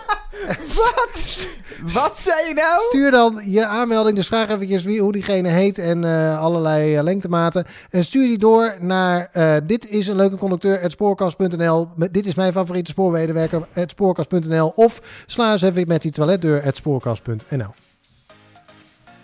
Wat? 0.82 1.48
Wat 1.94 2.18
zei 2.18 2.48
je 2.48 2.54
nou? 2.54 2.82
Stuur 2.88 3.12
dan 3.12 3.42
je 3.46 3.66
aanmelding, 3.66 4.16
dus 4.16 4.28
vraag 4.28 4.50
eventjes 4.50 4.84
wie, 4.84 5.02
hoe 5.02 5.12
diegene 5.12 5.50
heet 5.50 5.78
en 5.78 6.04
eh, 6.04 6.40
allerlei 6.42 6.96
eh, 6.96 7.04
lengtematen. 7.04 7.66
En 7.90 8.04
stuur 8.04 8.28
die 8.28 8.38
door 8.38 8.78
naar 8.80 9.30
eh, 9.32 9.56
dit 9.64 9.90
is 9.90 10.08
een 10.08 10.16
leuke 10.16 10.38
conducteur, 10.38 10.92
spoorkast.nl. 10.92 11.90
Dit 12.12 12.26
is 12.26 12.36
mijn 12.36 12.52
favoriete 12.52 12.92
spoormedewerker, 12.92 13.68
spoorkast.nl. 13.86 14.68
Of 14.76 15.02
sla 15.26 15.52
eens 15.52 15.62
even 15.62 15.88
met 15.88 16.02
die 16.02 16.12
toiletdeur, 16.12 16.64
spoorkast.nl. 16.72 17.74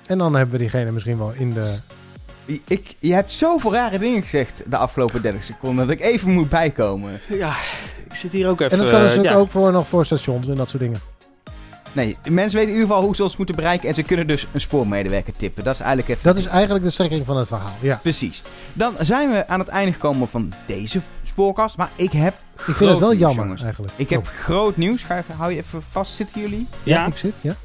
En 0.05 0.17
dan 0.17 0.35
hebben 0.35 0.53
we 0.53 0.61
diegene 0.61 0.91
misschien 0.91 1.17
wel 1.17 1.31
in 1.35 1.53
de... 1.53 1.77
Ik, 2.67 2.95
je 2.99 3.13
hebt 3.13 3.31
zoveel 3.31 3.73
rare 3.73 3.99
dingen 3.99 4.21
gezegd 4.23 4.63
de 4.71 4.77
afgelopen 4.77 5.21
30 5.21 5.43
seconden 5.43 5.87
dat 5.87 5.95
ik 5.95 6.01
even 6.01 6.31
moet 6.31 6.49
bijkomen. 6.49 7.21
Ja, 7.29 7.55
ik 8.09 8.15
zit 8.15 8.31
hier 8.31 8.47
ook 8.49 8.61
even... 8.61 8.71
En 8.77 8.83
dat 8.83 8.87
kan 8.87 8.97
eh, 8.99 9.05
natuurlijk 9.05 9.33
ja. 9.33 9.39
ook 9.39 9.51
voor, 9.51 9.71
nog 9.71 9.87
voor 9.87 10.05
stations 10.05 10.47
en 10.47 10.55
dat 10.55 10.69
soort 10.69 10.81
dingen. 10.83 10.99
Nee, 11.93 12.17
mensen 12.29 12.57
weten 12.57 12.73
in 12.73 12.79
ieder 12.79 12.87
geval 12.87 13.03
hoe 13.03 13.15
ze 13.15 13.23
ons 13.23 13.37
moeten 13.37 13.55
bereiken 13.55 13.87
en 13.89 13.95
ze 13.95 14.03
kunnen 14.03 14.27
dus 14.27 14.47
een 14.53 14.61
spoormedewerker 14.61 15.33
tippen. 15.33 15.63
Dat 15.63 15.73
is 15.73 15.79
eigenlijk 15.79 16.09
even... 16.09 16.23
Dat 16.23 16.35
is 16.43 16.45
eigenlijk 16.45 16.83
de 16.85 16.91
strekking 16.91 17.25
van 17.25 17.37
het 17.37 17.47
verhaal, 17.47 17.73
ja. 17.79 17.99
Precies. 18.01 18.43
Dan 18.73 18.93
zijn 18.99 19.29
we 19.31 19.47
aan 19.47 19.59
het 19.59 19.67
einde 19.67 19.91
gekomen 19.93 20.27
van 20.27 20.53
deze 20.65 21.01
spoorkast, 21.23 21.77
maar 21.77 21.89
ik 21.95 22.11
heb 22.11 22.33
Ik 22.67 22.75
vind 22.75 22.89
het 22.89 22.99
wel 22.99 23.09
nieuws, 23.09 23.21
jammer 23.21 23.43
jongens. 23.43 23.61
eigenlijk. 23.61 23.93
Ik 23.95 24.09
heb 24.09 24.19
Oh. 24.19 24.25
groot 24.27 24.77
nieuws. 24.77 25.03
Ga 25.03 25.17
even, 25.17 25.35
hou 25.35 25.51
je 25.51 25.57
even 25.57 25.81
vast, 25.91 26.13
zitten 26.13 26.41
jullie? 26.41 26.67
Ja, 26.83 26.99
Ja? 26.99 27.05
ik 27.05 27.17
zit, 27.17 27.33
ja. 27.41 27.55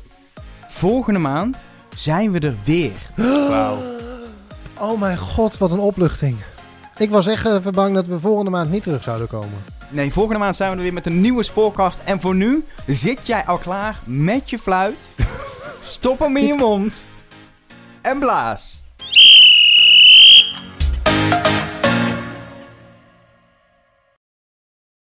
Volgende 0.68 1.18
maand 1.18 1.56
zijn 1.96 2.30
we 2.32 2.38
er 2.38 2.54
weer. 2.64 2.92
Wauw. 3.48 3.78
Oh 4.80 5.00
mijn 5.00 5.18
god, 5.18 5.58
wat 5.58 5.70
een 5.70 5.78
opluchting. 5.78 6.36
Ik 6.96 7.10
was 7.10 7.26
echt 7.26 7.46
even 7.46 7.72
bang 7.72 7.94
dat 7.94 8.06
we 8.06 8.20
volgende 8.20 8.50
maand 8.50 8.70
niet 8.70 8.82
terug 8.82 9.02
zouden 9.02 9.28
komen. 9.28 9.64
Nee, 9.88 10.12
volgende 10.12 10.38
maand 10.38 10.56
zijn 10.56 10.70
we 10.70 10.76
er 10.76 10.82
weer 10.82 10.92
met 10.92 11.06
een 11.06 11.20
nieuwe 11.20 11.42
spoorkast. 11.42 11.98
En 12.04 12.20
voor 12.20 12.34
nu 12.34 12.64
zit 12.86 13.26
jij 13.26 13.44
al 13.44 13.58
klaar 13.58 14.00
met 14.04 14.50
je 14.50 14.58
fluit. 14.58 14.98
Stop 15.82 16.18
hem 16.18 16.36
in 16.36 16.46
je 16.46 16.54
mond. 16.54 17.10
En 18.00 18.18
blaas. 18.18 18.77